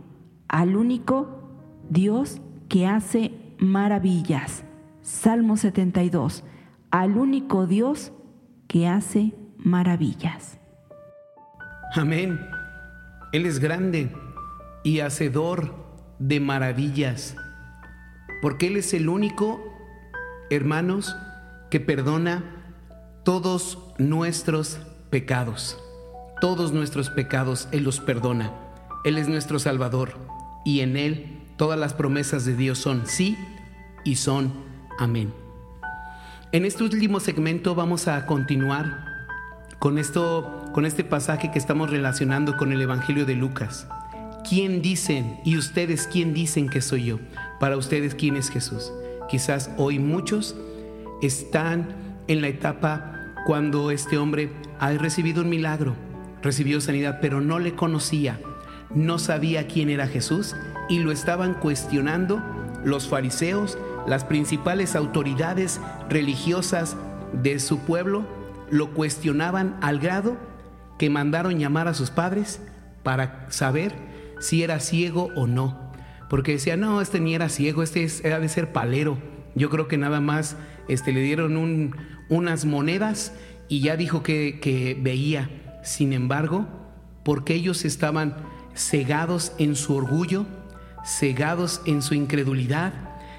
al 0.49 0.77
único 0.77 1.49
Dios 1.89 2.41
que 2.69 2.87
hace 2.87 3.33
maravillas. 3.59 4.65
Salmo 5.01 5.57
72, 5.57 6.45
al 6.91 7.17
único 7.17 7.67
Dios 7.67 8.13
que 8.67 8.89
hace 8.89 9.35
maravillas. 9.57 10.59
Amén. 11.95 12.41
Él 13.33 13.47
es 13.47 13.59
grande 13.59 14.13
y 14.83 15.01
hacedor 15.01 15.75
de 16.19 16.41
maravillas. 16.41 17.37
Porque 18.43 18.67
Él 18.69 18.77
es 18.77 18.93
el 18.95 19.09
único, 19.09 19.61
hermanos, 20.51 21.17
que 21.71 21.81
perdona 21.81 22.45
todos 23.25 23.95
nuestros 23.99 24.81
pecados. 25.11 25.79
Todos 26.41 26.73
nuestros 26.73 27.11
pecados 27.11 27.69
Él 27.73 27.85
los 27.85 28.01
perdona. 28.01 28.53
Él 29.05 29.19
es 29.19 29.29
nuestro 29.29 29.59
Salvador 29.59 30.15
y 30.65 30.81
en 30.81 30.97
Él 30.97 31.39
todas 31.57 31.79
las 31.79 31.95
promesas 31.95 32.45
de 32.45 32.57
Dios 32.57 32.79
son 32.79 33.07
sí 33.07 33.37
y 34.05 34.17
son 34.17 34.53
amén. 34.99 35.33
En 36.53 36.65
este 36.65 36.85
último 36.85 37.21
segmento 37.21 37.75
vamos 37.75 38.09
a 38.09 38.27
continuar 38.27 39.05
con 39.79 39.99
esto 39.99 40.65
con 40.73 40.85
este 40.85 41.05
pasaje 41.05 41.51
que 41.51 41.59
estamos 41.59 41.91
relacionando 41.91 42.57
con 42.57 42.73
el 42.73 42.83
evangelio 42.83 43.25
de 43.25 43.35
Lucas. 43.35 43.89
¿Quién 44.49 44.83
dicen 44.83 45.41
y 45.45 45.57
ustedes 45.57 46.07
quién 46.07 46.35
dicen 46.35 46.69
que 46.69 46.81
soy 46.81 47.07
yo? 47.07 47.19
Para 47.59 47.77
ustedes 47.77 48.15
quién 48.15 48.37
es 48.37 48.51
Jesús? 48.51 48.93
Quizás 49.29 49.71
hoy 49.77 49.99
muchos 49.99 50.55
están 51.23 51.97
en 52.29 52.43
la 52.43 52.49
etapa 52.49 53.16
cuando 53.47 53.91
este 53.93 54.19
hombre 54.19 54.51
ha 54.81 54.91
recibido 54.93 55.43
un 55.43 55.49
milagro, 55.49 55.95
recibió 56.43 56.81
sanidad, 56.81 57.19
pero 57.23 57.41
no 57.41 57.59
le 57.61 57.75
conocía, 57.75 58.41
no 58.95 59.19
sabía 59.19 59.69
quién 59.69 59.89
era 59.89 60.09
Jesús 60.09 60.55
y 60.89 60.99
lo 60.99 61.13
estaban 61.13 61.55
cuestionando 61.55 62.43
los 62.85 63.09
fariseos, 63.09 63.79
las 64.07 64.25
principales 64.25 64.97
autoridades 64.97 65.81
religiosas 66.11 66.97
de 67.33 67.59
su 67.61 67.79
pueblo, 67.81 68.27
lo 68.71 68.91
cuestionaban 68.95 69.77
al 69.81 70.01
grado 70.01 70.37
que 70.99 71.09
mandaron 71.09 71.59
llamar 71.59 71.87
a 71.89 71.95
sus 71.95 72.11
padres 72.11 72.61
para 73.05 73.47
saber 73.51 73.93
si 74.41 74.63
era 74.65 74.81
ciego 74.81 75.31
o 75.37 75.47
no. 75.47 75.93
Porque 76.29 76.53
decía, 76.53 76.77
no, 76.77 77.01
este 77.01 77.21
ni 77.21 77.35
era 77.35 77.49
ciego, 77.49 77.85
este 77.85 78.03
es, 78.03 78.25
era 78.25 78.41
de 78.41 78.49
ser 78.49 78.73
palero. 78.73 79.19
Yo 79.55 79.71
creo 79.71 79.87
que 79.87 79.99
nada 79.99 80.21
más 80.21 80.57
este, 80.89 81.13
le 81.13 81.21
dieron 81.21 81.57
un- 81.57 81.95
unas 82.29 82.65
monedas 82.65 83.33
y 83.69 83.81
ya 83.81 83.97
dijo 83.97 84.23
que, 84.23 84.61
que 84.61 84.97
veía. 85.01 85.51
Sin 85.83 86.13
embargo, 86.13 86.67
porque 87.25 87.55
ellos 87.55 87.85
estaban 87.85 88.37
cegados 88.75 89.53
en 89.59 89.77
su 89.77 89.95
orgullo, 89.95 90.47
cegados 91.05 91.81
en 91.87 92.03
su 92.03 92.15
incredulidad, 92.15 92.93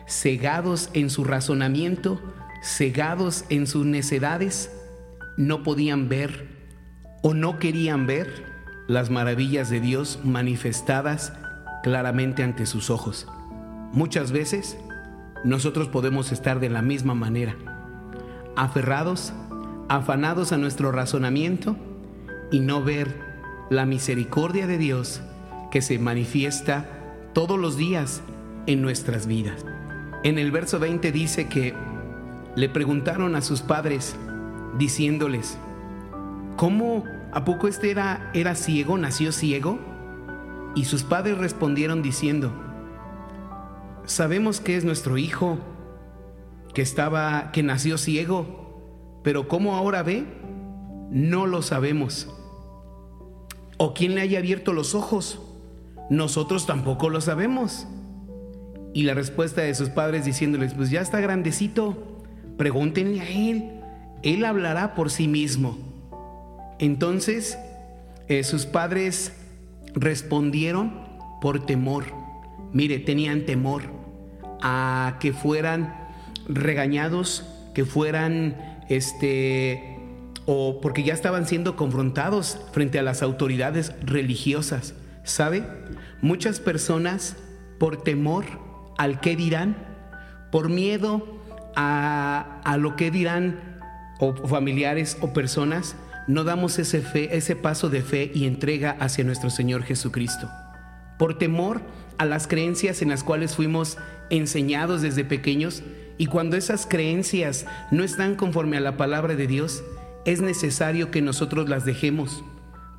cegados 0.08 0.90
en 0.94 1.10
su 1.10 1.24
razonamiento, 1.24 2.22
cegados 2.64 3.46
en 3.50 3.68
sus 3.68 3.86
necedades, 3.86 4.72
no 5.38 5.64
podían 5.64 6.10
ver 6.10 6.48
o 7.22 7.34
no 7.34 7.60
querían 7.60 8.08
ver 8.08 8.46
las 8.88 9.10
maravillas 9.10 9.70
de 9.70 9.82
Dios 9.82 10.20
manifestadas 10.24 11.34
claramente 11.84 12.44
ante 12.44 12.66
sus 12.66 12.90
ojos. 12.90 13.28
Muchas 13.92 14.32
veces 14.32 14.78
nosotros 15.44 15.88
podemos 15.88 16.32
estar 16.32 16.60
de 16.60 16.70
la 16.70 16.82
misma 16.82 17.14
manera, 17.14 17.56
aferrados, 18.58 19.32
afanados 19.88 20.52
a 20.52 20.58
nuestro 20.58 20.92
razonamiento 20.92 21.78
y 22.52 22.60
no 22.60 22.84
ver 22.84 23.16
la 23.70 23.86
misericordia 23.86 24.68
de 24.68 24.78
Dios 24.78 25.22
que 25.72 25.82
se 25.82 26.00
manifiesta 26.00 26.90
todos 27.34 27.60
los 27.60 27.78
días 27.78 28.22
en 28.66 28.82
nuestras 28.82 29.28
vidas. 29.28 29.64
En 30.24 30.40
el 30.40 30.52
verso 30.52 30.80
20 30.80 31.12
dice 31.12 31.48
que 31.48 31.74
le 32.56 32.68
preguntaron 32.68 33.36
a 33.36 33.42
sus 33.42 33.62
padres 33.62 34.16
diciéndoles, 34.78 35.58
¿cómo 36.56 37.04
a 37.32 37.46
poco 37.46 37.68
este 37.68 37.92
era, 37.92 38.32
era 38.34 38.56
ciego, 38.56 38.98
nació 38.98 39.32
ciego? 39.32 39.80
Y 40.76 40.86
sus 40.86 41.04
padres 41.04 41.38
respondieron 41.38 42.02
diciendo, 42.02 42.52
sabemos 44.06 44.60
que 44.60 44.78
es 44.78 44.84
nuestro 44.84 45.20
hijo, 45.20 45.60
que 46.78 46.84
estaba, 46.84 47.52
que 47.52 47.64
nació 47.64 47.98
ciego, 47.98 49.20
pero 49.24 49.48
¿cómo 49.48 49.74
ahora 49.74 50.04
ve? 50.04 50.26
No 51.10 51.48
lo 51.48 51.64
sabemos. 51.64 52.32
¿O 53.78 53.96
quién 53.96 54.14
le 54.14 54.22
haya 54.22 54.38
abierto 54.38 54.74
los 54.74 54.94
ojos? 54.94 55.42
Nosotros 56.12 56.68
tampoco 56.68 57.10
lo 57.10 57.20
sabemos. 57.20 57.88
Y 58.94 59.06
la 59.06 59.16
respuesta 59.16 59.64
de 59.64 59.74
sus 59.74 59.90
padres 59.90 60.24
diciéndoles, 60.24 60.76
pues 60.76 60.92
ya 60.92 61.02
está 61.02 61.20
grandecito, 61.20 62.22
pregúntenle 62.60 63.22
a 63.22 63.28
él, 63.28 63.82
él 64.22 64.46
hablará 64.46 64.94
por 64.94 65.10
sí 65.10 65.28
mismo. 65.28 65.80
Entonces 66.78 67.58
eh, 68.28 68.44
sus 68.44 68.68
padres 68.68 69.34
respondieron 69.96 70.94
por 71.42 71.66
temor. 71.66 72.04
Mire, 72.72 73.00
tenían 73.00 73.48
temor 73.48 73.82
a 74.62 75.18
que 75.20 75.34
fueran 75.34 76.06
regañados, 76.48 77.46
que 77.74 77.86
fueran, 77.86 78.56
este, 78.90 80.00
o 80.46 80.82
porque 80.82 81.04
ya 81.04 81.14
estaban 81.14 81.46
siendo 81.46 81.76
confrontados 81.76 82.60
frente 82.72 83.00
a 83.00 83.04
las 83.04 83.22
autoridades 83.22 83.94
religiosas. 84.02 84.96
¿Sabe? 85.24 85.64
Muchas 86.22 86.60
personas, 86.60 87.36
por 87.80 88.02
temor 88.02 88.46
al 88.98 89.20
que 89.20 89.36
dirán, 89.36 89.76
por 90.52 90.70
miedo 90.70 91.42
a, 91.76 92.62
a 92.64 92.78
lo 92.78 92.96
que 92.96 93.12
dirán 93.12 93.78
o 94.20 94.34
familiares 94.48 95.18
o 95.22 95.34
personas, 95.34 95.96
no 96.28 96.44
damos 96.44 96.78
ese, 96.78 97.02
fe, 97.02 97.36
ese 97.36 97.56
paso 97.56 97.90
de 97.90 98.02
fe 98.02 98.32
y 98.34 98.46
entrega 98.46 98.98
hacia 99.00 99.24
nuestro 99.24 99.50
Señor 99.50 99.84
Jesucristo. 99.84 100.50
Por 101.18 101.38
temor 101.38 101.82
a 102.18 102.26
las 102.26 102.48
creencias 102.48 103.02
en 103.02 103.10
las 103.10 103.24
cuales 103.24 103.56
fuimos 103.56 103.98
enseñados 104.30 105.02
desde 105.02 105.24
pequeños 105.24 105.84
y 106.18 106.26
cuando 106.28 106.58
esas 106.58 106.86
creencias 106.86 107.66
no 107.92 108.04
están 108.04 108.36
conforme 108.36 108.78
a 108.78 108.82
la 108.82 108.98
palabra 108.98 109.36
de 109.36 109.48
Dios, 109.48 109.84
es 110.26 110.42
necesario 110.42 111.12
que 111.12 111.22
nosotros 111.22 111.70
las 111.70 111.86
dejemos. 111.86 112.44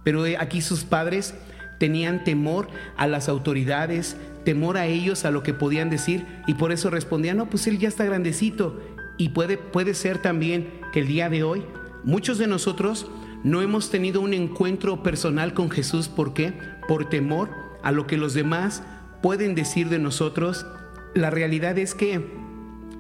Pero 0.05 0.25
aquí 0.39 0.63
sus 0.63 0.85
padres 0.85 1.35
tenían 1.79 2.25
temor 2.25 2.69
a 2.97 3.07
las 3.07 3.29
autoridades, 3.29 4.17
temor 4.45 4.77
a 4.77 4.87
ellos, 4.87 5.25
a 5.25 5.31
lo 5.31 5.43
que 5.43 5.55
podían 5.55 5.91
decir, 5.91 6.27
y 6.47 6.55
por 6.55 6.73
eso 6.73 6.91
respondían, 6.91 7.37
no, 7.37 7.51
pues 7.51 7.67
él 7.67 7.79
ya 7.79 7.89
está 7.89 8.05
grandecito. 8.05 8.81
Y 9.17 9.31
puede, 9.31 9.59
puede 9.59 9.95
ser 9.95 10.19
también 10.19 10.81
que 10.93 11.01
el 11.01 11.09
día 11.09 11.29
de 11.29 11.43
hoy 11.43 11.65
muchos 12.05 12.39
de 12.39 12.47
nosotros 12.47 13.11
no 13.43 13.63
hemos 13.63 13.91
tenido 13.91 14.21
un 14.21 14.33
encuentro 14.33 15.03
personal 15.03 15.55
con 15.55 15.71
Jesús. 15.71 16.09
¿Por 16.09 16.35
qué? 16.35 16.55
Por 16.87 17.09
temor 17.09 17.51
a 17.83 17.93
lo 17.93 18.07
que 18.07 18.17
los 18.17 18.35
demás 18.35 18.83
pueden 19.23 19.55
decir 19.55 19.89
de 19.89 19.99
nosotros. 19.99 20.67
La 21.15 21.31
realidad 21.31 21.79
es 21.79 21.95
que 21.95 22.48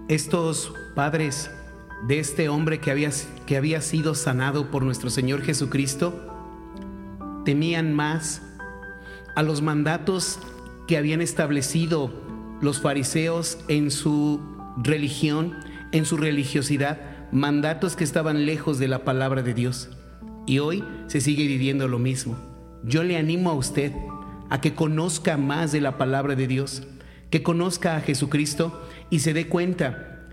estos 0.08 0.72
padres 0.94 1.50
de 2.06 2.18
este 2.18 2.48
hombre 2.48 2.80
que 2.80 2.90
había, 2.90 3.10
que 3.46 3.56
había 3.56 3.80
sido 3.80 4.14
sanado 4.14 4.70
por 4.70 4.82
nuestro 4.82 5.10
Señor 5.10 5.42
Jesucristo 5.42 6.24
temían 7.44 7.94
más 7.94 8.42
a 9.34 9.42
los 9.42 9.62
mandatos 9.62 10.38
que 10.86 10.96
habían 10.96 11.20
establecido 11.20 12.10
los 12.60 12.80
fariseos 12.80 13.58
en 13.68 13.90
su 13.90 14.40
religión, 14.82 15.54
en 15.92 16.04
su 16.04 16.16
religiosidad, 16.16 16.98
mandatos 17.30 17.94
que 17.94 18.04
estaban 18.04 18.46
lejos 18.46 18.78
de 18.78 18.88
la 18.88 19.04
palabra 19.04 19.42
de 19.42 19.54
Dios. 19.54 19.90
Y 20.46 20.58
hoy 20.58 20.82
se 21.06 21.20
sigue 21.20 21.46
viviendo 21.46 21.88
lo 21.88 21.98
mismo. 21.98 22.36
Yo 22.82 23.04
le 23.04 23.16
animo 23.16 23.50
a 23.50 23.54
usted 23.54 23.92
a 24.50 24.60
que 24.60 24.74
conozca 24.74 25.36
más 25.36 25.72
de 25.72 25.80
la 25.80 25.98
palabra 25.98 26.34
de 26.34 26.46
Dios, 26.46 26.82
que 27.30 27.42
conozca 27.42 27.96
a 27.96 28.00
Jesucristo 28.00 28.82
y 29.10 29.20
se 29.20 29.34
dé 29.34 29.48
cuenta 29.48 30.28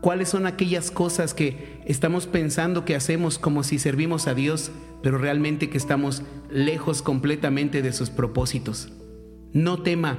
cuáles 0.00 0.28
son 0.28 0.46
aquellas 0.46 0.90
cosas 0.90 1.34
que 1.34 1.80
estamos 1.86 2.26
pensando 2.26 2.84
que 2.84 2.94
hacemos 2.94 3.38
como 3.38 3.62
si 3.62 3.78
servimos 3.78 4.26
a 4.26 4.34
Dios, 4.34 4.70
pero 5.02 5.18
realmente 5.18 5.70
que 5.70 5.78
estamos 5.78 6.22
lejos 6.50 7.02
completamente 7.02 7.82
de 7.82 7.92
sus 7.92 8.10
propósitos. 8.10 8.92
No 9.52 9.82
tema 9.82 10.18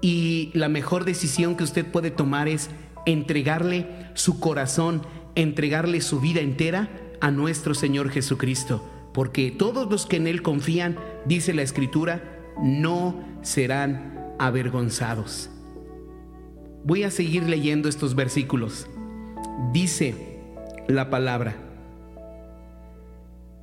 y 0.00 0.50
la 0.54 0.68
mejor 0.68 1.04
decisión 1.04 1.56
que 1.56 1.64
usted 1.64 1.86
puede 1.86 2.10
tomar 2.10 2.48
es 2.48 2.70
entregarle 3.06 3.86
su 4.14 4.40
corazón, 4.40 5.02
entregarle 5.34 6.00
su 6.00 6.20
vida 6.20 6.40
entera 6.40 6.90
a 7.20 7.30
nuestro 7.30 7.74
Señor 7.74 8.10
Jesucristo, 8.10 8.84
porque 9.14 9.50
todos 9.50 9.90
los 9.90 10.06
que 10.06 10.16
en 10.16 10.26
Él 10.26 10.42
confían, 10.42 10.98
dice 11.26 11.54
la 11.54 11.62
Escritura, 11.62 12.40
no 12.60 13.22
serán 13.42 14.21
avergonzados. 14.46 15.50
Voy 16.84 17.04
a 17.04 17.10
seguir 17.12 17.44
leyendo 17.44 17.88
estos 17.88 18.16
versículos. 18.16 18.88
Dice 19.72 20.40
la 20.88 21.10
palabra. 21.10 21.54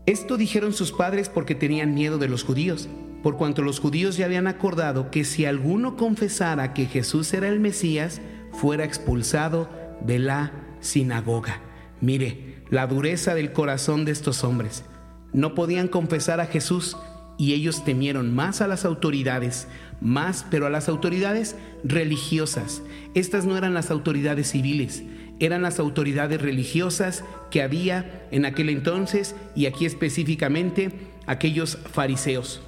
Esto 0.06 0.38
dijeron 0.38 0.72
sus 0.72 0.94
padres 0.94 1.28
porque 1.28 1.54
tenían 1.54 1.94
miedo 1.94 2.18
de 2.18 2.30
los 2.30 2.44
judíos, 2.44 2.88
por 3.22 3.36
cuanto 3.36 3.62
los 3.62 3.80
judíos 3.80 4.16
ya 4.16 4.26
habían 4.26 4.48
acordado 4.48 5.12
que 5.12 5.26
si 5.26 5.46
alguno 5.46 5.98
confesara 5.98 6.74
que 6.74 6.86
Jesús 6.86 7.34
era 7.34 7.50
el 7.50 7.60
Mesías, 7.60 8.22
fuera 8.54 8.86
expulsado 8.86 9.70
de 10.00 10.18
la 10.20 10.54
sinagoga. 10.80 11.62
Mire, 12.00 12.64
la 12.70 12.88
dureza 12.88 13.36
del 13.36 13.52
corazón 13.52 14.06
de 14.06 14.14
estos 14.14 14.46
hombres. 14.46 14.86
No 15.34 15.56
podían 15.56 15.90
confesar 15.90 16.40
a 16.40 16.46
Jesús 16.46 16.96
y 17.38 17.54
ellos 17.54 17.86
temieron 17.86 18.36
más 18.36 18.62
a 18.62 18.68
las 18.68 18.86
autoridades, 18.86 19.68
más, 20.02 20.46
pero 20.50 20.66
a 20.66 20.70
las 20.70 20.90
autoridades 20.90 21.56
religiosas. 21.84 22.82
Estas 23.14 23.46
no 23.46 23.58
eran 23.58 23.74
las 23.74 23.92
autoridades 23.92 24.52
civiles, 24.52 25.04
eran 25.40 25.62
las 25.62 25.80
autoridades 25.80 26.42
religiosas 26.42 27.24
que 27.52 27.62
había 27.62 28.28
en 28.32 28.46
aquel 28.46 28.70
entonces 28.70 29.36
y 29.56 29.66
aquí 29.66 29.86
específicamente 29.86 30.92
aquellos 31.28 31.78
fariseos. 31.92 32.62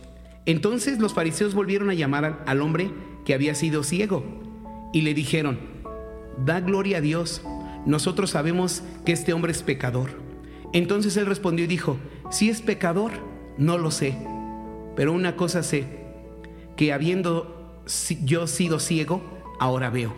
Entonces 0.46 1.00
los 1.00 1.14
fariseos 1.14 1.54
volvieron 1.54 1.90
a 1.90 1.94
llamar 1.94 2.44
al 2.46 2.62
hombre 2.62 2.92
que 3.26 3.34
había 3.34 3.56
sido 3.56 3.84
ciego 3.84 4.24
y 4.94 5.02
le 5.02 5.14
dijeron, 5.14 5.60
da 6.46 6.60
gloria 6.60 6.98
a 6.98 7.02
Dios. 7.02 7.42
Nosotros 7.86 8.32
sabemos 8.32 8.84
que 9.06 9.12
este 9.12 9.34
hombre 9.34 9.52
es 9.52 9.64
pecador. 9.64 10.12
Entonces 10.74 11.18
él 11.18 11.26
respondió 11.26 11.66
y 11.66 11.68
dijo, 11.68 11.98
si 12.32 12.50
es 12.50 12.62
pecador, 12.62 13.12
no 13.58 13.78
lo 13.78 13.92
sé. 13.92 14.16
Pero 14.96 15.14
una 15.14 15.36
cosa 15.36 15.64
sé, 15.64 16.01
que 16.76 16.94
habiendo 16.94 17.82
yo 18.24 18.48
sido 18.48 18.80
ciego, 18.80 19.22
ahora 19.60 19.90
veo. 19.90 20.14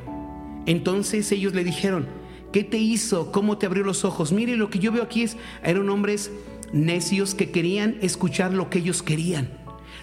Entonces 0.65 1.31
ellos 1.31 1.53
le 1.53 1.63
dijeron, 1.63 2.07
¿qué 2.51 2.63
te 2.63 2.77
hizo? 2.77 3.31
¿Cómo 3.31 3.57
te 3.57 3.65
abrió 3.65 3.83
los 3.83 4.05
ojos? 4.05 4.31
Mire, 4.31 4.55
lo 4.55 4.69
que 4.69 4.79
yo 4.79 4.91
veo 4.91 5.03
aquí 5.03 5.23
es, 5.23 5.37
eran 5.63 5.89
hombres 5.89 6.31
necios 6.71 7.35
que 7.35 7.51
querían 7.51 7.97
escuchar 8.01 8.53
lo 8.53 8.69
que 8.69 8.79
ellos 8.79 9.03
querían. 9.03 9.49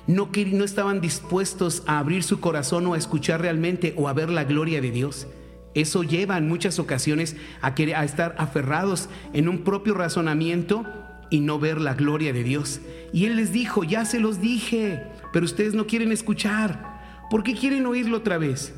No, 0.07 0.31
no 0.35 0.65
estaban 0.65 1.01
dispuestos 1.01 1.83
a 1.87 1.99
abrir 1.99 2.23
su 2.23 2.41
corazón 2.41 2.87
o 2.87 2.95
a 2.95 2.99
escuchar 2.99 3.41
realmente 3.41 3.95
o 3.97 4.09
a 4.09 4.13
ver 4.13 4.31
la 4.31 4.45
gloria 4.45 4.81
de 4.81 4.91
Dios. 4.91 5.27
Eso 5.75 6.03
lleva 6.03 6.37
en 6.37 6.49
muchas 6.49 6.79
ocasiones 6.79 7.37
a, 7.63 7.69
a 7.69 8.05
estar 8.05 8.35
aferrados 8.39 9.09
en 9.33 9.49
un 9.49 9.59
propio 9.59 9.95
razonamiento 9.95 10.85
y 11.31 11.41
no 11.41 11.59
ver 11.59 11.81
la 11.81 11.95
gloria 11.95 12.33
de 12.33 12.45
Dios. 12.45 12.81
Y 13.13 13.27
Él 13.27 13.37
les 13.37 13.53
dijo, 13.53 13.85
ya 13.85 14.05
se 14.05 14.21
los 14.21 14.41
dije, 14.41 15.05
pero 15.33 15.45
ustedes 15.45 15.75
no 15.75 15.87
quieren 15.87 16.13
escuchar. 16.13 17.29
¿Por 17.31 17.43
qué 17.43 17.55
quieren 17.55 17.87
oírlo 17.87 18.19
otra 18.19 18.39
vez? 18.39 18.75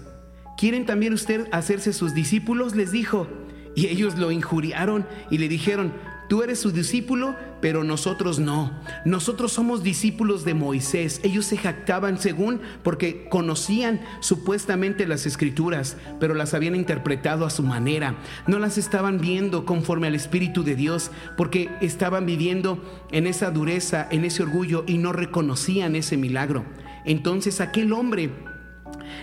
¿Quieren 0.59 0.87
también 0.87 1.15
usted 1.15 1.49
hacerse 1.53 1.93
sus 1.93 2.15
discípulos? 2.15 2.77
Les 2.77 2.93
dijo. 2.93 3.27
Y 3.75 3.87
ellos 3.87 4.19
lo 4.19 4.31
injuriaron 4.31 5.07
y 5.31 5.39
le 5.39 5.49
dijeron, 5.49 5.93
tú 6.33 6.43
eres 6.43 6.61
su 6.61 6.73
discípulo, 6.73 7.37
pero 7.61 7.85
nosotros 7.85 8.39
no. 8.39 8.73
Nosotros 9.05 9.53
somos 9.53 9.83
discípulos 9.83 10.47
de 10.47 10.55
Moisés. 10.55 11.21
Ellos 11.25 11.45
se 11.45 11.59
jactaban 11.59 12.19
según 12.19 12.63
porque 12.83 13.29
conocían 13.29 14.01
supuestamente 14.21 15.07
las 15.07 15.27
escrituras, 15.27 15.99
pero 16.21 16.33
las 16.33 16.55
habían 16.55 16.75
interpretado 16.75 17.45
a 17.45 17.51
su 17.51 17.63
manera. 17.63 18.17
No 18.47 18.59
las 18.59 18.79
estaban 18.79 19.21
viendo 19.21 19.67
conforme 19.67 20.07
al 20.07 20.15
Espíritu 20.15 20.65
de 20.65 20.75
Dios, 20.75 21.11
porque 21.37 21.69
estaban 21.83 22.25
viviendo 22.25 22.83
en 23.11 23.27
esa 23.27 23.51
dureza, 23.51 24.09
en 24.11 24.25
ese 24.25 24.43
orgullo 24.43 24.85
y 24.87 24.97
no 24.97 25.13
reconocían 25.13 25.97
ese 25.97 26.17
milagro. 26.17 26.65
Entonces 27.05 27.61
aquel 27.61 27.93
hombre 27.93 28.31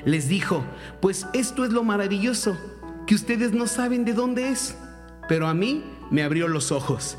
les 0.05 0.29
dijo, 0.29 0.63
pues 1.01 1.25
esto 1.33 1.65
es 1.65 1.71
lo 1.71 1.83
maravilloso, 1.83 2.55
que 3.07 3.15
ustedes 3.15 3.51
no 3.51 3.65
saben 3.65 4.05
de 4.05 4.13
dónde 4.13 4.49
es, 4.49 4.77
pero 5.27 5.47
a 5.47 5.55
mí 5.55 5.83
me 6.11 6.23
abrió 6.23 6.47
los 6.47 6.71
ojos. 6.71 7.17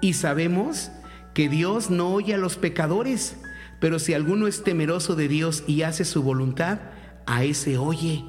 Y 0.00 0.14
sabemos 0.14 0.90
que 1.34 1.48
Dios 1.48 1.90
no 1.90 2.12
oye 2.12 2.34
a 2.34 2.38
los 2.38 2.56
pecadores, 2.56 3.36
pero 3.80 3.98
si 3.98 4.14
alguno 4.14 4.46
es 4.46 4.62
temeroso 4.62 5.16
de 5.16 5.28
Dios 5.28 5.64
y 5.66 5.82
hace 5.82 6.04
su 6.04 6.22
voluntad, 6.22 6.80
a 7.26 7.44
ese 7.44 7.78
oye. 7.78 8.24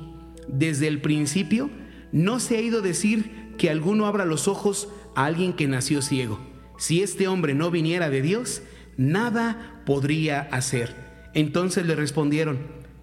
Desde 0.47 0.87
el 0.87 1.01
principio 1.01 1.69
no 2.11 2.39
se 2.39 2.57
ha 2.57 2.61
ido 2.61 2.81
decir 2.81 3.55
que 3.57 3.69
alguno 3.69 4.05
abra 4.05 4.25
los 4.25 4.47
ojos 4.47 4.89
a 5.15 5.25
alguien 5.25 5.53
que 5.53 5.67
nació 5.67 6.01
ciego. 6.01 6.39
Si 6.77 7.01
este 7.01 7.27
hombre 7.27 7.53
no 7.53 7.71
viniera 7.71 8.09
de 8.09 8.21
Dios, 8.21 8.61
nada 8.97 9.81
podría 9.85 10.41
hacer. 10.41 10.95
Entonces 11.33 11.85
le 11.85 11.95
respondieron, 11.95 12.59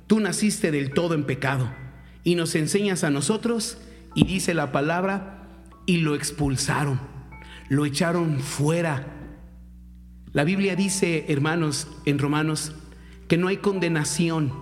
tú 0.07 0.21
naciste 0.21 0.71
del 0.71 0.91
todo 0.91 1.15
en 1.15 1.25
pecado 1.25 1.71
y 2.25 2.35
nos 2.35 2.55
enseñas 2.55 3.05
a 3.05 3.11
nosotros 3.11 3.79
y 4.15 4.25
dice 4.25 4.55
la 4.55 4.73
palabra 4.73 5.38
y 5.89 5.97
lo 5.97 6.15
expulsaron, 6.15 7.01
lo 7.71 7.87
echaron 7.87 8.41
fuera. 8.41 9.07
La 10.33 10.45
Biblia 10.45 10.77
dice, 10.77 11.25
hermanos, 11.29 11.89
en 12.05 12.19
Romanos, 12.19 12.73
que 13.27 13.39
no 13.39 13.49
hay 13.49 13.57
condenación 13.57 14.53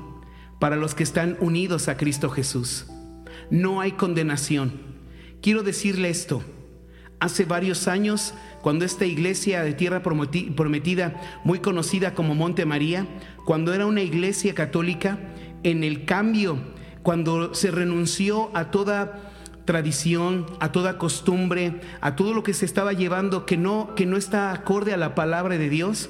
para 0.61 0.77
los 0.77 0.95
que 0.95 1.03
están 1.03 1.37
unidos 1.41 1.89
a 1.89 1.97
Cristo 1.97 2.31
Jesús. 2.31 2.87
No 3.51 3.81
hay 3.81 3.93
condenación. 3.93 4.81
Quiero 5.43 5.65
decirle 5.65 6.11
esto. 6.11 6.45
Hace 7.19 7.45
varios 7.45 7.89
años, 7.89 8.33
cuando 8.63 8.85
esta 8.85 9.05
iglesia 9.05 9.65
de 9.65 9.73
tierra 9.73 10.05
prometi- 10.05 10.55
prometida, 10.55 11.21
muy 11.43 11.59
conocida 11.59 12.15
como 12.15 12.37
Monte 12.37 12.67
María, 12.67 13.05
cuando 13.45 13.75
era 13.75 13.87
una 13.87 14.03
iglesia 14.03 14.55
católica, 14.55 15.19
en 15.65 15.83
el 15.83 16.05
cambio, 16.05 16.59
cuando 17.03 17.53
se 17.53 17.73
renunció 17.73 18.57
a 18.57 18.71
toda 18.71 19.33
tradición, 19.67 20.47
a 20.61 20.73
toda 20.73 20.97
costumbre, 20.97 21.81
a 22.01 22.17
todo 22.17 22.33
lo 22.33 22.43
que 22.43 22.55
se 22.55 22.65
estaba 22.65 22.95
llevando 22.95 23.45
que 23.45 23.59
no, 23.59 23.95
que 23.95 24.07
no 24.07 24.17
está 24.17 24.53
acorde 24.53 24.95
a 24.95 24.97
la 24.97 25.15
palabra 25.15 25.59
de 25.59 25.69
Dios, 25.69 26.09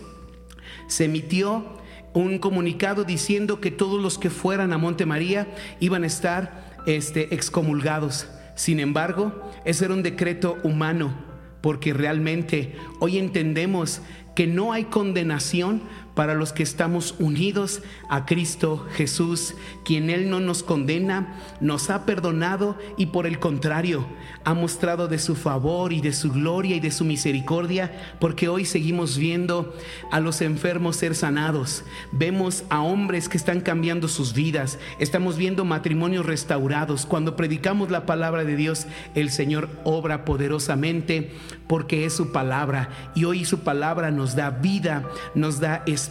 se 0.86 1.06
emitió 1.06 1.64
un 2.12 2.38
comunicado 2.38 3.04
diciendo 3.04 3.60
que 3.60 3.70
todos 3.70 4.00
los 4.00 4.18
que 4.18 4.30
fueran 4.30 4.72
a 4.72 4.78
Monte 4.78 5.04
María 5.04 5.48
iban 5.80 6.04
a 6.04 6.06
estar 6.06 6.82
este, 6.86 7.34
excomulgados. 7.34 8.28
Sin 8.54 8.80
embargo, 8.80 9.50
ese 9.64 9.86
era 9.86 9.94
un 9.94 10.02
decreto 10.02 10.56
humano, 10.62 11.14
porque 11.60 11.92
realmente 11.92 12.76
hoy 13.00 13.18
entendemos 13.18 14.00
que 14.34 14.46
no 14.46 14.72
hay 14.72 14.84
condenación 14.84 15.82
para 16.16 16.34
los 16.34 16.54
que 16.54 16.62
estamos 16.62 17.14
unidos 17.18 17.82
a 18.08 18.24
Cristo 18.24 18.86
Jesús, 18.94 19.54
quien 19.84 20.08
Él 20.08 20.30
no 20.30 20.40
nos 20.40 20.62
condena, 20.62 21.38
nos 21.60 21.90
ha 21.90 22.06
perdonado 22.06 22.76
y 22.96 23.06
por 23.06 23.26
el 23.26 23.38
contrario, 23.38 24.06
ha 24.42 24.54
mostrado 24.54 25.08
de 25.08 25.18
su 25.18 25.36
favor 25.36 25.92
y 25.92 26.00
de 26.00 26.14
su 26.14 26.32
gloria 26.32 26.74
y 26.74 26.80
de 26.80 26.90
su 26.90 27.04
misericordia, 27.04 28.16
porque 28.18 28.48
hoy 28.48 28.64
seguimos 28.64 29.18
viendo 29.18 29.74
a 30.10 30.18
los 30.18 30.40
enfermos 30.40 30.96
ser 30.96 31.14
sanados, 31.14 31.84
vemos 32.12 32.64
a 32.70 32.80
hombres 32.80 33.28
que 33.28 33.36
están 33.36 33.60
cambiando 33.60 34.08
sus 34.08 34.32
vidas, 34.32 34.78
estamos 34.98 35.36
viendo 35.36 35.66
matrimonios 35.66 36.24
restaurados. 36.24 37.04
Cuando 37.04 37.36
predicamos 37.36 37.90
la 37.90 38.06
palabra 38.06 38.44
de 38.44 38.56
Dios, 38.56 38.86
el 39.14 39.30
Señor 39.30 39.68
obra 39.84 40.24
poderosamente 40.24 41.32
porque 41.66 42.06
es 42.06 42.14
su 42.14 42.32
palabra 42.32 42.88
y 43.14 43.24
hoy 43.24 43.44
su 43.44 43.60
palabra 43.60 44.10
nos 44.10 44.34
da 44.34 44.48
vida, 44.48 45.04
nos 45.34 45.60
da 45.60 45.82
esperanza. 45.84 46.05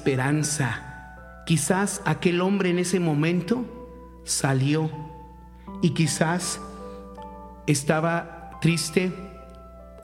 Quizás 1.46 2.02
aquel 2.06 2.42
hombre 2.42 2.70
en 2.70 2.80
ese 2.80 3.00
momento 3.00 3.66
salió 4.24 4.90
y 5.82 5.92
quizás 5.92 6.60
estaba 7.68 8.52
triste 8.62 9.14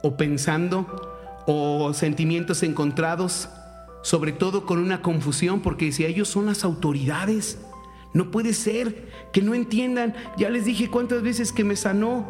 o 0.04 0.18
pensando 0.18 0.86
o 1.48 1.94
sentimientos 1.94 2.64
encontrados, 2.64 3.50
sobre 4.04 4.32
todo 4.32 4.66
con 4.66 4.80
una 4.80 5.02
confusión 5.02 5.62
porque 5.62 5.92
si 5.92 6.06
ellos 6.06 6.28
son 6.28 6.46
las 6.46 6.64
autoridades, 6.64 7.60
no 8.14 8.30
puede 8.30 8.54
ser 8.54 9.10
que 9.32 9.42
no 9.42 9.54
entiendan, 9.54 10.14
ya 10.38 10.50
les 10.50 10.66
dije 10.66 10.90
cuántas 10.90 11.22
veces 11.22 11.52
que 11.52 11.64
me 11.64 11.76
sanó, 11.76 12.26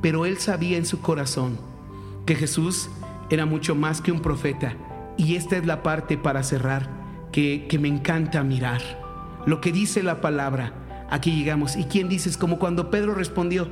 pero 0.00 0.26
él 0.26 0.38
sabía 0.38 0.78
en 0.78 0.86
su 0.86 1.00
corazón 1.00 1.58
que 2.26 2.34
Jesús 2.34 2.88
era 3.30 3.46
mucho 3.46 3.74
más 3.74 4.00
que 4.00 4.12
un 4.12 4.20
profeta. 4.20 4.76
Y 5.18 5.36
esta 5.36 5.58
es 5.58 5.66
la 5.66 5.82
parte 5.82 6.16
para 6.16 6.42
cerrar 6.42 6.88
que, 7.30 7.66
que 7.68 7.78
me 7.78 7.88
encanta 7.88 8.42
mirar. 8.42 8.80
Lo 9.44 9.60
que 9.60 9.70
dice 9.70 10.02
la 10.02 10.22
palabra, 10.22 10.72
aquí 11.10 11.32
llegamos. 11.32 11.76
¿Y 11.76 11.84
quién 11.84 12.08
dices? 12.08 12.38
Como 12.38 12.58
cuando 12.58 12.90
Pedro 12.90 13.14
respondió, 13.14 13.68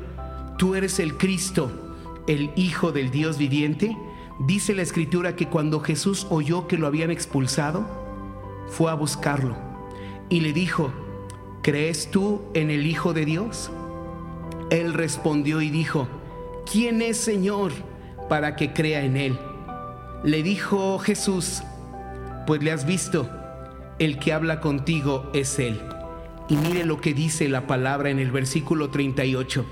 tú 0.59 0.74
eres 0.74 0.99
el 0.99 1.16
Cristo, 1.16 1.70
el 2.26 2.51
Hijo 2.57 2.92
del 2.92 3.11
Dios 3.11 3.38
viviente. 3.38 3.97
Dice 4.40 4.74
la 4.74 4.82
escritura 4.82 5.36
que 5.36 5.47
cuando 5.47 5.80
Jesús 5.80 6.26
oyó 6.28 6.66
que 6.66 6.76
lo 6.76 6.86
habían 6.86 7.11
expulsado, 7.11 7.86
fue 8.68 8.90
a 8.90 8.94
buscarlo 8.94 9.57
y 10.28 10.40
le 10.40 10.53
dijo, 10.53 10.92
¿crees 11.62 12.11
tú 12.11 12.42
en 12.55 12.70
el 12.70 12.86
Hijo 12.86 13.12
de 13.12 13.24
Dios? 13.24 13.70
Él 14.70 14.94
respondió 14.94 15.61
y 15.61 15.70
dijo, 15.70 16.09
¿quién 16.70 17.03
es 17.03 17.16
Señor 17.16 17.72
para 18.28 18.57
que 18.57 18.72
crea 18.72 19.05
en 19.05 19.16
Él? 19.16 19.38
Le 20.25 20.43
dijo 20.43 20.99
Jesús, 20.99 21.62
pues 22.47 22.62
le 22.62 22.73
has 22.73 22.87
visto, 22.87 23.29
el 23.99 24.19
que 24.19 24.33
habla 24.33 24.61
contigo 24.61 25.31
es 25.35 25.59
Él. 25.59 25.81
Y 26.49 26.57
mire 26.57 26.85
lo 26.85 27.01
que 27.01 27.12
dice 27.12 27.49
la 27.49 27.67
palabra 27.67 28.11
en 28.11 28.19
el 28.19 28.31
versículo 28.31 28.91
38. 28.91 29.64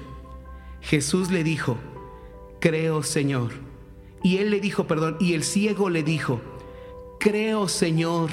Jesús 0.80 1.30
le 1.30 1.44
dijo, 1.44 1.78
creo 2.60 3.02
Señor. 3.02 3.52
Y 4.22 4.38
él 4.38 4.50
le 4.50 4.60
dijo, 4.60 4.86
perdón, 4.86 5.16
y 5.20 5.34
el 5.34 5.44
ciego 5.44 5.90
le 5.90 6.02
dijo, 6.02 6.40
creo 7.20 7.68
Señor, 7.68 8.30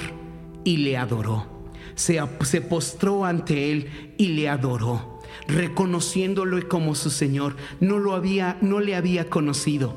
y 0.64 0.78
le 0.78 0.98
adoró. 0.98 1.46
Se, 1.96 2.22
se 2.42 2.62
postró 2.62 3.26
ante 3.26 3.72
él 3.72 4.14
y 4.18 4.30
le 4.30 4.50
adoró, 4.50 5.20
reconociéndolo 5.48 6.68
como 6.68 6.96
su 6.96 7.10
Señor. 7.10 7.58
No 7.80 8.00
lo 8.00 8.16
había, 8.16 8.58
no 8.62 8.80
le 8.80 8.96
había 8.96 9.30
conocido, 9.30 9.94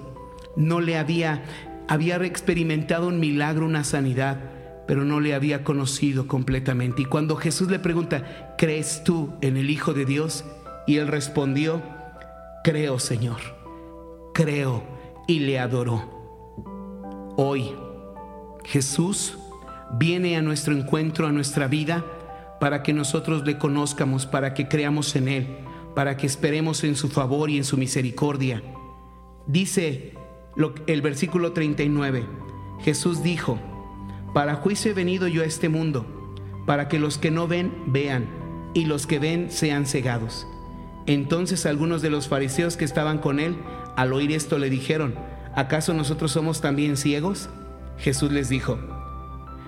no 0.57 0.81
le 0.81 0.99
había, 0.99 1.45
había 1.89 2.17
experimentado 2.25 3.09
un 3.09 3.21
milagro, 3.21 3.67
una 3.67 3.85
sanidad, 3.85 4.39
pero 4.87 5.05
no 5.05 5.21
le 5.21 5.35
había 5.35 5.65
conocido 5.65 6.27
completamente. 6.27 7.03
Y 7.03 7.07
cuando 7.07 7.37
Jesús 7.37 7.71
le 7.71 7.79
pregunta, 7.79 8.55
¿crees 8.59 9.03
tú 9.05 9.33
en 9.41 9.57
el 9.57 9.71
Hijo 9.71 9.95
de 9.95 10.05
Dios? 10.05 10.45
Y 10.87 10.97
él 10.97 11.09
respondió, 11.09 11.83
creo 12.63 12.99
Señor, 12.99 13.41
creo 14.35 14.83
y 15.27 15.41
le 15.41 15.59
adoró. 15.59 16.13
Hoy 17.37 17.73
Jesús 18.65 19.39
viene 19.99 20.37
a 20.37 20.43
nuestro 20.43 20.75
encuentro, 20.77 21.27
a 21.27 21.33
nuestra 21.33 21.69
vida, 21.69 22.05
para 22.61 22.83
que 22.83 22.93
nosotros 22.93 23.45
le 23.45 23.59
conozcamos, 23.59 24.27
para 24.27 24.55
que 24.55 24.69
creamos 24.69 25.17
en 25.17 25.29
Él, 25.29 25.59
para 25.95 26.17
que 26.17 26.27
esperemos 26.27 26.85
en 26.85 26.97
su 26.97 27.09
favor 27.09 27.51
y 27.51 27.59
en 27.59 27.65
su 27.65 27.77
misericordia. 27.77 28.63
Dice 29.47 30.15
el 30.87 31.03
versículo 31.03 31.53
39, 31.53 32.25
Jesús 32.81 33.23
dijo, 33.23 33.59
para 34.33 34.57
juicio 34.57 34.91
he 34.91 34.95
venido 34.95 35.29
yo 35.29 35.43
a 35.43 35.47
este 35.47 35.69
mundo, 35.69 36.07
para 36.67 36.89
que 36.89 36.99
los 36.99 37.19
que 37.19 37.31
no 37.31 37.47
ven 37.47 37.73
vean 37.87 38.27
y 38.75 38.85
los 38.87 39.07
que 39.07 39.19
ven 39.19 39.51
sean 39.51 39.87
cegados. 39.87 40.47
Entonces 41.07 41.67
algunos 41.67 42.03
de 42.03 42.11
los 42.11 42.29
fariseos 42.29 42.77
que 42.77 42.85
estaban 42.85 43.19
con 43.19 43.39
él, 43.39 43.57
al 43.97 44.13
oír 44.13 44.33
esto, 44.33 44.59
le 44.59 44.71
dijeron, 44.71 45.15
¿acaso 45.55 45.95
nosotros 45.95 46.33
somos 46.33 46.61
también 46.61 46.97
ciegos? 46.97 47.49
Jesús 47.99 48.33
les 48.33 48.49
dijo, 48.49 48.79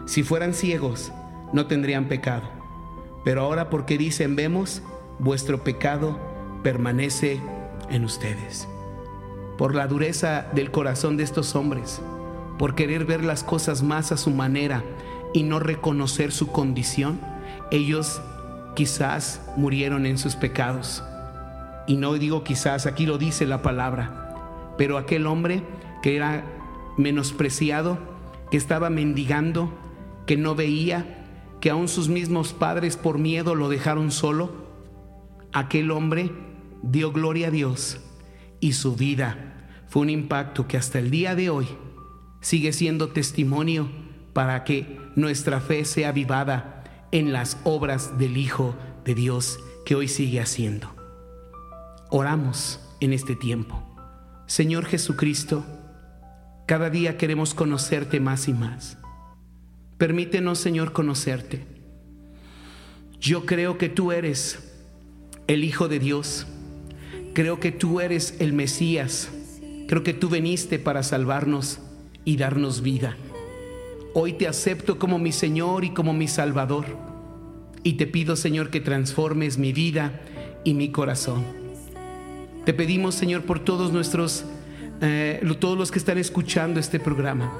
si 0.06 0.22
fueran 0.22 0.54
ciegos, 0.54 1.12
no 1.52 1.66
tendrían 1.66 2.06
pecado. 2.06 2.48
Pero 3.24 3.42
ahora 3.42 3.70
porque 3.70 3.98
dicen 3.98 4.36
vemos, 4.36 4.82
vuestro 5.18 5.64
pecado 5.64 6.18
permanece 6.62 7.40
en 7.90 8.04
ustedes. 8.04 8.68
Por 9.58 9.74
la 9.74 9.86
dureza 9.86 10.46
del 10.54 10.70
corazón 10.70 11.16
de 11.16 11.22
estos 11.22 11.56
hombres, 11.56 12.02
por 12.58 12.74
querer 12.74 13.04
ver 13.04 13.24
las 13.24 13.42
cosas 13.42 13.82
más 13.82 14.12
a 14.12 14.16
su 14.16 14.30
manera 14.30 14.84
y 15.32 15.42
no 15.42 15.60
reconocer 15.60 16.30
su 16.32 16.48
condición, 16.48 17.20
ellos 17.70 18.20
quizás 18.74 19.40
murieron 19.56 20.04
en 20.06 20.18
sus 20.18 20.36
pecados. 20.36 21.02
Y 21.86 21.96
no 21.96 22.12
digo 22.14 22.44
quizás, 22.44 22.86
aquí 22.86 23.06
lo 23.06 23.16
dice 23.16 23.46
la 23.46 23.62
palabra, 23.62 24.74
pero 24.76 24.98
aquel 24.98 25.26
hombre 25.26 25.62
que 26.02 26.16
era 26.16 26.44
menospreciado, 26.98 27.98
que 28.50 28.56
estaba 28.56 28.90
mendigando, 28.90 29.70
que 30.26 30.36
no 30.36 30.54
veía, 30.54 31.24
que 31.60 31.70
aún 31.70 31.88
sus 31.88 32.08
mismos 32.08 32.52
padres 32.52 32.96
por 32.96 33.18
miedo 33.18 33.54
lo 33.54 33.68
dejaron 33.68 34.10
solo, 34.10 34.50
aquel 35.52 35.90
hombre 35.90 36.30
dio 36.82 37.12
gloria 37.12 37.48
a 37.48 37.50
Dios 37.50 38.00
y 38.60 38.72
su 38.72 38.96
vida 38.96 39.72
fue 39.88 40.02
un 40.02 40.10
impacto 40.10 40.66
que 40.66 40.76
hasta 40.76 40.98
el 40.98 41.10
día 41.10 41.34
de 41.34 41.50
hoy 41.50 41.68
sigue 42.40 42.72
siendo 42.72 43.08
testimonio 43.08 43.88
para 44.32 44.64
que 44.64 45.00
nuestra 45.14 45.60
fe 45.60 45.84
sea 45.84 46.10
avivada 46.10 46.84
en 47.12 47.32
las 47.32 47.58
obras 47.64 48.18
del 48.18 48.36
Hijo 48.36 48.76
de 49.04 49.14
Dios 49.14 49.58
que 49.84 49.94
hoy 49.94 50.08
sigue 50.08 50.40
haciendo. 50.40 50.94
Oramos 52.10 52.80
en 53.00 53.12
este 53.12 53.36
tiempo. 53.36 53.82
Señor 54.46 54.84
Jesucristo, 54.86 55.64
cada 56.66 56.90
día 56.90 57.16
queremos 57.16 57.54
conocerte 57.54 58.20
más 58.20 58.48
y 58.48 58.52
más. 58.52 58.98
Permítenos, 59.98 60.58
Señor, 60.58 60.92
conocerte. 60.92 61.66
Yo 63.18 63.46
creo 63.46 63.78
que 63.78 63.88
tú 63.88 64.12
eres 64.12 64.72
el 65.46 65.64
Hijo 65.64 65.88
de 65.88 65.98
Dios. 65.98 66.46
Creo 67.36 67.60
que 67.60 67.70
tú 67.70 68.00
eres 68.00 68.34
el 68.38 68.54
Mesías. 68.54 69.28
Creo 69.88 70.02
que 70.02 70.14
tú 70.14 70.30
veniste 70.30 70.78
para 70.78 71.02
salvarnos 71.02 71.80
y 72.24 72.38
darnos 72.38 72.80
vida. 72.80 73.18
Hoy 74.14 74.32
te 74.32 74.48
acepto 74.48 74.98
como 74.98 75.18
mi 75.18 75.32
Señor 75.32 75.84
y 75.84 75.90
como 75.90 76.14
mi 76.14 76.28
Salvador. 76.28 76.86
Y 77.82 77.98
te 77.98 78.06
pido, 78.06 78.36
Señor, 78.36 78.70
que 78.70 78.80
transformes 78.80 79.58
mi 79.58 79.74
vida 79.74 80.18
y 80.64 80.72
mi 80.72 80.90
corazón. 80.90 81.44
Te 82.64 82.72
pedimos, 82.72 83.14
Señor, 83.14 83.42
por 83.42 83.58
todos 83.58 83.92
nuestros, 83.92 84.46
eh, 85.02 85.46
todos 85.60 85.76
los 85.76 85.90
que 85.90 85.98
están 85.98 86.16
escuchando 86.16 86.80
este 86.80 86.98
programa. 86.98 87.52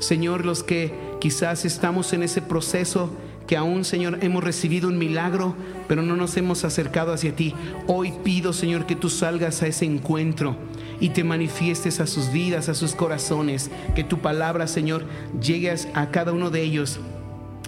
Señor, 0.00 0.44
los 0.44 0.62
que 0.62 0.92
quizás 1.18 1.64
estamos 1.64 2.12
en 2.12 2.24
ese 2.24 2.42
proceso 2.42 3.16
que 3.48 3.56
aún, 3.56 3.84
Señor, 3.86 4.18
hemos 4.20 4.44
recibido 4.44 4.88
un 4.88 4.98
milagro, 4.98 5.56
pero 5.88 6.02
no 6.02 6.16
nos 6.16 6.36
hemos 6.36 6.64
acercado 6.64 7.14
hacia 7.14 7.34
ti. 7.34 7.54
Hoy 7.86 8.12
pido, 8.22 8.52
Señor, 8.52 8.84
que 8.84 8.94
tú 8.94 9.08
salgas 9.08 9.62
a 9.62 9.66
ese 9.66 9.86
encuentro 9.86 10.54
y 11.00 11.08
te 11.08 11.24
manifiestes 11.24 11.98
a 11.98 12.06
sus 12.06 12.30
vidas, 12.30 12.68
a 12.68 12.74
sus 12.74 12.94
corazones, 12.94 13.70
que 13.96 14.04
tu 14.04 14.18
palabra, 14.18 14.66
Señor, 14.66 15.04
llegue 15.40 15.74
a 15.94 16.10
cada 16.10 16.32
uno 16.32 16.50
de 16.50 16.60
ellos 16.60 17.00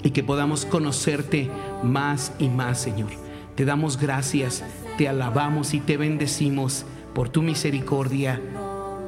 y 0.02 0.10
que 0.10 0.22
podamos 0.22 0.66
conocerte 0.66 1.48
más 1.82 2.32
y 2.38 2.50
más, 2.50 2.78
Señor. 2.78 3.10
Te 3.54 3.64
damos 3.64 3.98
gracias, 3.98 4.62
te 4.98 5.08
alabamos 5.08 5.72
y 5.72 5.80
te 5.80 5.96
bendecimos 5.96 6.84
por 7.14 7.30
tu 7.30 7.40
misericordia. 7.40 8.38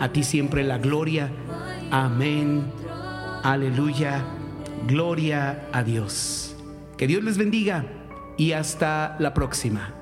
A 0.01 0.09
ti 0.09 0.23
siempre 0.23 0.65
la 0.65 0.79
gloria. 0.79 1.31
Amén. 1.91 2.65
Aleluya. 3.43 4.25
Gloria 4.87 5.69
a 5.71 5.83
Dios. 5.83 6.52
Que 7.03 7.09
Dios 7.09 7.25
les 7.25 7.37
bendiga 7.37 7.85
y 8.39 8.53
hasta 8.53 9.17
la 9.19 9.35
próxima. 9.35 10.02